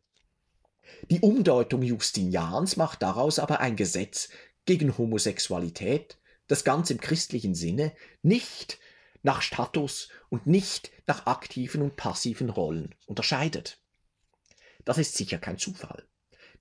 Die 1.10 1.20
Umdeutung 1.20 1.82
Justinians 1.82 2.78
macht 2.78 3.02
daraus 3.02 3.38
aber 3.38 3.60
ein 3.60 3.76
Gesetz, 3.76 4.30
gegen 4.64 4.96
Homosexualität, 4.96 6.18
das 6.46 6.64
ganz 6.64 6.90
im 6.90 7.00
christlichen 7.00 7.54
Sinne, 7.54 7.92
nicht 8.22 8.78
nach 9.22 9.42
Status 9.42 10.08
und 10.30 10.46
nicht 10.46 10.90
nach 11.06 11.26
aktiven 11.26 11.82
und 11.82 11.96
passiven 11.96 12.50
Rollen 12.50 12.94
unterscheidet. 13.06 13.78
Das 14.84 14.98
ist 14.98 15.16
sicher 15.16 15.38
kein 15.38 15.58
Zufall, 15.58 16.06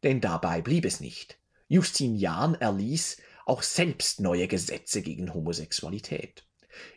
denn 0.04 0.22
dabei 0.22 0.62
blieb 0.62 0.86
es 0.86 1.00
nicht. 1.00 1.38
Justinian 1.68 2.56
erließ 2.56 3.18
auch 3.46 3.64
selbst 3.64 4.20
neue 4.20 4.48
Gesetze 4.48 5.02
gegen 5.02 5.34
Homosexualität. 5.34 6.44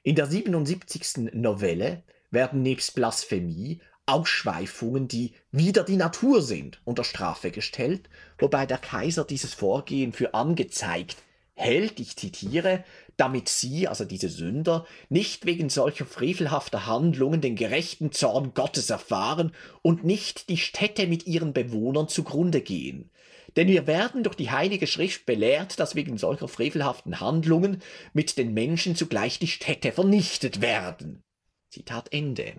In 0.02 0.14
der 0.14 0.26
77. 0.26 1.32
Novelle 1.32 2.02
werden 2.30 2.62
nebst 2.62 2.94
Blasphemie 2.94 3.80
Ausschweifungen, 4.06 5.06
die 5.06 5.34
wider 5.52 5.84
die 5.84 5.96
Natur 5.96 6.42
sind, 6.42 6.80
unter 6.84 7.04
Strafe 7.04 7.52
gestellt, 7.52 8.08
wobei 8.38 8.66
der 8.66 8.78
Kaiser 8.78 9.24
dieses 9.24 9.54
Vorgehen 9.54 10.12
für 10.12 10.34
angezeigt 10.34 11.16
hält, 11.54 12.00
ich 12.00 12.16
zitiere, 12.16 12.84
damit 13.20 13.50
sie, 13.50 13.86
also 13.86 14.06
diese 14.06 14.30
Sünder, 14.30 14.86
nicht 15.10 15.44
wegen 15.44 15.68
solcher 15.68 16.06
frevelhafter 16.06 16.86
Handlungen 16.86 17.42
den 17.42 17.54
gerechten 17.54 18.12
Zorn 18.12 18.54
Gottes 18.54 18.88
erfahren 18.88 19.52
und 19.82 20.04
nicht 20.04 20.48
die 20.48 20.56
Städte 20.56 21.06
mit 21.06 21.26
ihren 21.26 21.52
Bewohnern 21.52 22.08
zugrunde 22.08 22.62
gehen. 22.62 23.10
Denn 23.56 23.68
wir 23.68 23.86
werden 23.86 24.22
durch 24.22 24.36
die 24.36 24.50
Heilige 24.50 24.86
Schrift 24.86 25.26
belehrt, 25.26 25.78
dass 25.78 25.94
wegen 25.94 26.16
solcher 26.16 26.48
frevelhaften 26.48 27.20
Handlungen 27.20 27.82
mit 28.14 28.38
den 28.38 28.54
Menschen 28.54 28.96
zugleich 28.96 29.38
die 29.38 29.48
Städte 29.48 29.92
vernichtet 29.92 30.62
werden. 30.62 31.22
Zitat 31.68 32.12
Ende. 32.14 32.54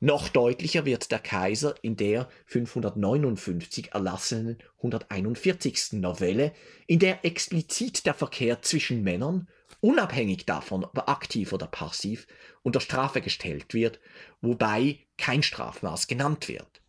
Noch 0.00 0.28
deutlicher 0.28 0.84
wird 0.84 1.10
der 1.10 1.20
Kaiser 1.20 1.74
in 1.80 1.96
der 1.96 2.28
559 2.44 3.94
erlassenen 3.94 4.58
141. 4.76 5.92
Novelle, 5.92 6.52
in 6.86 6.98
der 6.98 7.24
explizit 7.24 8.04
der 8.04 8.12
Verkehr 8.12 8.60
zwischen 8.60 9.02
Männern, 9.02 9.48
unabhängig 9.80 10.46
davon, 10.46 10.84
ob 10.84 11.08
aktiv 11.08 11.52
oder 11.52 11.66
passiv, 11.66 12.26
unter 12.62 12.80
Strafe 12.80 13.20
gestellt 13.20 13.74
wird, 13.74 14.00
wobei 14.40 15.00
kein 15.16 15.42
Strafmaß 15.42 16.06
genannt 16.06 16.48
wird. 16.48 16.82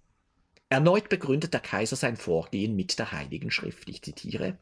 Erneut 0.69 1.07
begründet 1.07 1.53
der 1.53 1.61
Kaiser 1.61 1.95
sein 1.95 2.17
Vorgehen 2.17 2.75
mit 2.75 2.99
der 2.99 3.13
Heiligen 3.13 3.51
Schrift. 3.51 3.89
Ich 3.89 4.01
zitiere. 4.01 4.57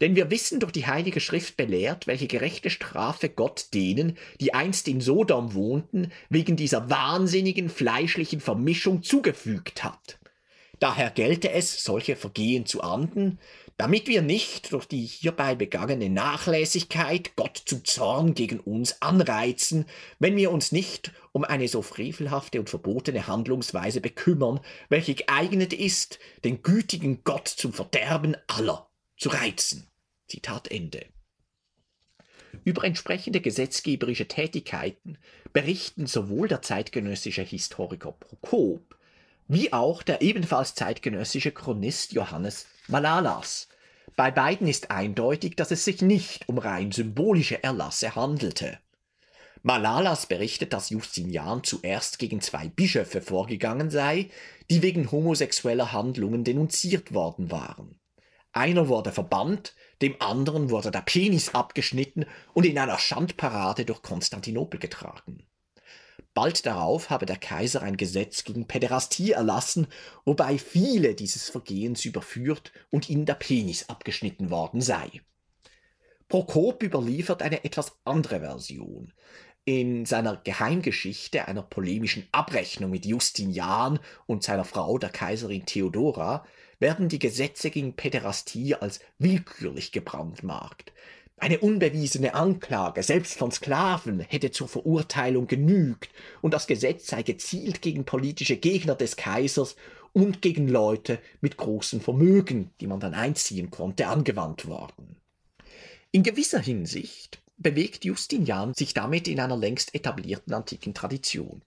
Denn 0.00 0.16
wir 0.16 0.30
wissen 0.30 0.58
durch 0.58 0.72
die 0.72 0.86
Heilige 0.86 1.20
Schrift 1.20 1.56
belehrt, 1.56 2.08
welche 2.08 2.26
gerechte 2.26 2.68
Strafe 2.68 3.28
Gott 3.28 3.68
denen, 3.72 4.18
die 4.40 4.54
einst 4.54 4.88
in 4.88 5.00
Sodom 5.00 5.54
wohnten, 5.54 6.10
wegen 6.28 6.56
dieser 6.56 6.90
wahnsinnigen 6.90 7.68
fleischlichen 7.68 8.40
Vermischung 8.40 9.04
zugefügt 9.04 9.84
hat. 9.84 10.18
Daher 10.80 11.10
gelte 11.10 11.52
es, 11.52 11.82
solche 11.82 12.16
Vergehen 12.16 12.66
zu 12.66 12.82
ahnden, 12.82 13.38
damit 13.76 14.06
wir 14.06 14.22
nicht 14.22 14.72
durch 14.72 14.86
die 14.86 15.04
hierbei 15.04 15.54
begangene 15.54 16.08
Nachlässigkeit 16.08 17.36
Gott 17.36 17.62
zum 17.66 17.84
Zorn 17.84 18.34
gegen 18.34 18.60
uns 18.60 19.02
anreizen, 19.02 19.84
wenn 20.18 20.36
wir 20.36 20.50
uns 20.50 20.72
nicht 20.72 21.12
um 21.32 21.44
eine 21.44 21.68
so 21.68 21.82
frevelhafte 21.82 22.58
und 22.58 22.70
verbotene 22.70 23.26
Handlungsweise 23.26 24.00
bekümmern, 24.00 24.60
welche 24.88 25.14
geeignet 25.14 25.72
ist, 25.74 26.18
den 26.44 26.62
gütigen 26.62 27.22
Gott 27.24 27.48
zum 27.48 27.72
Verderben 27.72 28.36
aller 28.46 28.88
zu 29.18 29.28
reizen. 29.28 29.86
Zitat 30.26 30.70
Ende. 30.70 31.06
Über 32.64 32.84
entsprechende 32.84 33.40
gesetzgeberische 33.40 34.26
Tätigkeiten 34.26 35.18
berichten 35.52 36.06
sowohl 36.06 36.48
der 36.48 36.62
zeitgenössische 36.62 37.42
Historiker 37.42 38.12
Prokop 38.12 38.85
wie 39.48 39.72
auch 39.72 40.02
der 40.02 40.22
ebenfalls 40.22 40.74
zeitgenössische 40.74 41.52
Chronist 41.52 42.12
Johannes 42.12 42.66
Malalas. 42.88 43.68
Bei 44.16 44.30
beiden 44.30 44.66
ist 44.66 44.90
eindeutig, 44.90 45.56
dass 45.56 45.70
es 45.70 45.84
sich 45.84 46.02
nicht 46.02 46.48
um 46.48 46.58
rein 46.58 46.92
symbolische 46.92 47.62
Erlasse 47.62 48.14
handelte. 48.14 48.78
Malalas 49.62 50.26
berichtet, 50.26 50.72
dass 50.72 50.90
Justinian 50.90 51.64
zuerst 51.64 52.18
gegen 52.18 52.40
zwei 52.40 52.68
Bischöfe 52.68 53.20
vorgegangen 53.20 53.90
sei, 53.90 54.30
die 54.70 54.82
wegen 54.82 55.10
homosexueller 55.10 55.92
Handlungen 55.92 56.44
denunziert 56.44 57.12
worden 57.12 57.50
waren. 57.50 57.98
Einer 58.52 58.88
wurde 58.88 59.12
verbannt, 59.12 59.74
dem 60.02 60.14
anderen 60.20 60.70
wurde 60.70 60.90
der 60.90 61.00
Penis 61.00 61.54
abgeschnitten 61.54 62.26
und 62.54 62.64
in 62.64 62.78
einer 62.78 62.98
Schandparade 62.98 63.84
durch 63.84 64.02
Konstantinopel 64.02 64.78
getragen. 64.78 65.46
Bald 66.36 66.66
darauf 66.66 67.08
habe 67.08 67.24
der 67.24 67.38
Kaiser 67.38 67.80
ein 67.80 67.96
Gesetz 67.96 68.44
gegen 68.44 68.66
Päderastie 68.66 69.30
erlassen, 69.30 69.86
wobei 70.26 70.58
viele 70.58 71.14
dieses 71.14 71.48
Vergehens 71.48 72.04
überführt 72.04 72.72
und 72.90 73.08
ihnen 73.08 73.24
der 73.24 73.36
Penis 73.36 73.88
abgeschnitten 73.88 74.50
worden 74.50 74.82
sei. 74.82 75.22
Prokop 76.28 76.82
überliefert 76.82 77.40
eine 77.40 77.64
etwas 77.64 77.98
andere 78.04 78.40
Version. 78.40 79.14
In 79.64 80.04
seiner 80.04 80.36
Geheimgeschichte 80.36 81.48
einer 81.48 81.62
polemischen 81.62 82.28
Abrechnung 82.32 82.90
mit 82.90 83.06
Justinian 83.06 83.98
und 84.26 84.42
seiner 84.42 84.66
Frau, 84.66 84.98
der 84.98 85.08
Kaiserin 85.08 85.64
Theodora, 85.64 86.44
werden 86.78 87.08
die 87.08 87.18
Gesetze 87.18 87.70
gegen 87.70 87.96
Päderastie 87.96 88.74
als 88.74 89.00
willkürlich 89.16 89.90
gebrandmarkt. 89.90 90.92
Eine 91.38 91.58
unbewiesene 91.60 92.34
Anklage, 92.34 93.02
selbst 93.02 93.34
von 93.34 93.50
Sklaven, 93.50 94.20
hätte 94.20 94.50
zur 94.50 94.68
Verurteilung 94.68 95.46
genügt, 95.46 96.10
und 96.40 96.54
das 96.54 96.66
Gesetz 96.66 97.08
sei 97.08 97.22
gezielt 97.22 97.82
gegen 97.82 98.06
politische 98.06 98.56
Gegner 98.56 98.94
des 98.94 99.16
Kaisers 99.16 99.76
und 100.14 100.40
gegen 100.40 100.66
Leute 100.66 101.18
mit 101.42 101.58
großem 101.58 102.00
Vermögen, 102.00 102.70
die 102.80 102.86
man 102.86 103.00
dann 103.00 103.12
einziehen 103.12 103.70
konnte, 103.70 104.06
angewandt 104.06 104.66
worden. 104.66 105.16
In 106.10 106.22
gewisser 106.22 106.60
Hinsicht 106.60 107.42
bewegt 107.58 108.06
Justinian 108.06 108.72
sich 108.72 108.94
damit 108.94 109.28
in 109.28 109.38
einer 109.38 109.58
längst 109.58 109.94
etablierten 109.94 110.54
antiken 110.54 110.94
Tradition. 110.94 111.60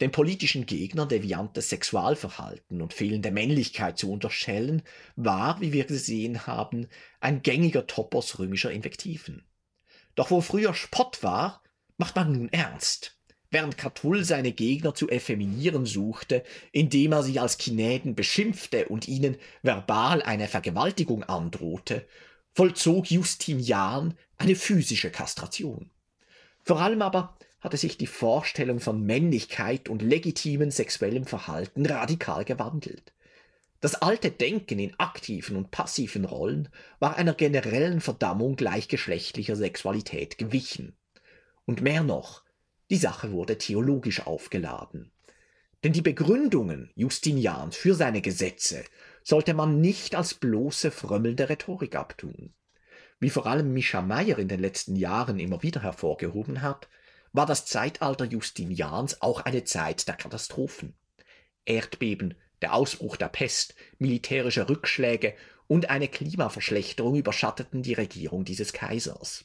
Den 0.00 0.12
politischen 0.12 0.66
Gegnern 0.66 1.08
deviantes 1.08 1.70
Sexualverhalten 1.70 2.80
und 2.80 2.94
fehlende 2.94 3.30
Männlichkeit 3.32 3.98
zu 3.98 4.12
unterstellen, 4.12 4.82
war, 5.16 5.60
wie 5.60 5.72
wir 5.72 5.84
gesehen 5.84 6.46
haben, 6.46 6.88
ein 7.20 7.42
gängiger 7.42 7.86
Topos 7.86 8.38
römischer 8.38 8.70
Invektiven. 8.70 9.44
Doch 10.14 10.30
wo 10.30 10.40
früher 10.40 10.74
Spott 10.74 11.22
war, 11.22 11.62
macht 11.96 12.14
man 12.14 12.32
nun 12.32 12.48
ernst. 12.50 13.18
Während 13.50 13.78
Catull 13.78 14.24
seine 14.24 14.52
Gegner 14.52 14.94
zu 14.94 15.08
effeminieren 15.08 15.86
suchte, 15.86 16.44
indem 16.70 17.12
er 17.12 17.22
sie 17.22 17.38
als 17.38 17.56
Kinäden 17.56 18.14
beschimpfte 18.14 18.88
und 18.88 19.08
ihnen 19.08 19.36
verbal 19.62 20.22
eine 20.22 20.48
Vergewaltigung 20.48 21.24
androhte, 21.24 22.06
vollzog 22.52 23.10
Justinian 23.10 24.18
eine 24.36 24.54
physische 24.54 25.10
Kastration. 25.10 25.90
Vor 26.62 26.80
allem 26.80 27.00
aber 27.00 27.38
hatte 27.60 27.76
sich 27.76 27.98
die 27.98 28.06
Vorstellung 28.06 28.80
von 28.80 29.02
Männlichkeit 29.02 29.88
und 29.88 30.02
legitimem 30.02 30.70
sexuellem 30.70 31.24
Verhalten 31.24 31.86
radikal 31.86 32.44
gewandelt. 32.44 33.12
Das 33.80 33.94
alte 33.94 34.30
Denken 34.30 34.78
in 34.78 34.98
aktiven 34.98 35.56
und 35.56 35.70
passiven 35.70 36.24
Rollen 36.24 36.68
war 36.98 37.16
einer 37.16 37.34
generellen 37.34 38.00
Verdammung 38.00 38.56
gleichgeschlechtlicher 38.56 39.54
Sexualität 39.54 40.36
gewichen. 40.38 40.96
Und 41.64 41.80
mehr 41.80 42.02
noch, 42.02 42.42
die 42.90 42.96
Sache 42.96 43.30
wurde 43.30 43.58
theologisch 43.58 44.26
aufgeladen. 44.26 45.12
Denn 45.84 45.92
die 45.92 46.02
Begründungen 46.02 46.90
Justinians 46.96 47.76
für 47.76 47.94
seine 47.94 48.20
Gesetze 48.20 48.84
sollte 49.22 49.54
man 49.54 49.80
nicht 49.80 50.16
als 50.16 50.34
bloße 50.34 50.90
frömmelnde 50.90 51.48
Rhetorik 51.48 51.94
abtun. 51.94 52.52
Wie 53.20 53.30
vor 53.30 53.46
allem 53.46 53.72
Mischa 53.72 54.00
Meyer 54.00 54.38
in 54.38 54.48
den 54.48 54.60
letzten 54.60 54.96
Jahren 54.96 55.38
immer 55.38 55.62
wieder 55.62 55.82
hervorgehoben 55.82 56.62
hat, 56.62 56.88
war 57.32 57.46
das 57.46 57.66
Zeitalter 57.66 58.24
Justinians 58.24 59.22
auch 59.22 59.40
eine 59.40 59.64
Zeit 59.64 60.08
der 60.08 60.16
Katastrophen. 60.16 60.94
Erdbeben, 61.64 62.34
der 62.62 62.74
Ausbruch 62.74 63.16
der 63.16 63.28
Pest, 63.28 63.74
militärische 63.98 64.68
Rückschläge 64.68 65.34
und 65.66 65.90
eine 65.90 66.08
Klimaverschlechterung 66.08 67.16
überschatteten 67.16 67.82
die 67.82 67.94
Regierung 67.94 68.44
dieses 68.44 68.72
Kaisers. 68.72 69.44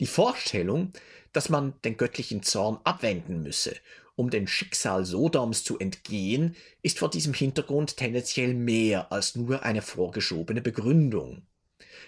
Die 0.00 0.06
Vorstellung, 0.06 0.92
dass 1.32 1.48
man 1.48 1.74
den 1.84 1.96
göttlichen 1.96 2.42
Zorn 2.42 2.80
abwenden 2.84 3.42
müsse, 3.42 3.76
um 4.16 4.30
dem 4.30 4.46
Schicksal 4.46 5.04
Sodoms 5.04 5.64
zu 5.64 5.78
entgehen, 5.78 6.56
ist 6.82 6.98
vor 6.98 7.08
diesem 7.08 7.34
Hintergrund 7.34 7.96
tendenziell 7.96 8.52
mehr 8.54 9.10
als 9.10 9.36
nur 9.36 9.62
eine 9.62 9.80
vorgeschobene 9.80 10.60
Begründung. 10.60 11.46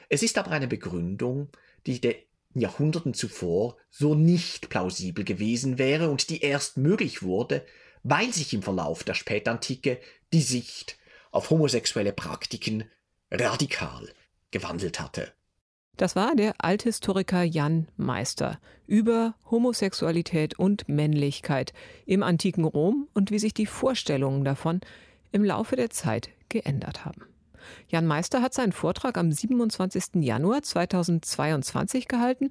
Es 0.09 0.23
ist 0.23 0.37
aber 0.37 0.51
eine 0.51 0.69
Begründung, 0.69 1.49
die 1.87 2.01
der 2.01 2.17
Jahrhunderten 2.61 3.15
zuvor 3.15 3.77
so 3.91 4.15
nicht 4.15 4.69
plausibel 4.69 5.25
gewesen 5.25 5.79
wäre 5.79 6.11
und 6.11 6.31
die 6.31 6.41
erst 6.41 6.77
möglich 6.77 7.23
wurde, 7.23 7.65
weil 8.03 8.33
sich 8.33 8.53
im 8.55 8.63
Verlauf 8.63 9.05
der 9.05 9.15
Spätantike 9.15 10.01
die 10.33 10.43
Sicht 10.43 10.99
auf 11.31 11.51
homosexuelle 11.51 12.13
Praktiken 12.13 12.85
radikal 13.31 14.09
gewandelt 14.51 15.01
hatte. 15.01 15.33
Das 15.97 16.17
war 16.17 16.35
der 16.35 16.55
Althistoriker 16.59 17.43
Jan 17.43 17.89
Meister 17.97 18.59
über 18.87 19.35
Homosexualität 19.51 20.59
und 20.59 20.89
Männlichkeit 20.89 21.73
im 22.05 22.23
antiken 22.23 22.65
Rom 22.65 23.09
und 23.15 23.31
wie 23.31 23.39
sich 23.39 23.55
die 23.55 23.67
Vorstellungen 23.67 24.45
davon 24.45 24.81
im 25.31 25.45
Laufe 25.45 25.77
der 25.77 25.91
Zeit 25.91 26.31
geändert 26.49 27.05
haben. 27.05 27.34
Jan 27.89 28.07
Meister 28.07 28.43
hat 28.43 28.55
seinen 28.55 28.73
Vortrag 28.73 29.19
am 29.19 29.33
27. 29.33 30.23
Januar 30.23 30.63
2022 30.63 32.09
gehalten 32.09 32.51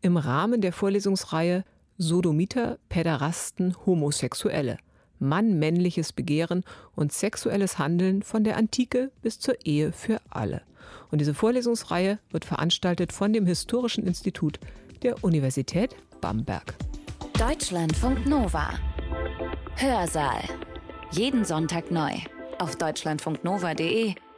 im 0.00 0.16
Rahmen 0.16 0.60
der 0.60 0.72
Vorlesungsreihe 0.72 1.64
Sodomiter, 1.96 2.78
Päderasten, 2.88 3.74
Homosexuelle. 3.84 4.78
Mann 5.18 5.58
männliches 5.58 6.12
Begehren 6.12 6.64
und 6.94 7.12
sexuelles 7.12 7.78
Handeln 7.78 8.22
von 8.22 8.44
der 8.44 8.56
Antike 8.56 9.10
bis 9.20 9.40
zur 9.40 9.56
Ehe 9.64 9.92
für 9.92 10.20
alle. 10.30 10.62
Und 11.10 11.20
diese 11.20 11.34
Vorlesungsreihe 11.34 12.18
wird 12.30 12.44
veranstaltet 12.44 13.12
von 13.12 13.32
dem 13.32 13.46
Historischen 13.46 14.06
Institut 14.06 14.60
der 15.02 15.22
Universität 15.24 15.96
Bamberg. 16.20 16.74
Deutschlandfunk 17.38 18.26
Nova. 18.26 18.70
Hörsaal. 19.76 20.42
Jeden 21.12 21.44
Sonntag 21.44 21.90
neu. 21.90 22.12
Auf 22.58 22.76
deutschlandfunknova.de 22.76 24.14